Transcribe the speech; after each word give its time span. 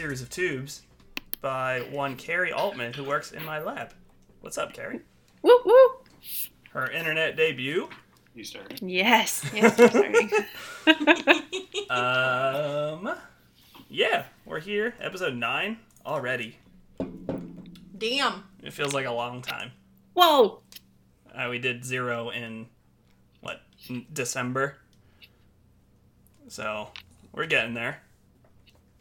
series 0.00 0.22
of 0.22 0.30
tubes 0.30 0.80
by 1.42 1.80
one 1.90 2.16
Carrie 2.16 2.54
Altman 2.54 2.94
who 2.94 3.04
works 3.04 3.32
in 3.32 3.44
my 3.44 3.60
lab. 3.60 3.92
What's 4.40 4.56
up, 4.56 4.72
Carrie? 4.72 5.00
Woo 5.42 5.60
woo. 5.62 5.88
Her 6.70 6.90
internet 6.90 7.36
debut. 7.36 7.86
You 8.34 8.42
start. 8.44 8.80
Yes. 8.80 9.44
Yes. 9.54 9.76
we're. 9.76 10.30
Um, 11.90 13.14
yeah, 13.90 14.24
we're 14.46 14.60
here, 14.60 14.94
episode 15.00 15.34
9 15.34 15.76
already. 16.06 16.56
Damn. 17.98 18.44
It 18.62 18.72
feels 18.72 18.94
like 18.94 19.04
a 19.06 19.12
long 19.12 19.42
time. 19.42 19.72
Whoa. 20.14 20.60
Uh, 21.34 21.48
we 21.50 21.58
did 21.58 21.84
zero 21.84 22.30
in, 22.30 22.68
what, 23.42 23.60
n- 23.90 24.06
December? 24.12 24.76
So, 26.48 26.88
we're 27.32 27.46
getting 27.46 27.74
there. 27.74 28.02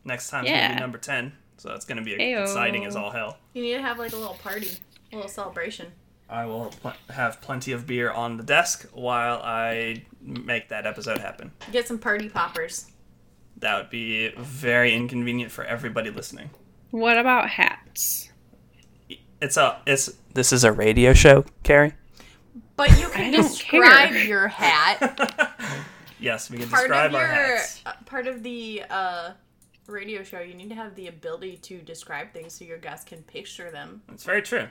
Next 0.06 0.30
time 0.30 0.46
time's 0.46 0.52
gonna 0.62 0.74
be 0.76 0.80
number 0.80 0.98
10, 0.98 1.34
so 1.58 1.74
it's 1.74 1.86
gonna 1.86 2.02
be 2.04 2.12
Ayo. 2.16 2.42
exciting 2.44 2.86
as 2.86 2.96
all 2.96 3.12
hell. 3.12 3.38
You 3.54 3.62
need 3.64 3.74
to 3.74 3.82
have 3.82 4.00
like 4.00 4.14
a 4.14 4.18
little 4.18 4.36
party, 4.36 4.70
a 5.12 5.16
little 5.16 5.30
celebration. 5.30 5.92
I 6.30 6.46
will 6.46 6.68
pl- 6.82 6.94
have 7.10 7.42
plenty 7.42 7.72
of 7.72 7.88
beer 7.88 8.12
on 8.12 8.38
the 8.38 8.44
desk 8.44 8.88
while 8.94 9.42
I 9.44 10.04
make 10.22 10.70
that 10.70 10.86
episode 10.86 11.18
happen. 11.18 11.52
Get 11.72 11.88
some 11.88 11.98
party 11.98 12.30
poppers. 12.30 12.86
That 13.58 13.78
would 13.78 13.90
be 13.90 14.30
very 14.38 14.94
inconvenient 14.94 15.52
for 15.52 15.64
everybody 15.66 16.12
listening. 16.12 16.52
What 16.92 17.18
about 17.18 17.50
hats? 17.50 18.30
It's 19.42 19.58
a 19.58 19.82
it's 19.88 20.10
this 20.34 20.54
is 20.54 20.64
a 20.64 20.72
radio 20.72 21.14
show, 21.14 21.46
Carrie. 21.64 21.94
But 22.76 22.98
you 23.00 23.10
can 23.10 23.32
describe 23.32 24.10
care. 24.10 24.24
your 24.24 24.48
hat. 24.48 25.56
yes, 26.20 26.50
we 26.50 26.58
can 26.60 26.70
Part 26.70 26.84
describe 26.84 27.10
of 27.12 27.16
our 27.16 27.22
your 27.26 27.34
hats. 27.58 27.82
uh, 27.86 27.94
part 28.06 28.28
of 28.28 28.44
the 28.44 28.84
uh, 28.90 29.32
radio 29.90 30.24
show, 30.24 30.40
you 30.40 30.54
need 30.54 30.70
to 30.70 30.76
have 30.76 30.96
the 30.96 31.08
ability 31.08 31.58
to 31.58 31.80
describe 31.80 32.34
things 32.34 32.54
so 32.54 32.66
your 32.66 32.78
guests 32.78 33.08
can 33.08 33.24
picture 33.24 33.72
them. 33.72 34.02
That's 34.08 34.24
very 34.24 34.42
true. 34.42 34.68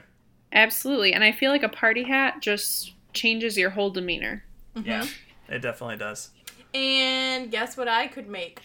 Absolutely. 0.51 1.13
And 1.13 1.23
I 1.23 1.31
feel 1.31 1.51
like 1.51 1.63
a 1.63 1.69
party 1.69 2.03
hat 2.03 2.41
just 2.41 2.93
changes 3.13 3.57
your 3.57 3.71
whole 3.71 3.89
demeanor. 3.89 4.43
Yeah, 4.75 5.05
it 5.47 5.59
definitely 5.59 5.97
does. 5.97 6.29
And 6.73 7.51
guess 7.51 7.75
what 7.75 7.87
I 7.87 8.07
could 8.07 8.27
make? 8.27 8.61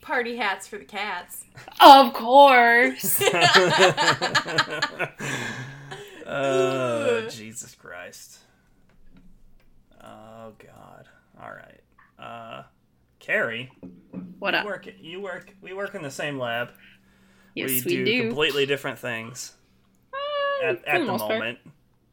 Party 0.00 0.36
hats 0.36 0.68
for 0.68 0.78
the 0.78 0.84
cats. 0.84 1.44
Of 1.80 2.12
course. 2.12 3.20
oh 6.26 7.26
Jesus 7.30 7.74
Christ. 7.74 8.38
Oh 10.00 10.52
God. 10.58 11.08
All 11.42 11.50
right. 11.50 11.80
Uh, 12.18 12.62
Carrie, 13.26 13.72
what 14.38 14.54
you 14.54 14.60
up? 14.60 14.66
work. 14.66 14.88
You 15.00 15.20
work. 15.20 15.52
We 15.60 15.72
work 15.72 15.96
in 15.96 16.02
the 16.02 16.12
same 16.12 16.38
lab. 16.38 16.70
Yes, 17.56 17.70
we, 17.70 17.74
we, 17.76 17.80
do, 17.82 18.04
do. 18.04 18.26
completely 18.28 18.66
different 18.66 19.00
things 19.00 19.54
Uh, 20.12 20.66
at, 20.66 20.84
at 20.86 20.98
the, 21.00 21.06
moment. 21.06 21.58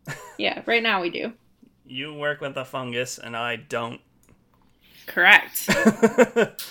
Yeah, 0.40 0.64
right 0.66 0.82
now 0.82 1.02
we 1.02 1.12
do. 1.12 1.34
You 1.86 2.14
work 2.16 2.42
with 2.42 2.56
the 2.56 2.66
fungus, 2.66 3.20
and 3.20 3.38
I 3.38 3.58
don't. 3.58 4.02
Correct. 5.06 5.56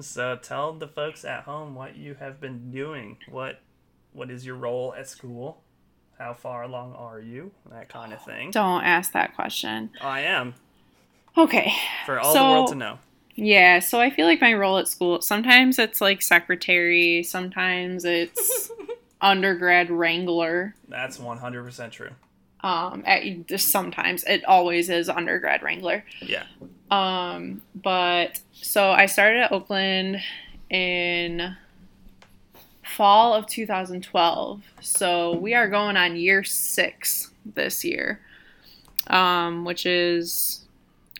so 0.00 0.36
tell 0.36 0.74
the 0.74 0.86
folks 0.86 1.24
at 1.24 1.44
home 1.44 1.74
what 1.74 1.96
you 1.96 2.14
have 2.14 2.40
been 2.40 2.70
doing. 2.70 3.16
What 3.30 3.60
what 4.12 4.30
is 4.30 4.44
your 4.44 4.56
role 4.56 4.94
at 4.94 5.08
school? 5.08 5.62
How 6.18 6.34
far 6.34 6.62
along 6.64 6.92
are 6.94 7.20
you? 7.20 7.52
That 7.70 7.88
kind 7.88 8.12
of 8.12 8.22
thing. 8.22 8.50
Don't 8.50 8.82
ask 8.84 9.12
that 9.12 9.34
question. 9.34 9.90
I 10.02 10.20
am 10.20 10.54
Okay. 11.38 11.72
for 12.04 12.20
all 12.20 12.34
the 12.34 12.42
world 12.42 12.68
to 12.68 12.74
know. 12.74 12.98
Yeah, 13.40 13.78
so 13.78 14.00
I 14.00 14.10
feel 14.10 14.26
like 14.26 14.40
my 14.40 14.52
role 14.52 14.78
at 14.78 14.88
school, 14.88 15.20
sometimes 15.20 15.78
it's 15.78 16.00
like 16.00 16.22
secretary, 16.22 17.22
sometimes 17.22 18.04
it's 18.04 18.72
undergrad 19.20 19.90
wrangler. 19.90 20.74
That's 20.88 21.20
one 21.20 21.38
hundred 21.38 21.62
percent 21.62 21.92
true. 21.92 22.10
Um, 22.62 23.04
at, 23.06 23.46
just 23.46 23.68
sometimes 23.68 24.24
it 24.24 24.44
always 24.44 24.90
is 24.90 25.08
undergrad 25.08 25.62
wrangler. 25.62 26.04
Yeah. 26.20 26.42
Um, 26.90 27.62
but 27.76 28.40
so 28.50 28.90
I 28.90 29.06
started 29.06 29.42
at 29.42 29.52
Oakland 29.52 30.20
in 30.68 31.56
fall 32.82 33.34
of 33.34 33.46
2012. 33.46 34.62
So 34.80 35.36
we 35.36 35.54
are 35.54 35.68
going 35.68 35.96
on 35.96 36.16
year 36.16 36.42
six 36.42 37.30
this 37.54 37.84
year, 37.84 38.20
um, 39.06 39.64
which 39.64 39.86
is 39.86 40.64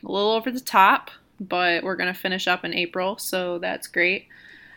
a 0.04 0.10
little 0.10 0.32
over 0.32 0.50
the 0.50 0.58
top, 0.58 1.12
but 1.40 1.82
we're 1.84 1.96
gonna 1.96 2.14
finish 2.14 2.46
up 2.48 2.64
in 2.64 2.72
April, 2.74 3.18
so 3.18 3.58
that's 3.58 3.86
great. 3.86 4.26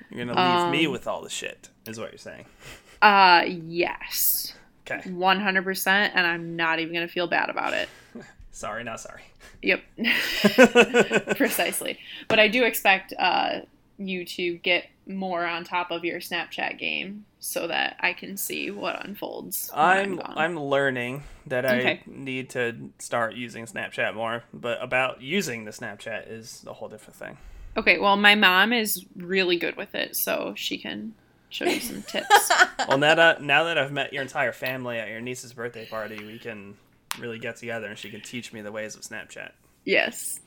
You're 0.10 0.26
gonna 0.26 0.64
leave 0.66 0.72
me 0.72 0.86
Um, 0.86 0.92
with 0.92 1.08
all 1.08 1.22
the 1.22 1.30
shit, 1.30 1.70
is 1.88 2.00
what 2.00 2.12
you're 2.12 2.18
saying. 2.20 2.46
Uh, 3.04 3.44
yes, 3.48 4.54
Okay. 4.88 5.02
100%, 5.10 5.88
and 6.14 6.28
I'm 6.28 6.56
not 6.56 6.78
even 6.80 6.94
gonna 6.94 7.08
feel 7.08 7.26
bad 7.26 7.50
about 7.50 7.74
it. 7.74 7.90
Sorry, 8.52 8.84
not 8.84 9.00
sorry. 9.00 9.24
Yep. 9.64 9.82
Precisely. 11.38 11.98
But 12.28 12.40
I 12.40 12.48
do 12.48 12.64
expect 12.64 13.14
uh, 13.18 13.62
you 14.08 14.26
to 14.26 14.58
get 14.58 14.86
more 15.08 15.46
on 15.46 15.64
top 15.64 15.92
of 15.92 16.06
your 16.06 16.20
Snapchat 16.20 16.78
game 16.78 17.26
so 17.40 17.68
that 17.68 17.98
I 18.00 18.14
can 18.14 18.38
see 18.38 18.70
what 18.72 19.04
unfolds. 19.06 19.72
when 19.74 19.82
I'm. 19.82 20.22
I'm 20.26 20.60
learning 20.60 21.24
that 21.48 21.66
I 21.66 22.02
need 22.06 22.52
to 22.52 22.92
start 23.00 23.36
using 23.36 23.66
Snapchat 23.66 24.14
more, 24.14 24.44
but 24.54 24.82
about 24.82 25.22
using 25.22 25.66
the 25.66 25.72
Snapchat 25.72 26.30
is 26.30 26.64
a 26.68 26.74
whole 26.74 26.88
different 26.88 27.16
thing. 27.16 27.38
Okay, 27.78 27.98
well, 28.00 28.18
my 28.18 28.36
mom 28.36 28.74
is 28.74 29.06
really 29.16 29.58
good 29.58 29.78
with 29.78 29.96
it, 29.96 30.16
so 30.16 30.54
she 30.56 30.78
can 30.78 31.14
show 31.50 31.66
you 31.66 31.80
some 31.80 32.02
tips. 32.08 32.52
Well, 32.88 32.98
now 32.98 33.16
that 33.16 33.42
now 33.42 33.64
that 33.66 33.78
I've 33.78 33.92
met 33.92 34.14
your 34.14 34.22
entire 34.22 34.52
family 34.52 34.98
at 34.98 35.10
your 35.10 35.22
niece's 35.22 35.54
birthday 35.54 35.86
party, 35.86 36.24
we 36.24 36.38
can 36.38 36.76
really 37.20 37.40
get 37.40 37.58
together, 37.58 37.88
and 37.88 37.98
she 37.98 38.10
can 38.10 38.22
teach 38.22 38.54
me 38.54 38.62
the 38.62 38.72
ways 38.72 38.96
of 38.96 39.02
Snapchat. 39.02 39.52
yes, 39.86 40.40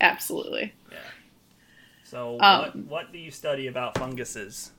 absolutely. 0.00 0.72
Yeah. 0.90 0.98
So, 2.10 2.38
Um, 2.40 2.60
what 2.60 2.76
what 2.76 3.12
do 3.12 3.18
you 3.18 3.30
study 3.30 3.68
about 3.68 3.96
funguses? 3.96 4.72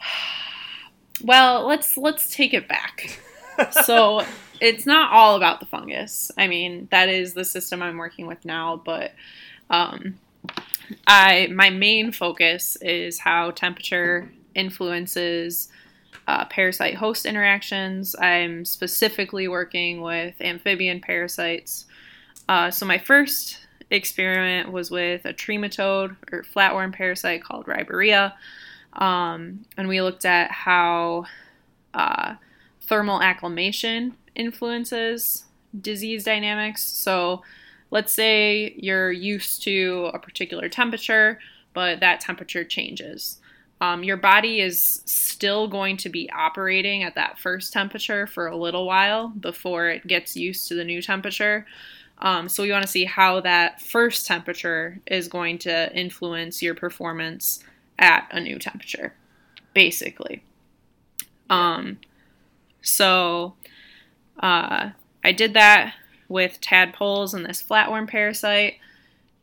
Well, 1.20 1.66
let's 1.66 1.96
let's 1.96 2.32
take 2.32 2.54
it 2.54 2.68
back. 2.68 3.18
so 3.84 4.24
it's 4.60 4.86
not 4.86 5.10
all 5.10 5.34
about 5.34 5.58
the 5.58 5.66
fungus. 5.66 6.30
I 6.38 6.46
mean, 6.46 6.86
that 6.92 7.08
is 7.08 7.34
the 7.34 7.44
system 7.44 7.82
I'm 7.82 7.96
working 7.96 8.28
with 8.28 8.44
now, 8.44 8.80
but 8.84 9.14
um, 9.68 10.20
I 11.08 11.48
my 11.52 11.70
main 11.70 12.12
focus 12.12 12.76
is 12.80 13.18
how 13.18 13.50
temperature 13.50 14.30
influences 14.54 15.70
uh, 16.28 16.44
parasite 16.44 16.94
host 16.94 17.26
interactions. 17.26 18.14
I'm 18.20 18.64
specifically 18.64 19.48
working 19.48 20.02
with 20.02 20.40
amphibian 20.40 21.00
parasites. 21.00 21.86
Uh, 22.48 22.70
so 22.70 22.86
my 22.86 22.98
first 22.98 23.66
experiment 23.90 24.72
was 24.72 24.90
with 24.90 25.24
a 25.24 25.32
trematode 25.32 26.16
or 26.32 26.42
flatworm 26.42 26.92
parasite 26.92 27.42
called 27.42 27.66
Ribeiroia. 27.66 28.34
Um, 28.94 29.64
and 29.76 29.88
we 29.88 30.02
looked 30.02 30.24
at 30.24 30.50
how 30.50 31.26
uh, 31.94 32.34
thermal 32.82 33.22
acclimation 33.22 34.14
influences 34.34 35.44
disease 35.80 36.24
dynamics. 36.24 36.82
So, 36.82 37.42
let's 37.90 38.12
say 38.12 38.74
you're 38.76 39.10
used 39.10 39.62
to 39.62 40.10
a 40.12 40.18
particular 40.18 40.68
temperature, 40.68 41.38
but 41.72 42.00
that 42.00 42.20
temperature 42.20 42.64
changes. 42.64 43.38
Um, 43.80 44.02
your 44.02 44.16
body 44.16 44.60
is 44.60 45.02
still 45.06 45.68
going 45.68 45.96
to 45.98 46.08
be 46.08 46.28
operating 46.32 47.04
at 47.04 47.14
that 47.14 47.38
first 47.38 47.72
temperature 47.72 48.26
for 48.26 48.48
a 48.48 48.56
little 48.56 48.86
while 48.86 49.28
before 49.28 49.88
it 49.88 50.06
gets 50.06 50.36
used 50.36 50.66
to 50.68 50.74
the 50.74 50.84
new 50.84 51.00
temperature. 51.00 51.64
Um, 52.20 52.48
so, 52.48 52.62
we 52.62 52.72
want 52.72 52.82
to 52.82 52.90
see 52.90 53.04
how 53.04 53.40
that 53.40 53.80
first 53.80 54.26
temperature 54.26 54.98
is 55.06 55.28
going 55.28 55.58
to 55.58 55.94
influence 55.94 56.62
your 56.62 56.74
performance 56.74 57.62
at 57.98 58.28
a 58.30 58.40
new 58.40 58.58
temperature, 58.58 59.14
basically. 59.74 60.42
Um, 61.50 61.98
so 62.82 63.54
uh, 64.40 64.90
I 65.24 65.32
did 65.32 65.54
that 65.54 65.94
with 66.28 66.60
tadpoles 66.60 67.34
and 67.34 67.44
this 67.44 67.62
flatworm 67.62 68.08
parasite 68.08 68.74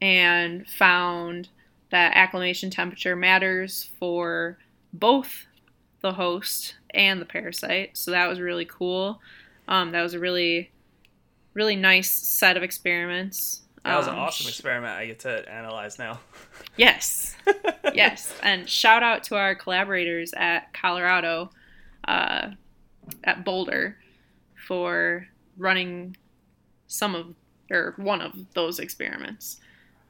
and 0.02 0.68
found 0.68 1.50
that 1.90 2.16
acclimation 2.16 2.70
temperature 2.70 3.16
matters 3.16 3.90
for 4.00 4.58
both 4.94 5.48
the 6.02 6.14
host 6.14 6.76
and 6.92 7.20
the 7.20 7.26
parasite. 7.26 7.98
So 7.98 8.12
that 8.12 8.28
was 8.28 8.40
really 8.40 8.66
cool. 8.66 9.20
Um, 9.68 9.92
that 9.92 10.04
was 10.04 10.14
a 10.14 10.20
really, 10.20 10.72
really 11.56 11.76
nice 11.76 12.12
set 12.12 12.56
of 12.58 12.62
experiments. 12.64 13.62
That 13.84 13.98
was 13.98 14.06
an 14.08 14.14
Um, 14.14 14.20
awesome 14.20 14.46
sh- 14.46 14.50
experiment. 14.50 14.94
I 14.94 15.06
get 15.08 15.20
to 15.20 15.52
analyze 15.52 15.98
now. 15.98 16.20
Yes. 16.78 17.36
yes. 17.94 18.34
And 18.44 18.68
shout 18.70 19.02
out 19.04 19.24
to 19.26 19.36
our 19.38 19.56
collaborators 19.56 20.34
at 20.36 20.74
Colorado. 20.74 21.50
uh, 22.08 22.52
at 23.24 23.46
Boulder 23.46 23.98
for 24.68 25.28
running 25.58 26.18
some 26.88 27.14
of 27.16 27.36
or 27.72 27.94
one 27.98 28.20
of 28.22 28.34
those 28.56 28.80
experiments 28.80 29.60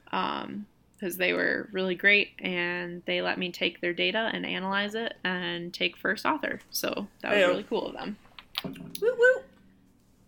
because 0.06 1.18
they 1.18 1.34
were 1.34 1.68
really 1.74 1.96
great 1.96 2.30
and 2.40 3.02
they 3.06 3.22
let 3.22 3.38
me 3.38 3.52
take 3.52 3.82
their 3.82 3.94
data 3.94 4.30
and 4.34 4.46
analyze 4.46 4.96
it 4.96 5.14
and 5.26 5.74
take 5.74 5.98
first 5.98 6.26
author. 6.26 6.60
So 6.72 7.08
that 7.22 7.32
was 7.32 7.38
Heyo. 7.40 7.48
really 7.50 7.64
cool 7.64 7.88
of 7.88 7.94
them. 7.94 8.18
Woo 8.64 8.74
woo. 9.02 9.42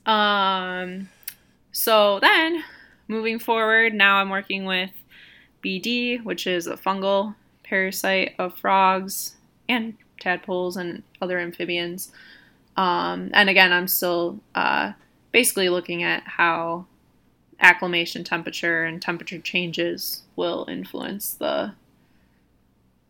Um, 0.08 1.10
so 1.72 2.20
then 2.22 2.64
moving 3.08 3.38
forward, 3.38 3.94
now 3.94 4.16
I'm 4.16 4.30
working 4.30 4.66
with 4.66 4.92
BD, 5.64 6.24
which 6.24 6.48
is 6.48 6.66
a 6.66 6.78
fungal 6.78 7.36
parasite 7.64 8.34
of 8.40 8.58
frogs 8.58 9.36
and 9.68 9.96
tadpoles 10.20 10.78
and 10.78 11.04
other 11.22 11.40
amphibians. 11.40 12.12
Um, 12.78 13.30
and 13.34 13.50
again, 13.50 13.74
I'm 13.74 13.88
still 13.88 14.40
uh, 14.56 14.94
basically 15.32 15.70
looking 15.70 16.04
at 16.04 16.24
how 16.24 16.86
acclimation 17.60 18.24
temperature 18.24 18.84
and 18.86 19.02
temperature 19.02 19.40
changes 19.40 20.24
will 20.36 20.66
influence 20.70 21.34
the 21.34 21.74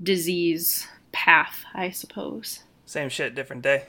disease 0.01 0.87
path, 1.11 1.65
I 1.73 1.89
suppose. 1.89 2.63
Same 2.85 3.09
shit, 3.09 3.35
different 3.35 3.61
day. 3.61 3.85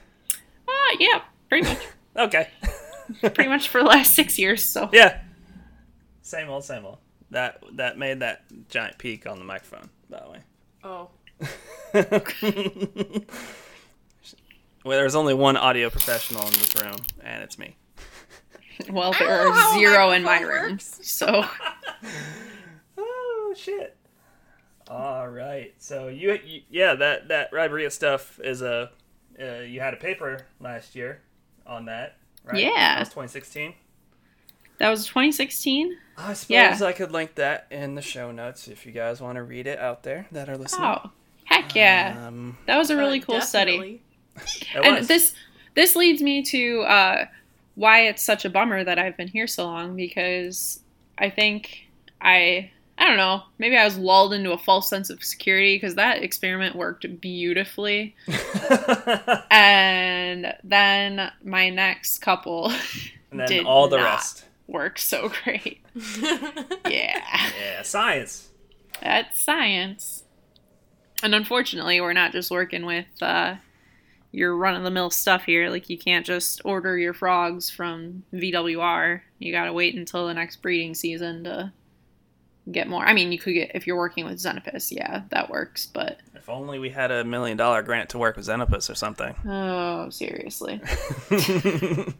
Uh, 0.67 0.97
yeah, 0.99 1.23
pretty 1.49 1.69
much. 1.69 1.79
Okay. 2.17 2.49
pretty 3.21 3.49
much 3.49 3.69
for 3.69 3.83
the 3.83 3.89
last 3.89 4.15
six 4.15 4.39
years. 4.39 4.65
So 4.65 4.89
Yeah. 4.93 5.21
Same 6.23 6.49
old, 6.51 6.65
same 6.65 6.85
old. 6.85 6.99
That 7.31 7.63
that 7.73 7.99
made 7.99 8.21
that 8.21 8.43
giant 8.69 8.99
peak 8.99 9.27
on 9.27 9.39
the 9.39 9.45
microphone, 9.45 9.91
by 10.09 10.21
the 10.21 10.31
way. 10.31 10.39
Oh. 10.85 11.09
well, 14.85 14.99
there's 14.99 15.15
only 15.15 15.35
one 15.35 15.57
audio 15.57 15.91
professional 15.91 16.43
in 16.47 16.53
this 16.53 16.75
room, 16.83 16.97
and 17.23 17.43
it's 17.43 17.59
me. 17.59 17.77
Well, 18.91 19.13
there 19.19 19.29
don't 19.29 19.45
know 19.47 19.53
how 19.53 19.73
are 19.73 19.79
zero 19.79 20.11
in 20.11 20.23
my 20.23 20.39
microphone 20.39 20.63
room. 20.63 20.71
works. 20.73 21.01
So 21.03 21.45
Oh 22.99 23.55
shit! 23.57 23.97
All 24.89 25.29
right, 25.29 25.75
so 25.79 26.09
you, 26.09 26.39
you 26.45 26.63
yeah 26.71 26.95
that 26.95 27.29
that 27.29 27.53
Ribeiroia 27.53 27.91
stuff 27.91 28.39
is 28.43 28.63
a 28.63 28.91
uh, 29.41 29.61
you 29.61 29.81
had 29.81 29.95
a 29.95 29.97
paper 29.97 30.47
last 30.61 30.95
year 30.95 31.23
on 31.67 31.87
that, 31.87 32.17
right? 32.49 32.61
Yeah. 32.63 32.95
that 32.95 33.01
was 33.01 33.09
2016. 33.11 33.75
that 34.79 34.89
was 34.91 35.07
2016. 35.07 35.97
I 36.17 36.33
suppose 36.33 36.49
Yeah. 36.51 36.79
I 36.83 36.93
could 36.93 37.13
link 37.13 37.35
that 37.37 37.67
in 37.71 37.95
the 37.95 38.03
show 38.03 38.33
notes 38.33 38.67
if 38.69 38.85
you 38.87 38.93
guys 38.93 39.21
want 39.21 39.37
to 39.37 39.43
read 39.43 39.67
it 39.67 39.79
out 39.79 40.03
there 40.03 40.27
that 40.33 40.49
are 40.49 40.57
listening. 40.57 40.85
Oh, 40.87 41.11
heck 41.45 41.75
yeah! 41.75 42.27
Um, 42.27 42.59
That 42.67 42.77
was 42.79 42.91
a 42.91 42.97
really 42.97 43.21
cool 43.21 43.41
study. 43.41 43.73
definitely. 43.73 44.03
it 44.75 44.85
And 44.87 44.97
was. 44.99 45.09
this 45.09 45.35
this 45.75 45.95
leads 45.95 46.21
me 46.23 46.43
to 46.43 46.81
uh, 46.83 47.27
why 47.77 48.07
it's 48.07 48.23
such 48.25 48.45
a 48.45 48.51
bummer 48.51 48.83
that 48.83 48.99
I've 48.99 49.17
been 49.17 49.29
here 49.29 49.47
so 49.47 49.65
long 49.65 49.95
because 49.95 50.81
I 51.17 51.31
think 51.31 51.87
I 52.21 52.71
I 52.99 53.07
don't 53.07 53.17
know 53.17 53.43
maybe 53.59 53.77
I 53.77 53.85
was 53.85 53.97
lulled 53.97 54.33
into 54.33 54.53
a 54.53 54.59
false 54.59 54.89
sense 54.91 55.09
of 55.09 55.23
security 55.23 55.77
because 55.77 55.95
that 55.95 56.23
experiment 56.23 56.75
worked 56.75 57.21
beautifully 57.21 58.17
and 59.51 60.55
then 60.65 61.31
my 61.45 61.71
next 61.71 62.19
couple 62.19 62.73
and 63.31 63.41
then 63.41 63.49
did 63.49 63.67
all 63.67 63.89
the 63.89 63.99
not. 63.99 64.05
rest. 64.05 64.45
worked 64.67 65.01
so 65.01 65.31
great. 65.45 65.81
Yeah. 66.89 67.23
Yeah, 67.61 67.83
science. 67.83 68.49
That's 69.03 69.41
science. 69.43 70.25
And 71.23 71.35
unfortunately, 71.35 72.01
we're 72.01 72.13
not 72.15 72.33
just 72.33 72.51
working 72.51 72.87
with 72.87 73.07
uh, 73.21 73.57
your 74.33 74.57
run 74.57 74.75
of 74.75 74.85
the 74.85 74.91
mill 74.91 75.11
stuff 75.11 75.45
here. 75.45 75.69
Like, 75.69 75.91
you 75.91 75.99
can't 75.99 76.25
just 76.25 76.61
order 76.65 76.97
your 76.97 77.13
frogs 77.13 77.69
from 77.69 78.23
VWR. 78.33 79.21
You 79.39 79.53
gotta 79.53 79.73
wait 79.73 79.95
until 79.97 80.27
the 80.27 80.35
next 80.35 80.63
breeding 80.63 80.95
season 80.95 81.45
to 81.45 81.73
get 82.73 82.89
more. 82.89 83.05
I 83.05 83.13
mean, 83.13 83.33
you 83.33 83.39
could 83.39 83.55
get, 83.55 83.73
if 83.75 83.87
you're 83.87 83.97
working 83.97 84.25
with 84.25 84.39
Xenopus, 84.39 84.91
yeah, 84.91 85.23
that 85.31 85.51
works, 85.51 85.87
but 85.87 86.19
If 86.35 86.49
only 86.49 86.79
we 86.79 86.91
had 86.91 87.11
a 87.11 87.25
million 87.25 87.57
dollar 87.57 87.83
grant 87.83 88.11
to 88.11 88.19
work 88.19 88.37
with 88.37 88.47
Xenopus 88.47 88.91
or 88.91 88.95
something. 88.95 89.35
oh, 89.47 90.11
seriously. 90.11 90.81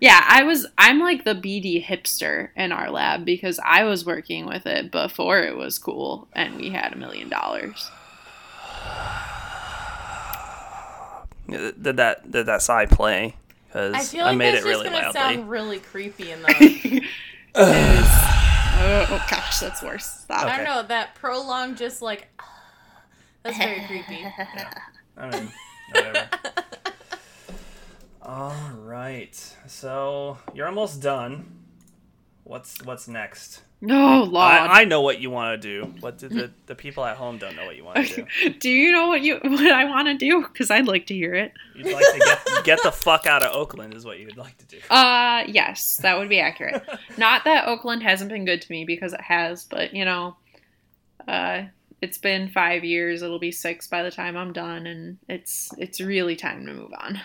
Yeah, 0.00 0.22
I 0.28 0.42
was, 0.42 0.66
I'm 0.76 0.98
like 0.98 1.24
the 1.24 1.34
BD 1.34 1.82
hipster 1.82 2.50
in 2.56 2.72
our 2.72 2.90
lab 2.90 3.24
because 3.24 3.58
I 3.64 3.84
was 3.84 4.04
working 4.04 4.44
with 4.44 4.66
it 4.66 4.90
before 4.90 5.38
it 5.38 5.56
was 5.56 5.78
cool 5.78 6.28
and 6.34 6.56
we 6.56 6.70
had 6.70 6.92
a 6.92 6.96
million 6.96 7.28
dollars. 7.28 7.90
did 11.48 11.96
that 11.96 12.30
did 12.30 12.46
that 12.46 12.62
side 12.62 12.90
play? 12.90 13.36
Because 13.66 13.94
I 13.94 13.98
I, 13.98 14.02
feel 14.02 14.24
like 14.24 14.36
made 14.36 14.54
that's 14.54 14.64
it 14.64 14.68
really 14.68 14.88
just 14.88 15.00
gonna 15.00 15.12
sound 15.12 15.48
really 15.48 15.78
creepy 15.78 16.32
in 16.32 16.42
the. 16.42 17.02
oh, 18.74 19.06
oh 19.10 19.26
gosh, 19.30 19.58
that's 19.60 19.82
worse. 19.82 20.04
Stop. 20.06 20.44
I 20.46 20.56
don't 20.56 20.66
know 20.66 20.82
that 20.82 21.14
prolonged, 21.14 21.76
just 21.76 22.02
like. 22.02 22.28
That's 23.42 23.58
very 23.58 23.84
creepy. 23.86 24.24
I 25.18 25.30
mean, 25.30 25.52
whatever. 25.90 26.28
All 28.22 28.70
right, 28.78 29.34
so 29.66 30.38
you're 30.54 30.66
almost 30.66 31.02
done. 31.02 31.53
What's 32.44 32.82
what's 32.84 33.08
next? 33.08 33.62
No, 33.80 34.22
Lord. 34.22 34.36
I, 34.36 34.80
I 34.80 34.84
know 34.84 35.00
what 35.00 35.20
you 35.20 35.30
want 35.30 35.60
to 35.60 35.68
do, 35.68 35.94
but 36.00 36.18
the, 36.18 36.28
the 36.28 36.50
the 36.66 36.74
people 36.74 37.04
at 37.04 37.16
home 37.16 37.38
don't 37.38 37.56
know 37.56 37.64
what 37.64 37.76
you 37.76 37.84
want 37.84 38.06
to 38.06 38.26
do. 38.42 38.50
do 38.50 38.70
you 38.70 38.92
know 38.92 39.08
what 39.08 39.22
you 39.22 39.36
what 39.42 39.72
I 39.72 39.84
want 39.84 40.08
to 40.08 40.14
do? 40.14 40.42
Because 40.42 40.70
I'd 40.70 40.86
like 40.86 41.06
to 41.06 41.14
hear 41.14 41.34
it. 41.34 41.52
You'd 41.74 41.92
like 41.92 42.04
to 42.12 42.18
get 42.18 42.64
get 42.64 42.82
the 42.82 42.92
fuck 42.92 43.26
out 43.26 43.42
of 43.42 43.54
Oakland, 43.54 43.94
is 43.94 44.04
what 44.04 44.18
you'd 44.18 44.36
like 44.36 44.56
to 44.58 44.66
do. 44.66 44.78
Uh, 44.90 45.44
yes, 45.48 45.98
that 45.98 46.18
would 46.18 46.28
be 46.28 46.38
accurate. 46.40 46.82
Not 47.18 47.44
that 47.44 47.66
Oakland 47.66 48.02
hasn't 48.02 48.30
been 48.30 48.44
good 48.44 48.60
to 48.60 48.70
me 48.70 48.84
because 48.84 49.14
it 49.14 49.22
has, 49.22 49.64
but 49.64 49.94
you 49.94 50.04
know, 50.04 50.36
uh, 51.26 51.62
it's 52.02 52.18
been 52.18 52.48
five 52.48 52.84
years. 52.84 53.22
It'll 53.22 53.38
be 53.38 53.52
six 53.52 53.86
by 53.86 54.02
the 54.02 54.10
time 54.10 54.36
I'm 54.36 54.52
done, 54.52 54.86
and 54.86 55.16
it's 55.28 55.70
it's 55.78 55.98
really 56.00 56.36
time 56.36 56.66
to 56.66 56.74
move 56.74 56.92
on. 56.98 57.20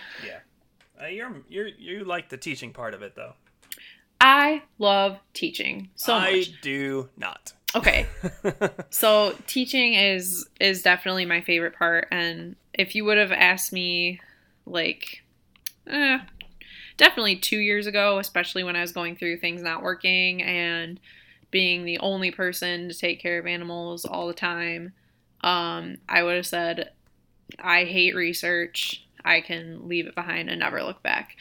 Uh, 1.00 1.06
you're 1.06 1.42
you're 1.48 1.68
you 1.68 2.04
like 2.04 2.30
the 2.30 2.36
teaching 2.36 2.72
part 2.72 2.94
of 2.94 3.02
it 3.02 3.14
though. 3.16 3.34
I 4.20 4.62
love 4.78 5.18
teaching 5.32 5.90
so 5.94 6.14
I 6.14 6.36
much. 6.36 6.60
do 6.60 7.08
not. 7.16 7.52
Okay, 7.74 8.06
so 8.90 9.34
teaching 9.46 9.94
is 9.94 10.48
is 10.60 10.82
definitely 10.82 11.24
my 11.24 11.40
favorite 11.40 11.76
part 11.76 12.08
and 12.10 12.56
if 12.74 12.94
you 12.94 13.04
would 13.04 13.18
have 13.18 13.32
asked 13.32 13.72
me 13.72 14.20
like 14.66 15.22
eh, 15.86 16.18
definitely 16.96 17.36
two 17.36 17.58
years 17.58 17.86
ago 17.86 18.18
especially 18.18 18.64
when 18.64 18.76
i 18.76 18.80
was 18.80 18.92
going 18.92 19.16
through 19.16 19.36
things 19.38 19.62
not 19.62 19.82
working 19.82 20.42
and 20.42 21.00
being 21.50 21.84
the 21.84 21.98
only 21.98 22.30
person 22.30 22.88
to 22.88 22.94
take 22.94 23.20
care 23.20 23.38
of 23.38 23.46
animals 23.46 24.04
all 24.04 24.26
the 24.26 24.34
time 24.34 24.92
um, 25.42 25.96
i 26.08 26.22
would 26.22 26.36
have 26.36 26.46
said 26.46 26.90
i 27.58 27.84
hate 27.84 28.14
research 28.14 29.06
i 29.24 29.40
can 29.40 29.88
leave 29.88 30.06
it 30.06 30.14
behind 30.14 30.48
and 30.48 30.60
never 30.60 30.82
look 30.82 31.02
back 31.02 31.36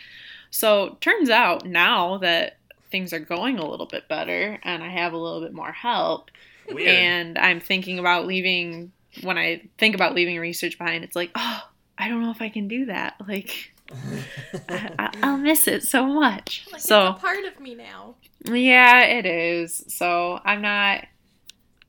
so 0.51 0.97
turns 1.01 1.29
out 1.29 1.65
now 1.65 2.17
that 2.17 2.57
things 2.91 3.13
are 3.13 3.19
going 3.19 3.59
a 3.59 3.65
little 3.69 3.85
bit 3.85 4.07
better 4.07 4.59
and 4.63 4.81
i 4.83 4.89
have 4.89 5.13
a 5.13 5.17
little 5.17 5.41
bit 5.41 5.53
more 5.53 5.71
help 5.71 6.31
Weird. 6.71 6.87
and 6.89 7.37
I'm 7.39 7.59
thinking 7.59 7.97
about 7.97 8.27
leaving. 8.27 8.91
When 9.23 9.39
I 9.39 9.63
think 9.79 9.95
about 9.95 10.13
leaving 10.13 10.37
research 10.37 10.77
behind, 10.77 11.03
it's 11.03 11.15
like, 11.15 11.31
oh, 11.33 11.67
I 11.97 12.07
don't 12.07 12.21
know 12.21 12.29
if 12.29 12.43
I 12.43 12.49
can 12.49 12.67
do 12.67 12.85
that. 12.85 13.15
Like, 13.27 13.73
I, 14.69 14.91
I- 14.99 15.09
I'll 15.23 15.37
miss 15.37 15.67
it 15.67 15.81
so 15.81 16.05
much. 16.05 16.67
Like 16.71 16.79
so 16.79 17.07
it's 17.07 17.17
a 17.17 17.21
part 17.21 17.43
of 17.45 17.59
me 17.59 17.73
now. 17.73 18.13
yeah, 18.45 19.01
it 19.03 19.25
is. 19.25 19.83
So 19.87 20.39
I'm 20.45 20.61
not 20.61 21.05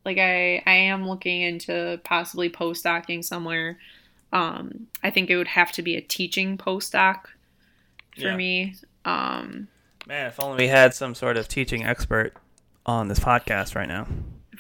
like 0.07 0.16
I 0.16 0.62
I 0.64 0.73
am 0.88 1.07
looking 1.07 1.42
into 1.42 2.00
possibly 2.02 2.49
postdocing 2.49 3.23
somewhere. 3.23 3.78
Um, 4.33 4.87
I 5.02 5.11
think 5.11 5.28
it 5.28 5.37
would 5.37 5.49
have 5.49 5.73
to 5.73 5.83
be 5.83 5.97
a 5.97 6.00
teaching 6.00 6.57
postdoc 6.57 7.25
for 8.14 8.28
Yeah. 8.28 8.37
me. 8.37 8.76
Um, 9.04 9.69
Man, 10.07 10.26
if 10.26 10.40
only 10.42 10.57
we 10.64 10.69
had 10.69 10.95
some 10.95 11.14
sort 11.14 11.37
of 11.37 11.47
teaching 11.49 11.85
expert 11.85 12.33
on 12.87 13.09
this 13.09 13.19
podcast 13.21 13.75
right 13.75 13.88
now. 13.88 14.07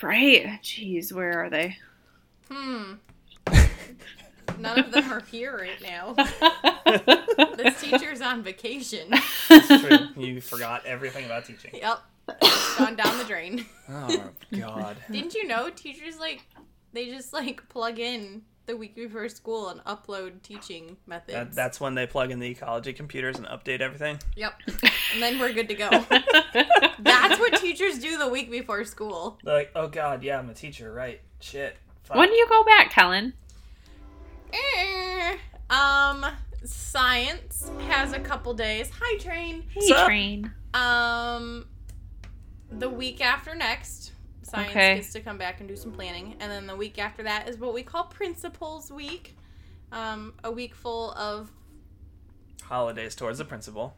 right? 0.02 0.46
Jeez, 0.62 1.12
where 1.12 1.44
are 1.44 1.50
they? 1.50 1.76
Hmm. 2.50 2.94
None 4.58 4.78
of 4.78 4.92
them 4.92 5.10
are 5.12 5.20
here 5.22 5.56
right 5.56 5.80
now. 5.82 6.14
This 7.56 7.80
teacher's 7.80 8.20
on 8.22 8.42
vacation. 8.42 9.12
True. 9.46 10.08
you 10.16 10.40
forgot 10.40 10.84
everything 10.86 11.24
about 11.26 11.44
teaching. 11.44 11.70
Yep. 11.74 11.98
Gone 12.78 12.96
down 12.96 13.18
the 13.18 13.24
drain. 13.24 13.66
Oh 13.88 14.30
god. 14.58 14.96
Didn't 15.10 15.34
you 15.34 15.46
know 15.46 15.68
teachers 15.70 16.18
like 16.18 16.42
they 16.92 17.06
just 17.10 17.32
like 17.32 17.68
plug 17.68 17.98
in 17.98 18.42
the 18.70 18.76
week 18.76 18.94
before 18.94 19.28
school 19.28 19.68
and 19.68 19.80
upload 19.84 20.40
teaching 20.42 20.96
methods. 21.04 21.32
That, 21.32 21.52
that's 21.52 21.80
when 21.80 21.96
they 21.96 22.06
plug 22.06 22.30
in 22.30 22.38
the 22.38 22.48
ecology 22.48 22.92
computers 22.92 23.36
and 23.36 23.46
update 23.48 23.80
everything. 23.80 24.18
Yep. 24.36 24.54
And 25.12 25.20
then 25.20 25.40
we're 25.40 25.52
good 25.52 25.68
to 25.68 25.74
go. 25.74 25.90
That's 27.00 27.40
what 27.40 27.56
teachers 27.60 27.98
do 27.98 28.16
the 28.16 28.28
week 28.28 28.48
before 28.48 28.84
school. 28.84 29.38
They're 29.42 29.54
like, 29.54 29.72
oh 29.74 29.88
god, 29.88 30.22
yeah, 30.22 30.38
I'm 30.38 30.48
a 30.50 30.54
teacher, 30.54 30.92
right? 30.92 31.20
Shit. 31.40 31.76
Fuck. 32.04 32.16
when 32.16 32.28
do 32.28 32.34
you 32.36 32.46
go 32.48 32.62
back, 32.62 32.92
Kellen? 32.92 33.32
Eh, 34.52 35.36
Um, 35.68 36.24
science 36.64 37.68
has 37.88 38.12
a 38.12 38.20
couple 38.20 38.54
days. 38.54 38.88
Hi, 39.00 39.18
train. 39.18 39.64
Hey, 39.70 39.92
up? 39.92 40.06
train. 40.06 40.52
Um, 40.74 41.66
the 42.70 42.88
week 42.88 43.20
after 43.20 43.54
next, 43.56 44.12
science 44.50 44.70
Okay. 44.70 44.96
gets 44.96 45.12
to 45.12 45.20
come 45.20 45.38
back 45.38 45.60
and 45.60 45.68
do 45.68 45.76
some 45.76 45.92
planning, 45.92 46.36
and 46.40 46.50
then 46.50 46.66
the 46.66 46.76
week 46.76 46.98
after 46.98 47.22
that 47.22 47.48
is 47.48 47.58
what 47.58 47.72
we 47.74 47.82
call 47.82 48.04
Principals 48.04 48.90
Week. 48.90 49.36
Um, 49.92 50.34
a 50.44 50.50
week 50.50 50.74
full 50.74 51.12
of 51.12 51.50
Holidays 52.62 53.14
towards 53.16 53.38
the 53.38 53.44
principal. 53.44 53.96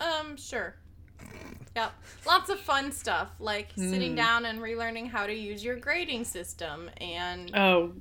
um, 0.00 0.36
sure. 0.36 0.76
Yep, 1.74 1.92
lots 2.26 2.50
of 2.50 2.60
fun 2.60 2.92
stuff 2.92 3.28
like 3.38 3.68
sitting 3.76 4.10
Hmm. 4.10 4.16
down 4.16 4.44
and 4.44 4.60
relearning 4.60 5.08
how 5.08 5.26
to 5.26 5.32
use 5.34 5.64
your 5.64 5.76
grading 5.76 6.24
system 6.24 6.90
and 7.00 7.50
Oh 7.56 7.94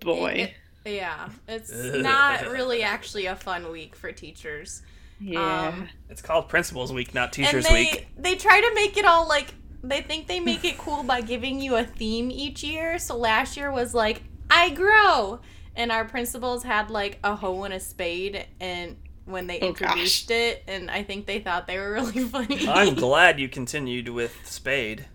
boy. 0.00 0.52
It- 0.84 0.94
yeah, 0.94 1.28
it's 1.46 1.70
not 1.74 2.46
really 2.46 2.82
actually 2.82 3.26
a 3.26 3.36
fun 3.36 3.70
week 3.70 3.94
for 3.94 4.10
teachers. 4.12 4.82
yeah. 5.20 5.68
um, 5.68 5.88
It's 6.08 6.22
called 6.22 6.48
Principals 6.48 6.92
Week, 6.92 7.12
not 7.12 7.32
Teachers 7.32 7.66
and 7.66 7.74
they, 7.74 7.84
Week. 7.84 8.06
They 8.16 8.34
try 8.36 8.60
to 8.60 8.72
make 8.74 8.96
it 8.96 9.04
all 9.04 9.28
like 9.28 9.52
they 9.82 10.00
think 10.02 10.26
they 10.28 10.40
make 10.40 10.64
it 10.64 10.78
cool 10.78 11.02
by 11.02 11.20
giving 11.20 11.60
you 11.60 11.76
a 11.76 11.84
theme 11.84 12.30
each 12.30 12.62
year. 12.62 12.98
So 12.98 13.16
last 13.16 13.56
year 13.56 13.70
was 13.72 13.94
like 13.94 14.22
I 14.50 14.70
grow, 14.70 15.40
and 15.76 15.90
our 15.92 16.04
principals 16.04 16.62
had 16.64 16.90
like 16.90 17.18
a 17.24 17.34
hoe 17.36 17.64
and 17.64 17.72
a 17.74 17.80
spade, 17.80 18.46
and 18.60 18.96
when 19.24 19.46
they 19.46 19.60
Oh, 19.60 19.68
introduced 19.68 20.30
it, 20.30 20.64
and 20.66 20.90
I 20.90 21.02
think 21.04 21.26
they 21.26 21.38
thought 21.38 21.66
they 21.66 21.78
were 21.78 21.92
really 21.94 22.20
funny. 22.24 22.66
I'm 22.68 22.94
glad 22.94 23.38
you 23.38 23.48
continued 23.48 24.08
with 24.08 24.36
Spade. 24.44 25.06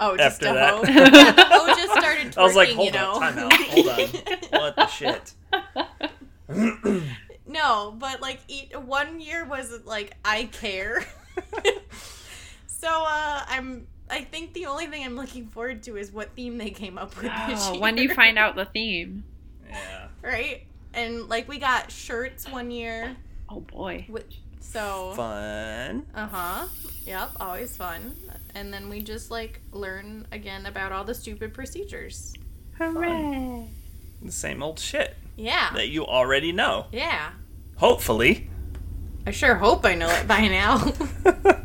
oh, 0.00 0.16
just 0.16 0.42
after 0.42 0.48
a 0.50 0.54
that. 0.54 0.74
hoe. 0.74 0.82
yeah, 0.84 1.32
the 1.32 1.44
hoe 1.44 1.66
just 1.68 1.92
started 1.92 2.26
twerking. 2.32 2.38
I 2.38 2.42
was 2.42 2.56
like, 2.56 2.68
you 2.70 2.74
hold 2.76 2.92
know. 2.94 3.12
on, 3.14 3.20
time 3.20 3.38
out, 3.38 3.52
hold 3.52 3.88
on. 3.88 3.98
What 4.60 4.76
the 4.76 4.86
shit? 4.86 5.34
No, 7.46 7.94
but 7.98 8.20
like 8.20 8.40
eat, 8.48 8.78
one 8.80 9.20
year 9.20 9.44
was 9.44 9.80
like 9.84 10.14
I 10.24 10.44
care. 10.52 11.04
So 12.82 12.88
uh 12.88 13.44
I'm 13.48 13.86
I 14.10 14.22
think 14.22 14.52
the 14.54 14.66
only 14.66 14.86
thing 14.88 15.04
I'm 15.04 15.16
looking 15.16 15.46
forward 15.46 15.82
to 15.84 15.96
is 15.96 16.10
what 16.12 16.34
theme 16.36 16.58
they 16.58 16.70
came 16.70 16.98
up 16.98 17.14
with 17.16 17.30
this 17.48 17.66
Oh, 17.68 17.72
year. 17.72 17.80
when 17.80 17.94
do 17.94 18.02
you 18.02 18.12
find 18.12 18.36
out 18.38 18.56
the 18.56 18.64
theme? 18.66 19.24
Yeah. 19.70 20.08
right? 20.20 20.66
And 20.92 21.28
like 21.28 21.48
we 21.48 21.58
got 21.58 21.90
shirts 21.90 22.46
one 22.50 22.70
year. 22.70 23.16
Oh 23.48 23.60
boy. 23.60 24.04
With, 24.08 24.26
so 24.60 25.12
Fun. 25.16 26.04
uh-huh. 26.14 26.66
Yep, 27.06 27.30
always 27.40 27.74
fun. 27.76 28.14
And 28.54 28.72
then 28.72 28.88
we 28.90 29.00
just 29.02 29.30
like 29.30 29.60
learn 29.72 30.26
again 30.32 30.66
about 30.66 30.92
all 30.92 31.04
the 31.04 31.14
stupid 31.14 31.54
procedures. 31.54 32.34
Hooray. 32.78 33.66
The 34.22 34.32
same 34.32 34.62
old 34.62 34.78
shit 34.78 35.16
Yeah. 35.36 35.70
that 35.74 35.88
you 35.88 36.04
already 36.06 36.52
know. 36.52 36.86
Yeah. 36.92 37.30
Hopefully. 37.76 38.50
I 39.26 39.30
sure 39.30 39.54
hope 39.54 39.86
I 39.86 39.94
know 39.94 40.10
it 40.10 40.26
by 40.28 40.48
now. 40.48 40.92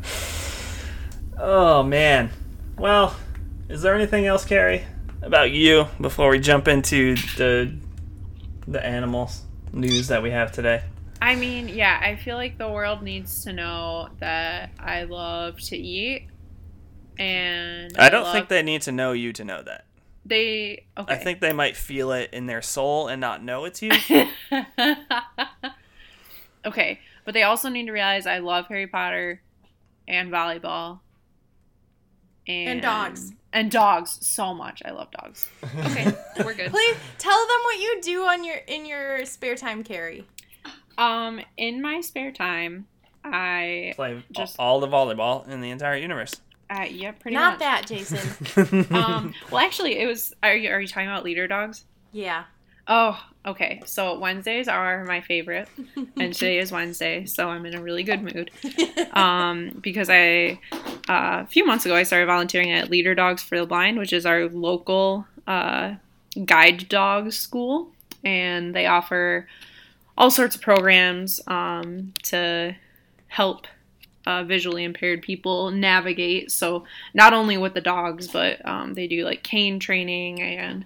oh 1.38 1.82
man. 1.82 2.30
Well, 2.76 3.16
is 3.68 3.82
there 3.82 3.94
anything 3.94 4.26
else, 4.26 4.44
Carrie, 4.44 4.84
about 5.22 5.50
you 5.50 5.86
before 6.00 6.30
we 6.30 6.38
jump 6.38 6.68
into 6.68 7.16
the 7.36 7.74
the 8.66 8.84
animals 8.84 9.42
news 9.72 10.08
that 10.08 10.22
we 10.22 10.30
have 10.30 10.52
today? 10.52 10.82
I 11.20 11.34
mean, 11.34 11.68
yeah, 11.68 11.98
I 12.00 12.14
feel 12.16 12.36
like 12.36 12.58
the 12.58 12.68
world 12.70 13.02
needs 13.02 13.42
to 13.44 13.52
know 13.52 14.08
that 14.20 14.70
I 14.78 15.02
love 15.02 15.58
to 15.62 15.76
eat. 15.76 16.28
And 17.18 17.92
I 17.98 18.08
don't 18.10 18.22
love- 18.22 18.32
think 18.32 18.48
they 18.48 18.62
need 18.62 18.82
to 18.82 18.92
know 18.92 19.10
you 19.12 19.32
to 19.32 19.44
know 19.44 19.62
that. 19.62 19.86
they 20.24 20.84
okay. 20.96 21.14
I 21.14 21.16
think 21.16 21.40
they 21.40 21.52
might 21.52 21.76
feel 21.76 22.12
it 22.12 22.30
in 22.32 22.46
their 22.46 22.62
soul 22.62 23.08
and 23.08 23.20
not 23.20 23.42
know 23.42 23.64
it's 23.64 23.82
you. 23.82 23.90
okay, 26.64 27.00
but 27.24 27.34
they 27.34 27.42
also 27.42 27.68
need 27.68 27.86
to 27.86 27.92
realize 27.92 28.26
I 28.26 28.38
love 28.38 28.66
Harry 28.68 28.86
Potter 28.86 29.40
and 30.06 30.30
volleyball 30.30 31.00
and, 32.48 32.68
And 32.68 32.82
dogs. 32.82 33.32
and 33.52 33.70
dogs 33.70 34.18
so 34.26 34.54
much. 34.54 34.82
I 34.84 34.90
love 34.90 35.10
dogs. 35.10 35.48
Okay, 35.84 36.12
we're 36.44 36.54
good. 36.54 36.70
Please 36.70 36.96
tell 37.18 37.38
them 37.38 37.58
what 37.64 37.78
you 37.78 38.00
do 38.02 38.22
on 38.24 38.42
your 38.44 38.56
in 38.66 38.86
your 38.86 39.24
spare 39.26 39.54
time, 39.56 39.84
Carrie. 39.84 40.26
Um, 40.96 41.40
in 41.56 41.80
my 41.80 42.00
spare 42.00 42.32
time, 42.32 42.86
I 43.24 43.92
Play 43.96 44.24
Just- 44.32 44.56
all 44.58 44.80
the 44.80 44.88
volleyball 44.88 45.46
in 45.48 45.60
the 45.60 45.70
entire 45.70 45.96
universe. 45.96 46.40
uh, 46.70 46.86
yeah, 46.90 47.12
pretty 47.12 47.36
much. 47.36 47.42
Not 47.42 47.52
much. 47.52 47.60
that, 47.60 47.86
Jason. 47.86 48.86
Um, 48.94 49.34
well, 49.50 49.60
actually, 49.64 49.98
it 49.98 50.06
was. 50.06 50.34
Are 50.42 50.54
you 50.54 50.70
are 50.70 50.80
you 50.80 50.88
talking 50.88 51.08
about 51.08 51.24
leader 51.24 51.46
dogs? 51.46 51.84
yeah. 52.12 52.44
Oh, 52.88 53.22
okay. 53.44 53.82
So 53.84 54.18
Wednesdays 54.18 54.66
are 54.66 55.04
my 55.04 55.20
favorite, 55.20 55.68
and 56.16 56.32
today 56.32 56.58
is 56.58 56.72
Wednesday, 56.72 57.26
so 57.26 57.48
I'm 57.48 57.66
in 57.66 57.74
a 57.74 57.82
really 57.82 58.02
good 58.02 58.22
mood. 58.22 58.50
Um, 59.12 59.70
because 59.80 60.08
I 60.10 60.60
uh, 61.08 61.42
a 61.42 61.46
few 61.46 61.66
months 61.66 61.84
ago 61.84 61.96
I 61.96 62.04
started 62.04 62.26
volunteering 62.26 62.70
at 62.70 62.88
Leader 62.88 63.16
Dogs 63.16 63.42
for 63.42 63.58
the 63.58 63.66
Blind, 63.66 63.98
which 63.98 64.12
is 64.12 64.24
our 64.24 64.48
local 64.48 65.26
uh, 65.48 65.94
guide 66.44 66.88
dog 66.88 67.32
school, 67.32 67.88
and 68.22 68.76
they 68.76 68.86
offer 68.86 69.48
all 70.16 70.30
sorts 70.30 70.54
of 70.54 70.62
programs 70.62 71.40
um, 71.48 72.12
to 72.24 72.76
help 73.26 73.66
uh, 74.26 74.44
visually 74.44 74.84
impaired 74.84 75.22
people 75.22 75.72
navigate. 75.72 76.52
So 76.52 76.84
not 77.14 77.32
only 77.32 77.56
with 77.56 77.74
the 77.74 77.80
dogs, 77.80 78.28
but 78.28 78.64
um, 78.64 78.94
they 78.94 79.08
do 79.08 79.24
like 79.24 79.42
cane 79.42 79.80
training 79.80 80.40
and 80.42 80.84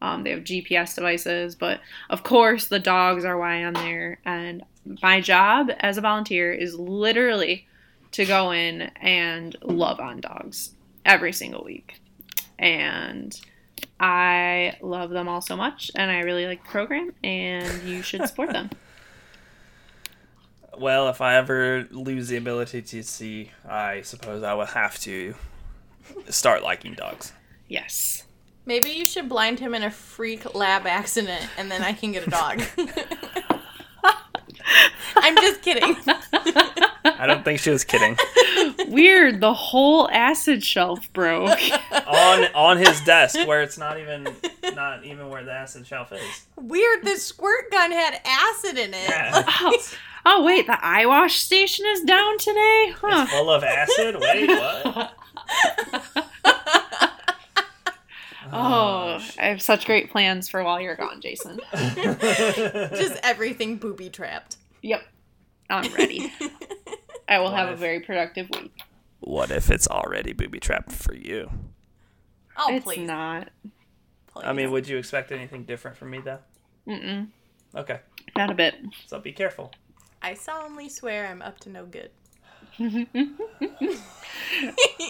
um, 0.00 0.24
they 0.24 0.30
have 0.30 0.40
GPS 0.40 0.94
devices. 0.94 1.54
But 1.54 1.80
of 2.08 2.22
course, 2.22 2.66
the 2.66 2.78
dogs 2.78 3.24
are 3.24 3.38
why 3.38 3.54
I'm 3.54 3.74
there. 3.74 4.18
And 4.24 4.64
my 5.02 5.20
job 5.20 5.70
as 5.80 5.98
a 5.98 6.00
volunteer 6.00 6.52
is 6.52 6.74
literally 6.74 7.66
to 8.12 8.24
go 8.24 8.50
in 8.50 8.82
and 9.00 9.56
love 9.62 10.00
on 10.00 10.20
dogs 10.20 10.72
every 11.04 11.32
single 11.32 11.64
week. 11.64 12.00
And 12.58 13.38
I 13.98 14.76
love 14.80 15.10
them 15.10 15.28
all 15.28 15.40
so 15.40 15.56
much, 15.56 15.90
and 15.94 16.10
I 16.10 16.20
really 16.20 16.46
like 16.46 16.62
the 16.62 16.70
program, 16.70 17.12
and 17.22 17.82
you 17.82 18.02
should 18.02 18.26
support 18.26 18.52
them. 18.52 18.70
Well, 20.78 21.10
if 21.10 21.20
I 21.20 21.34
ever 21.34 21.86
lose 21.90 22.28
the 22.28 22.38
ability 22.38 22.80
to 22.80 23.02
see, 23.02 23.50
I 23.68 24.00
suppose 24.00 24.42
I 24.42 24.54
will 24.54 24.64
have 24.64 24.98
to 25.00 25.34
start 26.30 26.62
liking 26.62 26.94
dogs. 26.94 27.34
Yes. 27.68 28.22
Maybe 28.66 28.90
you 28.90 29.04
should 29.04 29.28
blind 29.28 29.58
him 29.58 29.74
in 29.74 29.82
a 29.82 29.90
freak 29.90 30.54
lab 30.54 30.86
accident 30.86 31.48
and 31.56 31.70
then 31.70 31.82
I 31.82 31.92
can 31.92 32.12
get 32.12 32.26
a 32.26 32.30
dog. 32.30 32.62
I'm 35.16 35.36
just 35.36 35.62
kidding. 35.62 35.96
I 37.04 37.24
don't 37.26 37.44
think 37.44 37.58
she 37.60 37.70
was 37.70 37.84
kidding. 37.84 38.16
Weird, 38.88 39.40
the 39.40 39.54
whole 39.54 40.08
acid 40.10 40.62
shelf 40.62 41.12
broke. 41.12 41.58
on 42.06 42.46
on 42.54 42.76
his 42.76 43.00
desk 43.02 43.36
where 43.46 43.62
it's 43.62 43.78
not 43.78 43.98
even 43.98 44.28
not 44.74 45.04
even 45.04 45.28
where 45.28 45.44
the 45.44 45.52
acid 45.52 45.86
shelf 45.86 46.12
is. 46.12 46.46
Weird, 46.56 47.04
the 47.04 47.16
squirt 47.16 47.70
gun 47.70 47.92
had 47.92 48.20
acid 48.24 48.78
in 48.78 48.94
it. 48.94 49.08
Yeah. 49.08 49.44
Oh, 49.60 49.78
oh 50.26 50.44
wait, 50.44 50.66
the 50.66 50.78
eye 50.84 51.06
wash 51.06 51.38
station 51.38 51.86
is 51.86 52.02
down 52.02 52.38
today? 52.38 52.94
Huh. 52.96 53.22
It's 53.22 53.32
full 53.32 53.50
of 53.50 53.64
acid. 53.64 54.16
Wait, 54.20 54.48
what? 54.48 55.16
Oh, 58.52 59.20
I 59.38 59.46
have 59.46 59.62
such 59.62 59.86
great 59.86 60.10
plans 60.10 60.48
for 60.48 60.62
while 60.64 60.80
you're 60.80 60.96
gone, 60.96 61.20
Jason. 61.20 61.60
just 61.74 63.18
everything 63.22 63.76
booby 63.76 64.10
trapped. 64.10 64.56
Yep. 64.82 65.02
I'm 65.68 65.92
ready. 65.94 66.32
I 67.28 67.38
will 67.38 67.50
have 67.52 67.68
a 67.68 67.76
very 67.76 68.00
productive 68.00 68.48
week. 68.50 68.72
what 69.20 69.50
if 69.50 69.70
it's 69.70 69.86
already 69.86 70.32
booby 70.32 70.58
trapped 70.58 70.90
for 70.92 71.14
you? 71.14 71.50
Oh, 72.56 72.74
it's 72.74 72.84
please. 72.84 73.06
not. 73.06 73.50
please. 74.26 74.44
I 74.44 74.52
mean, 74.52 74.70
would 74.72 74.88
you 74.88 74.98
expect 74.98 75.30
anything 75.30 75.64
different 75.64 75.96
from 75.96 76.10
me 76.10 76.18
though? 76.20 76.38
Mm-mm. 76.88 77.28
Okay, 77.76 78.00
Not 78.36 78.50
a 78.50 78.54
bit. 78.54 78.74
so 79.06 79.20
be 79.20 79.32
careful. 79.32 79.70
I 80.22 80.34
solemnly 80.34 80.88
swear 80.88 81.28
I'm 81.28 81.40
up 81.40 81.60
to 81.60 81.68
no 81.70 81.86
good. 81.86 82.10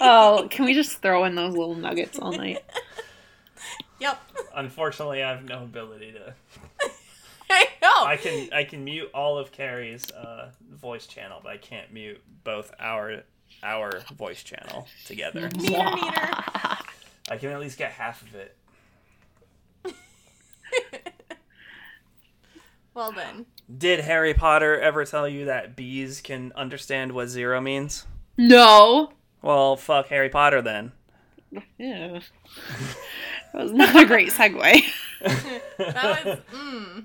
oh, 0.00 0.46
can 0.50 0.64
we 0.64 0.74
just 0.74 1.00
throw 1.02 1.24
in 1.24 1.34
those 1.34 1.56
little 1.56 1.74
nuggets 1.74 2.18
all 2.18 2.32
night? 2.32 2.58
Yep. 4.50 4.64
Unfortunately, 4.64 5.22
I 5.22 5.30
have 5.30 5.44
no 5.44 5.62
ability 5.62 6.12
to. 6.12 6.34
I 7.50 7.66
know. 7.82 8.04
I 8.04 8.16
can 8.16 8.48
I 8.52 8.64
can 8.64 8.84
mute 8.84 9.10
all 9.12 9.38
of 9.38 9.52
Carrie's 9.52 10.10
uh, 10.12 10.50
voice 10.70 11.06
channel, 11.06 11.40
but 11.42 11.52
I 11.52 11.56
can't 11.56 11.92
mute 11.92 12.20
both 12.44 12.72
our 12.78 13.22
our 13.62 14.02
voice 14.14 14.42
channel 14.42 14.86
together. 15.04 15.50
Meter, 15.56 15.70
meter. 15.70 16.28
I 17.30 17.36
can 17.38 17.50
at 17.50 17.60
least 17.60 17.78
get 17.78 17.92
half 17.92 18.22
of 18.22 18.34
it. 18.34 18.56
well 22.94 23.12
then. 23.12 23.46
Did 23.76 24.00
Harry 24.00 24.34
Potter 24.34 24.80
ever 24.80 25.04
tell 25.04 25.28
you 25.28 25.44
that 25.44 25.76
bees 25.76 26.20
can 26.20 26.52
understand 26.56 27.12
what 27.12 27.28
zero 27.28 27.60
means? 27.60 28.06
No. 28.36 29.12
Well, 29.42 29.76
fuck 29.76 30.08
Harry 30.08 30.28
Potter 30.28 30.60
then. 30.62 30.92
Yeah. 31.78 32.20
That 33.52 33.62
was 33.62 33.72
not 33.72 34.00
a 34.00 34.06
great 34.06 34.30
segue. 34.30 34.82
That 35.78 36.24
was 36.24 36.38
mm. 36.52 37.04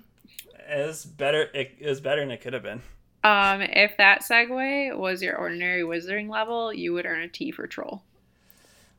It 0.69 0.87
was 0.87 1.05
better. 1.05 1.49
It, 1.53 1.75
it 1.79 1.87
was 1.87 2.01
better 2.01 2.21
than 2.21 2.31
it 2.31 2.41
could 2.41 2.53
have 2.53 2.63
been. 2.63 2.81
Um, 3.23 3.61
if 3.61 3.97
that 3.97 4.21
segue 4.21 4.97
was 4.97 5.21
your 5.21 5.35
ordinary 5.35 5.81
wizarding 5.81 6.29
level, 6.29 6.73
you 6.73 6.93
would 6.93 7.05
earn 7.05 7.21
a 7.21 7.27
T 7.27 7.51
for 7.51 7.67
troll. 7.67 8.03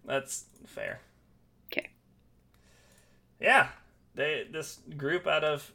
That's 0.05 0.45
fair. 0.67 1.01
Okay. 1.73 1.91
Yeah, 3.41 3.69
they 4.15 4.47
this 4.51 4.81
group 4.97 5.27
out 5.27 5.45
of 5.45 5.73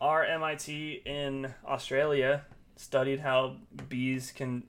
RMIT 0.00 1.06
in 1.06 1.54
Australia 1.66 2.44
studied 2.76 3.20
how 3.20 3.56
bees 3.88 4.32
can 4.32 4.64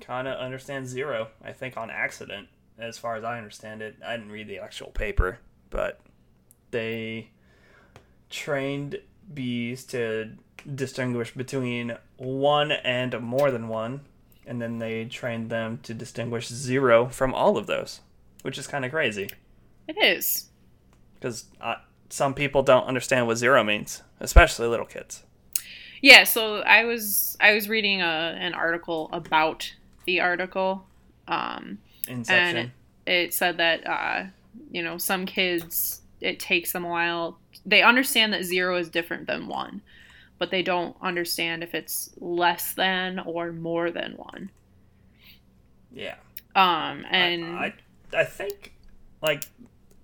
kind 0.00 0.26
of 0.26 0.38
understand 0.38 0.86
zero. 0.86 1.28
I 1.42 1.52
think 1.52 1.76
on 1.76 1.90
accident, 1.90 2.48
as 2.78 2.98
far 2.98 3.16
as 3.16 3.24
I 3.24 3.36
understand 3.38 3.82
it. 3.82 3.96
I 4.04 4.16
didn't 4.16 4.32
read 4.32 4.48
the 4.48 4.58
actual 4.58 4.90
paper, 4.90 5.38
but 5.70 6.00
they 6.70 7.30
trained 8.28 8.98
bees 9.32 9.84
to 9.86 10.30
distinguish 10.74 11.32
between 11.34 11.96
one 12.16 12.72
and 12.72 13.18
more 13.20 13.50
than 13.50 13.68
one, 13.68 14.00
and 14.46 14.60
then 14.60 14.78
they 14.78 15.04
trained 15.04 15.50
them 15.50 15.78
to 15.84 15.94
distinguish 15.94 16.48
zero 16.48 17.06
from 17.08 17.34
all 17.34 17.56
of 17.56 17.66
those, 17.66 18.00
which 18.42 18.58
is 18.58 18.66
kind 18.66 18.84
of 18.84 18.90
crazy 18.90 19.28
It 19.88 19.96
is. 20.02 20.48
because 21.14 21.44
uh, 21.60 21.76
some 22.08 22.34
people 22.34 22.62
don't 22.62 22.84
understand 22.86 23.26
what 23.26 23.36
zero 23.38 23.62
means, 23.64 24.02
especially 24.20 24.66
little 24.66 24.86
kids. 24.86 25.22
Yeah, 26.02 26.24
so 26.24 26.60
I 26.60 26.84
was 26.84 27.36
I 27.40 27.52
was 27.52 27.68
reading 27.68 28.00
a, 28.00 28.04
an 28.38 28.54
article 28.54 29.10
about 29.12 29.72
the 30.06 30.20
article. 30.20 30.86
Um, 31.28 31.78
Inception. 32.08 32.56
and 32.56 32.70
it 33.06 33.34
said 33.34 33.58
that 33.58 33.86
uh, 33.86 34.24
you 34.70 34.82
know 34.82 34.98
some 34.98 35.26
kids 35.26 36.02
it 36.20 36.38
takes 36.38 36.72
them 36.72 36.84
a 36.84 36.88
while 36.88 37.38
they 37.64 37.82
understand 37.82 38.32
that 38.32 38.44
zero 38.44 38.76
is 38.76 38.88
different 38.88 39.26
than 39.26 39.48
one 39.48 39.80
but 40.38 40.50
they 40.50 40.62
don't 40.62 40.96
understand 41.02 41.62
if 41.62 41.74
it's 41.74 42.10
less 42.18 42.72
than 42.74 43.18
or 43.20 43.52
more 43.52 43.90
than 43.90 44.12
one 44.12 44.50
yeah. 45.92 46.16
um 46.54 47.04
and 47.10 47.44
I, 47.44 47.74
I 48.12 48.20
I 48.20 48.24
think 48.24 48.72
like 49.22 49.44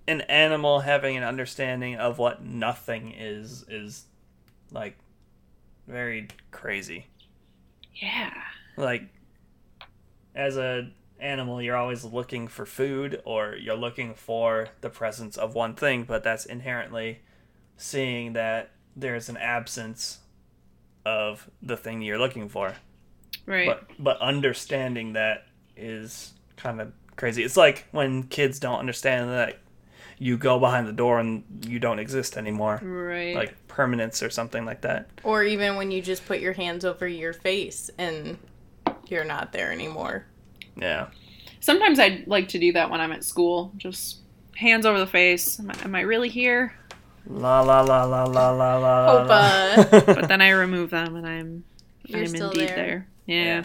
an 0.07 0.21
animal 0.21 0.79
having 0.79 1.17
an 1.17 1.23
understanding 1.23 1.95
of 1.97 2.17
what 2.17 2.43
nothing 2.43 3.13
is 3.17 3.65
is 3.69 4.05
like 4.71 4.97
very 5.87 6.27
crazy. 6.51 7.07
yeah 7.95 8.33
Like 8.75 9.03
as 10.35 10.57
a 10.57 10.89
animal 11.19 11.61
you're 11.61 11.75
always 11.75 12.03
looking 12.03 12.47
for 12.47 12.65
food 12.65 13.21
or 13.25 13.55
you're 13.55 13.75
looking 13.75 14.13
for 14.13 14.69
the 14.81 14.89
presence 14.89 15.37
of 15.37 15.55
one 15.55 15.75
thing, 15.75 16.03
but 16.03 16.23
that's 16.23 16.45
inherently 16.45 17.19
seeing 17.75 18.33
that 18.33 18.71
there's 18.95 19.29
an 19.29 19.37
absence 19.37 20.19
of 21.05 21.49
the 21.61 21.77
thing 21.77 22.01
you're 22.01 22.17
looking 22.17 22.49
for. 22.49 22.73
right 23.45 23.67
But 23.67 23.89
but 23.99 24.19
understanding 24.21 25.13
that 25.13 25.47
is 25.75 26.33
kind 26.57 26.81
of 26.81 26.91
crazy. 27.15 27.43
It's 27.43 27.57
like 27.57 27.87
when 27.91 28.23
kids 28.23 28.59
don't 28.59 28.79
understand 28.79 29.29
that 29.29 29.59
you 30.19 30.37
go 30.37 30.59
behind 30.59 30.87
the 30.87 30.93
door 30.93 31.19
and 31.19 31.43
you 31.67 31.79
don't 31.79 31.99
exist 31.99 32.37
anymore. 32.37 32.79
right 32.83 33.35
Like 33.35 33.67
permanence 33.67 34.23
or 34.23 34.29
something 34.29 34.65
like 34.65 34.81
that. 34.81 35.09
Or 35.23 35.43
even 35.43 35.75
when 35.75 35.91
you 35.91 36.01
just 36.01 36.25
put 36.25 36.39
your 36.39 36.53
hands 36.53 36.83
over 36.83 37.07
your 37.07 37.33
face 37.33 37.89
and 37.97 38.37
you're 39.07 39.23
not 39.25 39.53
there 39.53 39.71
anymore. 39.71 40.25
Yeah. 40.79 41.07
sometimes 41.59 41.99
i 41.99 42.23
like 42.27 42.49
to 42.49 42.59
do 42.59 42.71
that 42.73 42.89
when 42.89 43.01
i'm 43.01 43.11
at 43.11 43.23
school 43.23 43.71
just 43.77 44.19
hands 44.55 44.85
over 44.85 44.99
the 44.99 45.07
face 45.07 45.59
am 45.59 45.69
I, 45.71 45.75
am 45.83 45.95
I 45.95 46.01
really 46.01 46.29
here 46.29 46.73
La 47.29 47.59
la 47.61 47.81
la 47.81 48.03
la 48.05 48.23
la 48.23 48.51
la 48.51 48.77
la. 48.77 49.17
Hope, 49.19 49.27
la. 49.27 49.37
uh, 49.97 50.01
but 50.15 50.27
then 50.29 50.41
i 50.41 50.49
remove 50.49 50.89
them 50.91 51.15
and 51.15 51.27
i'm 51.27 51.63
You're 52.05 52.21
i'm 52.21 52.27
still 52.27 52.51
indeed 52.51 52.69
there. 52.69 52.75
there, 52.75 53.07
Yeah. 53.25 53.43
Yeah. 53.43 53.63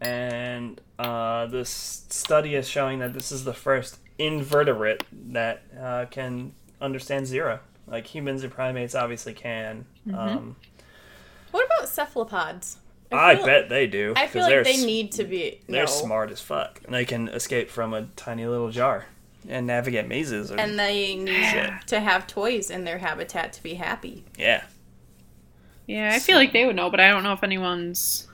and 0.00 0.80
uh, 0.98 1.46
this 1.46 1.70
study 2.10 2.54
is 2.54 2.68
showing 2.68 2.98
that 3.00 3.12
this 3.14 3.30
is 3.32 3.44
the 3.44 3.54
first 3.54 3.98
invertebrate 4.18 5.02
that 5.32 5.62
uh, 5.80 6.06
can 6.10 6.52
understand 6.80 7.26
zero. 7.26 7.60
Like 7.86 8.06
humans 8.06 8.42
and 8.42 8.52
primates 8.52 8.94
obviously 8.94 9.32
can. 9.34 9.86
Mm-hmm. 10.06 10.14
Um, 10.18 10.56
what 11.50 11.66
about 11.66 11.88
cephalopods? 11.88 12.78
I 13.14 13.36
feel- 13.36 13.46
bet 13.46 13.68
they 13.68 13.86
do. 13.86 14.12
I 14.16 14.26
feel 14.26 14.42
'cause 14.42 14.50
like 14.52 14.64
they're 14.64 14.86
need 14.86 15.12
to 15.12 15.24
be. 15.24 15.60
They're 15.68 15.82
no. 15.84 15.86
smart 15.86 16.30
as 16.30 16.40
fuck. 16.40 16.80
And 16.84 16.94
they 16.94 17.04
can 17.04 17.28
escape 17.28 17.70
from 17.70 17.92
a 17.94 18.02
tiny 18.16 18.46
little 18.46 18.70
jar 18.70 19.06
and 19.48 19.66
navigate 19.66 20.06
mazes. 20.08 20.50
Or, 20.52 20.58
And 20.60 20.78
they 20.78 21.16
need 21.16 21.32
Yeah. 21.32 21.78
to 21.86 22.00
have 22.00 22.26
toys 22.26 22.70
in 22.70 22.84
their 22.84 22.98
habitat 22.98 23.52
to 23.54 23.62
be 23.62 23.74
happy. 23.74 24.24
yeah. 24.38 24.62
Yeah, 25.86 26.12
I 26.14 26.20
feel 26.20 26.36
like 26.36 26.52
they 26.52 26.64
would 26.64 26.76
know, 26.76 26.90
but 26.90 27.00
I 27.00 27.08
don't 27.08 27.24
know 27.24 27.32
if 27.32 27.42
anyone's 27.42 28.28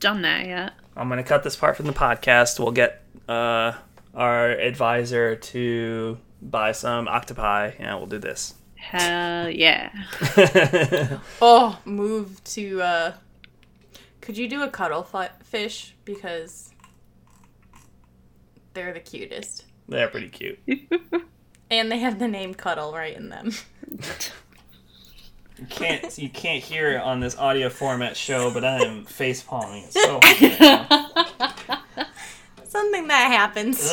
done 0.00 0.22
that 0.22 0.44
yet. 0.46 0.72
I'm 0.96 1.08
gonna 1.08 1.22
cut 1.22 1.44
this 1.44 1.54
part 1.54 1.76
from 1.76 1.86
the 1.86 1.92
podcast. 1.92 2.58
We'll 2.58 2.72
get 2.72 3.00
uh, 3.28 3.72
our 4.12 4.50
advisor 4.50 5.36
to 5.36 6.18
buy 6.42 6.72
some 6.72 7.06
octopi, 7.06 7.70
and 7.78 7.96
we'll 7.96 8.08
do 8.08 8.18
this. 8.18 8.54
Hell 8.74 9.48
yeah. 9.48 9.90
Oh, 11.40 11.78
move 11.84 12.42
to. 12.44 12.82
uh 12.82 13.12
Could 14.22 14.38
you 14.38 14.48
do 14.48 14.62
a 14.62 14.68
cuddle 14.68 15.02
fi- 15.02 15.30
fish 15.42 15.94
because 16.06 16.70
they're 18.72 18.94
the 18.94 19.00
cutest, 19.00 19.64
They're 19.88 20.08
pretty 20.08 20.28
cute. 20.30 20.58
and 21.70 21.92
they 21.92 21.98
have 21.98 22.18
the 22.18 22.28
name 22.28 22.54
Cuddle 22.54 22.92
right 22.94 23.14
in 23.14 23.28
them. 23.28 23.52
You 25.58 25.66
can't 25.68 26.18
you 26.18 26.28
can't 26.28 26.60
hear 26.60 26.90
it 26.90 27.00
on 27.02 27.20
this 27.20 27.38
audio 27.38 27.68
format 27.68 28.16
show, 28.16 28.52
but 28.52 28.64
I 28.64 28.78
am 28.84 29.04
face 29.04 29.44
palming 29.44 29.84
it 29.84 29.92
so 29.92 30.18
hard. 30.24 31.78
Something 32.66 33.06
that 33.06 33.30
happens. 33.30 33.92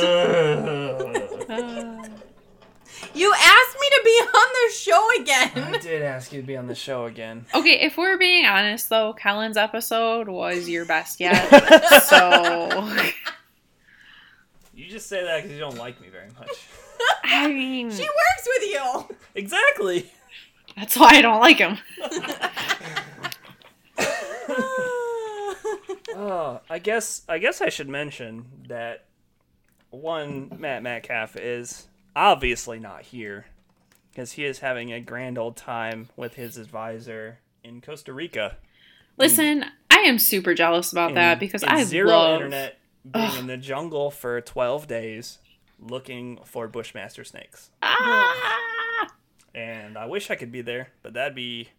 Ugh. 3.03 3.09
You 3.13 3.33
asked 3.33 3.77
me 3.79 3.89
to 3.89 4.01
be 4.03 4.09
on 4.33 4.47
the 4.53 4.73
show 4.73 5.09
again. 5.21 5.73
I 5.75 5.77
did 5.77 6.01
ask 6.01 6.31
you 6.33 6.41
to 6.41 6.47
be 6.47 6.57
on 6.57 6.67
the 6.67 6.75
show 6.75 7.05
again. 7.05 7.45
okay, 7.53 7.79
if 7.81 7.97
we're 7.97 8.17
being 8.17 8.45
honest 8.45 8.89
though, 8.89 9.13
Kellen's 9.13 9.57
episode 9.57 10.27
was 10.27 10.67
your 10.69 10.85
best 10.85 11.19
yet. 11.19 11.49
so 12.03 12.69
You 14.73 14.89
just 14.89 15.07
say 15.07 15.23
that 15.23 15.37
because 15.37 15.51
you 15.51 15.59
don't 15.59 15.77
like 15.77 15.99
me 16.01 16.07
very 16.09 16.29
much. 16.39 16.49
I 17.23 17.47
mean 17.47 17.89
She 17.91 18.03
works 18.03 18.47
with 18.59 18.69
you. 18.69 19.15
Exactly. 19.35 20.11
that's 20.75 20.97
why 20.97 21.09
I 21.11 21.21
don't 21.21 21.39
like 21.39 21.57
him. 21.57 21.77
Oh, 26.15 26.59
I 26.69 26.79
guess 26.79 27.21
I 27.29 27.37
guess 27.37 27.61
I 27.61 27.69
should 27.69 27.87
mention 27.87 28.45
that 28.67 29.05
one 29.91 30.51
Matt 30.59 30.83
Metcalf 30.83 31.35
is 31.37 31.87
obviously 32.15 32.79
not 32.79 33.03
here 33.03 33.45
because 34.11 34.33
he 34.33 34.45
is 34.45 34.59
having 34.59 34.91
a 34.91 34.99
grand 34.99 35.37
old 35.37 35.55
time 35.55 36.09
with 36.15 36.35
his 36.35 36.57
advisor 36.57 37.39
in 37.63 37.81
Costa 37.81 38.13
Rica. 38.13 38.57
Listen, 39.17 39.65
I 39.89 39.99
am 39.99 40.17
super 40.19 40.53
jealous 40.53 40.91
about 40.91 41.13
that 41.15 41.39
because 41.39 41.63
I 41.63 41.83
zero 41.83 42.09
love 42.09 42.35
internet 42.35 42.79
being 43.09 43.35
in 43.37 43.47
the 43.47 43.57
jungle 43.57 44.11
for 44.11 44.39
12 44.41 44.87
days 44.87 45.39
looking 45.79 46.39
for 46.43 46.67
bushmaster 46.67 47.23
snakes. 47.23 47.69
Ah! 47.81 49.07
And 49.55 49.97
I 49.97 50.05
wish 50.05 50.29
I 50.29 50.35
could 50.35 50.51
be 50.51 50.61
there, 50.61 50.89
but 51.01 51.13
that'd 51.13 51.35
be 51.35 51.69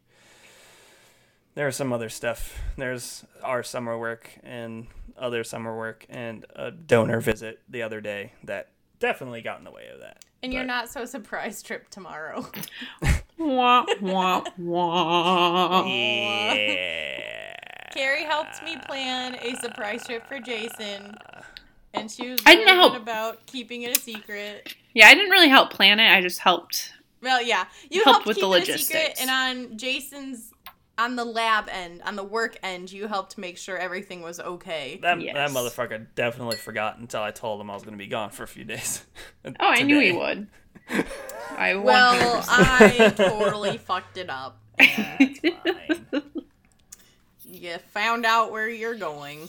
there's 1.55 1.77
some 1.77 1.93
other 1.93 2.09
stuff. 2.09 2.59
There's 2.77 3.25
our 3.43 3.63
summer 3.63 3.99
work 3.99 4.31
and 4.43 4.87
other 5.19 5.45
summer 5.45 5.77
work 5.77 6.07
and 6.09 6.47
a 6.55 6.71
donor 6.71 7.21
visit 7.21 7.61
the 7.69 7.83
other 7.83 8.01
day 8.01 8.33
that 8.45 8.69
definitely 9.01 9.43
got 9.43 9.59
in 9.59 9.65
the 9.65 9.71
way 9.73 9.89
of 9.93 10.01
that. 10.01 10.25
And 10.43 10.53
you're 10.55 10.65
not 10.65 10.89
so 10.89 11.05
surprised 11.05 11.67
trip 11.67 11.91
tomorrow. 11.91 12.47
Wah, 13.39 13.85
wah, 14.03 14.43
wah. 14.59 15.85
Yeah. 15.87 17.55
Carrie 17.93 18.25
helped 18.25 18.63
me 18.63 18.77
plan 18.87 19.35
a 19.43 19.55
surprise 19.57 20.05
trip 20.07 20.27
for 20.29 20.39
Jason, 20.39 21.17
and 21.95 22.11
she 22.11 22.31
was 22.31 22.41
I 22.47 22.55
didn't 22.55 22.75
help. 22.77 22.95
about 22.97 23.47
keeping 23.47 23.83
it 23.83 23.97
a 23.97 24.01
secret. 24.01 24.75
Yeah, 24.95 25.09
I 25.09 25.15
didn't 25.15 25.31
really 25.31 25.49
help 25.49 25.71
plan 25.73 25.99
it. 26.01 26.09
I 26.11 26.21
just 26.21 26.39
helped. 26.41 26.93
Well, 27.23 27.43
yeah, 27.43 27.65
you 27.91 28.03
Help 28.05 28.17
helped 28.17 28.27
with 28.29 28.37
keep 28.37 28.45
the 28.45 28.51
it 28.53 28.69
a 28.69 28.79
secret, 28.79 29.01
logistics. 29.09 29.21
and 29.23 29.31
on 29.31 29.77
Jason's, 29.79 30.50
on 31.01 31.17
the 31.17 31.25
lab 31.25 31.69
end, 31.71 32.03
on 32.03 32.15
the 32.15 32.23
work 32.23 32.59
end, 32.63 32.93
you 32.93 33.09
helped 33.09 33.39
make 33.39 33.57
sure 33.57 33.79
everything 33.79 34.21
was 34.21 34.39
okay. 34.39 34.99
That, 35.01 35.19
that 35.19 35.51
motherfucker 35.51 36.07
definitely 36.15 36.57
forgot 36.57 36.99
until 36.99 37.23
I 37.23 37.31
told 37.31 37.61
him 37.61 37.71
I 37.71 37.75
was 37.75 37.83
going 37.83 37.95
to 37.95 37.99
be 37.99 38.07
gone 38.07 38.31
for 38.31 38.43
a 38.43 38.49
few 38.49 38.65
days. 38.65 39.05
Oh, 39.43 39.53
I 39.59 39.83
knew 39.83 39.99
he 39.99 40.13
would. 40.13 40.49
I 41.57 41.75
Well, 41.77 42.43
100%. 42.43 42.45
I 42.51 43.11
totally 43.11 43.79
fucked 43.79 44.19
it 44.19 44.29
up. 44.29 44.61
Fine. 44.79 45.37
You 47.47 47.79
found 47.89 48.27
out 48.27 48.53
where 48.53 48.69
you're 48.69 48.97
going. 48.97 49.49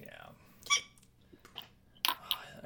Yeah. 0.00 2.14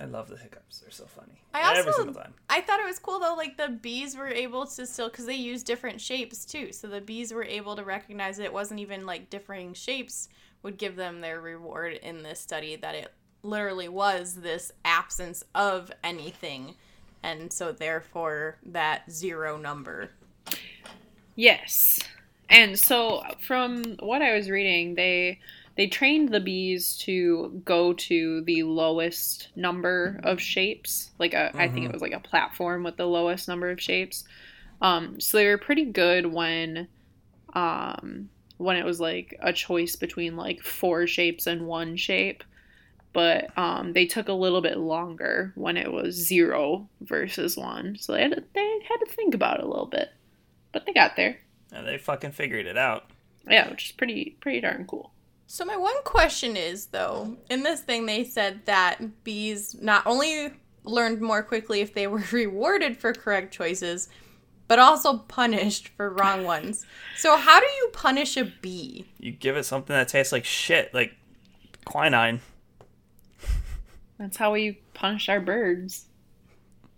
I 0.00 0.04
love 0.04 0.28
the 0.28 0.37
hiccups. 0.37 0.78
They're 0.78 0.92
so 0.92 1.06
funny. 1.06 1.38
I 1.54 1.70
Every 1.78 1.90
also- 1.92 2.04
single 2.04 2.14
time. 2.22 2.34
I 2.50 2.61
thought 2.61 2.80
it 2.80 2.87
was 2.87 2.98
cool 2.98 3.20
though, 3.20 3.34
like 3.34 3.56
the 3.56 3.68
bees 3.68 4.16
were 4.16 4.28
able 4.28 4.66
to 4.66 4.87
still 4.87 5.08
because 5.08 5.26
they 5.26 5.34
use 5.34 5.62
different 5.62 6.00
shapes 6.00 6.44
too. 6.44 6.72
So 6.72 6.87
the 6.88 7.00
bees 7.00 7.32
were 7.32 7.44
able 7.44 7.76
to 7.76 7.84
recognize 7.84 8.37
that 8.37 8.44
it 8.44 8.52
wasn't 8.52 8.80
even 8.80 9.06
like 9.06 9.30
differing 9.30 9.74
shapes 9.74 10.28
would 10.62 10.76
give 10.76 10.96
them 10.96 11.20
their 11.20 11.40
reward 11.40 11.94
in 11.94 12.22
this 12.22 12.40
study. 12.40 12.76
That 12.76 12.94
it 12.94 13.12
literally 13.42 13.88
was 13.88 14.34
this 14.34 14.72
absence 14.84 15.44
of 15.54 15.90
anything, 16.04 16.74
and 17.22 17.52
so 17.52 17.72
therefore 17.72 18.58
that 18.66 19.11
zero 19.11 19.56
number. 19.56 20.11
Yes. 21.34 21.98
And 22.50 22.78
so 22.78 23.22
from 23.46 23.96
what 24.00 24.22
I 24.22 24.34
was 24.34 24.48
reading, 24.50 24.94
they 24.94 25.38
they 25.78 25.86
trained 25.86 26.30
the 26.30 26.40
bees 26.40 26.96
to 26.96 27.62
go 27.64 27.92
to 27.92 28.42
the 28.42 28.64
lowest 28.64 29.50
number 29.54 30.20
of 30.24 30.40
shapes. 30.40 31.12
Like 31.20 31.34
a 31.34 31.52
I 31.56 31.68
think 31.68 31.86
it 31.86 31.92
was 31.92 32.02
like 32.02 32.12
a 32.12 32.18
platform 32.18 32.82
with 32.82 32.96
the 32.96 33.06
lowest 33.06 33.46
number 33.46 33.70
of 33.70 33.80
shapes. 33.80 34.24
Um 34.82 35.20
so 35.20 35.38
they 35.38 35.46
were 35.46 35.56
pretty 35.56 35.84
good 35.84 36.26
when 36.26 36.88
um 37.54 38.28
when 38.56 38.76
it 38.76 38.84
was 38.84 38.98
like 38.98 39.38
a 39.40 39.52
choice 39.52 39.94
between 39.94 40.36
like 40.36 40.62
four 40.62 41.06
shapes 41.06 41.46
and 41.46 41.68
one 41.68 41.96
shape. 41.96 42.42
But 43.12 43.56
um, 43.56 43.94
they 43.94 44.04
took 44.04 44.28
a 44.28 44.32
little 44.32 44.60
bit 44.60 44.76
longer 44.76 45.52
when 45.54 45.76
it 45.76 45.90
was 45.90 46.14
zero 46.14 46.88
versus 47.00 47.56
one. 47.56 47.96
So 47.98 48.12
they 48.12 48.22
had 48.22 48.32
to, 48.32 48.44
they 48.52 48.78
had 48.86 48.98
to 48.98 49.06
think 49.06 49.34
about 49.34 49.60
it 49.60 49.64
a 49.64 49.68
little 49.68 49.86
bit. 49.86 50.10
But 50.72 50.84
they 50.84 50.92
got 50.92 51.16
there. 51.16 51.38
And 51.72 51.86
they 51.86 51.96
fucking 51.98 52.32
figured 52.32 52.66
it 52.66 52.76
out. 52.76 53.06
Yeah, 53.48 53.70
which 53.70 53.86
is 53.86 53.92
pretty 53.92 54.36
pretty 54.40 54.60
darn 54.60 54.84
cool. 54.84 55.12
So 55.50 55.64
my 55.64 55.78
one 55.78 56.02
question 56.04 56.58
is 56.58 56.87
though, 56.87 57.38
in 57.48 57.62
this 57.62 57.80
thing 57.80 58.04
they 58.04 58.22
said 58.22 58.66
that 58.66 59.24
bees 59.24 59.74
not 59.80 60.06
only 60.06 60.52
learned 60.84 61.22
more 61.22 61.42
quickly 61.42 61.80
if 61.80 61.94
they 61.94 62.06
were 62.06 62.22
rewarded 62.32 62.98
for 62.98 63.14
correct 63.14 63.52
choices, 63.52 64.11
but 64.68 64.78
also 64.78 65.16
punished 65.16 65.88
for 65.88 66.11
wrong 66.11 66.44
ones. 66.44 66.84
So 67.16 67.38
how 67.38 67.61
do 67.61 67.66
you 67.66 67.88
punish 67.94 68.37
a 68.37 68.44
bee? 68.44 69.06
You 69.18 69.32
give 69.32 69.56
it 69.56 69.64
something 69.64 69.96
that 69.96 70.08
tastes 70.08 70.32
like 70.32 70.44
shit, 70.44 70.92
like 70.92 71.14
quinine. 71.87 72.40
That's 74.18 74.37
how 74.37 74.52
we 74.52 74.82
punish 74.92 75.30
our 75.30 75.40
birds. 75.40 76.08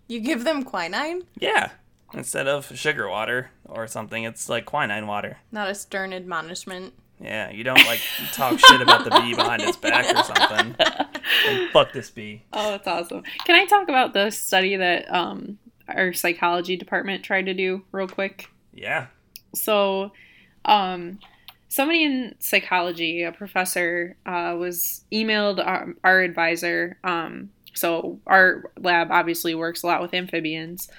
You 0.09 0.19
give 0.19 0.43
them 0.43 0.63
quinine? 0.63 1.23
Yeah. 1.39 1.69
Instead 2.13 2.49
of 2.49 2.77
sugar 2.77 3.07
water 3.07 3.51
or 3.63 3.87
something, 3.87 4.25
it's 4.25 4.49
like 4.49 4.65
quinine 4.65 5.07
water. 5.07 5.37
Not 5.53 5.69
a 5.69 5.75
stern 5.75 6.11
admonishment. 6.11 6.93
Yeah, 7.21 7.51
you 7.51 7.63
don't 7.63 7.85
like 7.85 8.01
talk 8.33 8.59
shit 8.59 8.81
about 8.81 9.03
the 9.03 9.11
bee 9.11 9.35
behind 9.35 9.61
its 9.61 9.77
back 9.77 10.05
or 10.05 10.23
something. 10.23 10.75
Like, 10.79 11.71
fuck 11.71 11.93
this 11.93 12.09
bee. 12.09 12.43
Oh, 12.51 12.71
that's 12.71 12.87
awesome. 12.87 13.23
Can 13.45 13.55
I 13.55 13.65
talk 13.65 13.89
about 13.89 14.13
the 14.13 14.31
study 14.31 14.75
that 14.75 15.11
um, 15.13 15.59
our 15.87 16.13
psychology 16.13 16.75
department 16.75 17.23
tried 17.23 17.45
to 17.45 17.53
do 17.53 17.83
real 17.91 18.07
quick? 18.07 18.49
Yeah. 18.73 19.07
So, 19.53 20.13
um, 20.65 21.19
somebody 21.69 22.03
in 22.03 22.35
psychology, 22.39 23.23
a 23.23 23.31
professor, 23.31 24.17
uh, 24.25 24.55
was 24.57 25.03
emailed 25.11 25.65
our, 25.65 25.93
our 26.03 26.21
advisor. 26.21 26.97
Um, 27.03 27.51
so, 27.73 28.19
our 28.25 28.71
lab 28.79 29.11
obviously 29.11 29.53
works 29.53 29.83
a 29.83 29.87
lot 29.87 30.01
with 30.01 30.13
amphibians. 30.13 30.89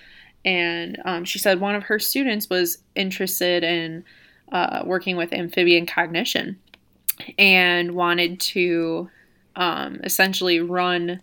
And 0.45 0.99
um, 1.05 1.25
she 1.25 1.39
said 1.39 1.61
one 1.61 1.75
of 1.75 1.85
her 1.85 1.99
students 1.99 2.49
was 2.51 2.79
interested 2.95 3.63
in 3.65 4.05
uh, 4.53 4.83
working 4.85 5.17
with 5.17 5.33
amphibian 5.33 5.87
cognition 5.87 6.59
and 7.39 7.93
wanted 7.93 8.39
to 8.39 9.11
um, 9.57 10.01
essentially 10.05 10.61
run 10.61 11.21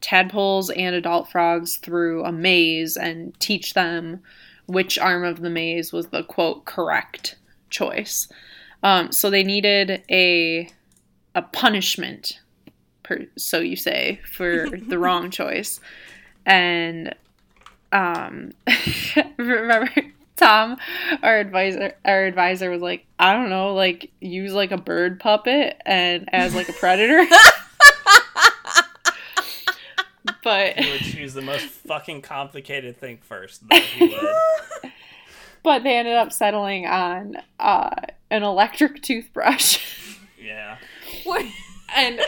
tadpoles 0.00 0.70
and 0.70 0.94
adult 0.94 1.30
frogs 1.30 1.78
through 1.78 2.22
a 2.24 2.30
maze 2.30 2.96
and 2.96 3.38
teach 3.40 3.74
them 3.74 4.20
which 4.66 4.98
arm 4.98 5.24
of 5.24 5.40
the 5.40 5.50
maze 5.50 5.92
was 5.92 6.08
the 6.08 6.22
quote 6.22 6.64
correct 6.64 7.36
choice. 7.70 8.28
Um, 8.82 9.10
so 9.10 9.30
they 9.30 9.42
needed 9.42 10.02
a 10.10 10.68
a 11.34 11.42
punishment, 11.42 12.40
per, 13.02 13.26
so 13.36 13.60
you 13.60 13.76
say, 13.76 14.20
for 14.30 14.68
the 14.88 14.98
wrong 14.98 15.30
choice, 15.30 15.80
and 16.44 17.14
um, 17.92 18.52
remember 19.36 19.90
Tom, 20.36 20.76
our 21.22 21.38
advisor, 21.38 21.94
our 22.04 22.24
advisor 22.24 22.70
was 22.70 22.82
like, 22.82 23.06
I 23.18 23.32
don't 23.32 23.48
know, 23.48 23.74
like 23.74 24.10
use 24.20 24.52
like 24.52 24.70
a 24.70 24.76
bird 24.76 25.18
puppet 25.18 25.80
and 25.86 26.28
as 26.32 26.54
like 26.54 26.68
a 26.68 26.74
predator. 26.74 27.24
but 30.44 30.78
He 30.78 30.90
would 30.90 31.00
choose 31.00 31.32
the 31.34 31.42
most 31.42 31.66
fucking 31.66 32.22
complicated 32.22 32.98
thing 32.98 33.18
first. 33.22 33.62
He 33.72 34.08
would. 34.08 34.92
but 35.62 35.82
they 35.82 35.96
ended 35.96 36.14
up 36.14 36.32
settling 36.32 36.86
on 36.86 37.36
uh, 37.58 37.90
an 38.30 38.42
electric 38.42 39.02
toothbrush. 39.02 39.78
Yeah. 40.38 40.76
What? 41.24 41.46
and 41.94 42.20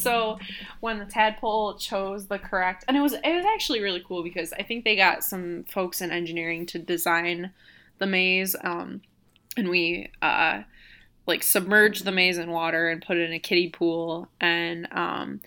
so 0.00 0.38
when 0.80 0.98
the 0.98 1.04
tadpole 1.04 1.76
chose 1.76 2.26
the 2.26 2.38
correct 2.38 2.84
and 2.88 2.96
it 2.96 3.00
was 3.00 3.12
it 3.12 3.34
was 3.34 3.44
actually 3.44 3.80
really 3.80 4.02
cool 4.06 4.22
because 4.22 4.52
i 4.54 4.62
think 4.62 4.84
they 4.84 4.96
got 4.96 5.24
some 5.24 5.64
folks 5.64 6.00
in 6.00 6.10
engineering 6.10 6.66
to 6.66 6.78
design 6.78 7.52
the 7.98 8.06
maze 8.06 8.56
um, 8.64 9.00
and 9.56 9.68
we 9.68 10.10
uh, 10.22 10.62
like 11.26 11.42
submerged 11.42 12.04
the 12.04 12.12
maze 12.12 12.38
in 12.38 12.50
water 12.50 12.88
and 12.88 13.04
put 13.04 13.16
it 13.16 13.28
in 13.28 13.32
a 13.32 13.38
kiddie 13.38 13.70
pool 13.70 14.28
and 14.40 14.88
um, 14.92 15.40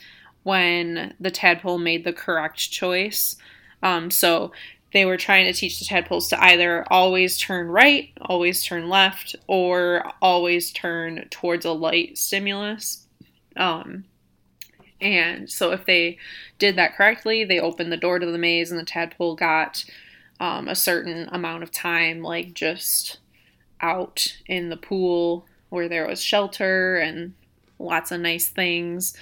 when 0.44 1.14
the 1.20 1.32
tadpole 1.32 1.78
made 1.78 2.04
the 2.04 2.14
correct 2.14 2.58
choice 2.72 3.36
um, 3.82 4.10
so 4.10 4.52
they 4.94 5.06
were 5.06 5.18
trying 5.18 5.46
to 5.46 5.54
teach 5.54 5.80
the 5.80 5.86
tadpoles 5.86 6.30
to 6.30 6.42
either 6.42 6.86
always 6.92 7.38
turn 7.38 7.68
right, 7.68 8.12
always 8.22 8.64
turn 8.64 8.88
left, 8.88 9.36
or 9.48 10.10
always 10.22 10.72
turn 10.72 11.28
towards 11.32 11.66
a 11.66 11.72
light 11.72 12.18
stimulus. 12.18 13.08
Um, 13.58 14.06
and 15.02 15.50
so 15.50 15.72
if 15.72 15.86
they 15.86 16.18
did 16.60 16.76
that 16.76 16.96
correctly, 16.96 17.44
they 17.44 17.60
opened 17.60 17.92
the 17.92 17.98
door 17.98 18.20
to 18.20 18.26
the 18.26 18.38
maze, 18.38 18.72
and 18.72 18.80
the 18.80 18.86
tadpole 18.86 19.36
got 19.36 19.84
um, 20.40 20.68
a 20.68 20.76
certain 20.76 21.28
amount 21.32 21.64
of 21.64 21.72
time, 21.72 22.22
like 22.22 22.54
just 22.54 23.20
out 23.82 24.38
in 24.48 24.70
the 24.70 24.78
pool 24.78 25.46
where 25.70 25.90
there 25.90 26.08
was 26.08 26.22
shelter 26.22 26.98
and 26.98 27.34
lots 27.80 28.12
of 28.12 28.22
nice 28.22 28.50
things. 28.50 29.16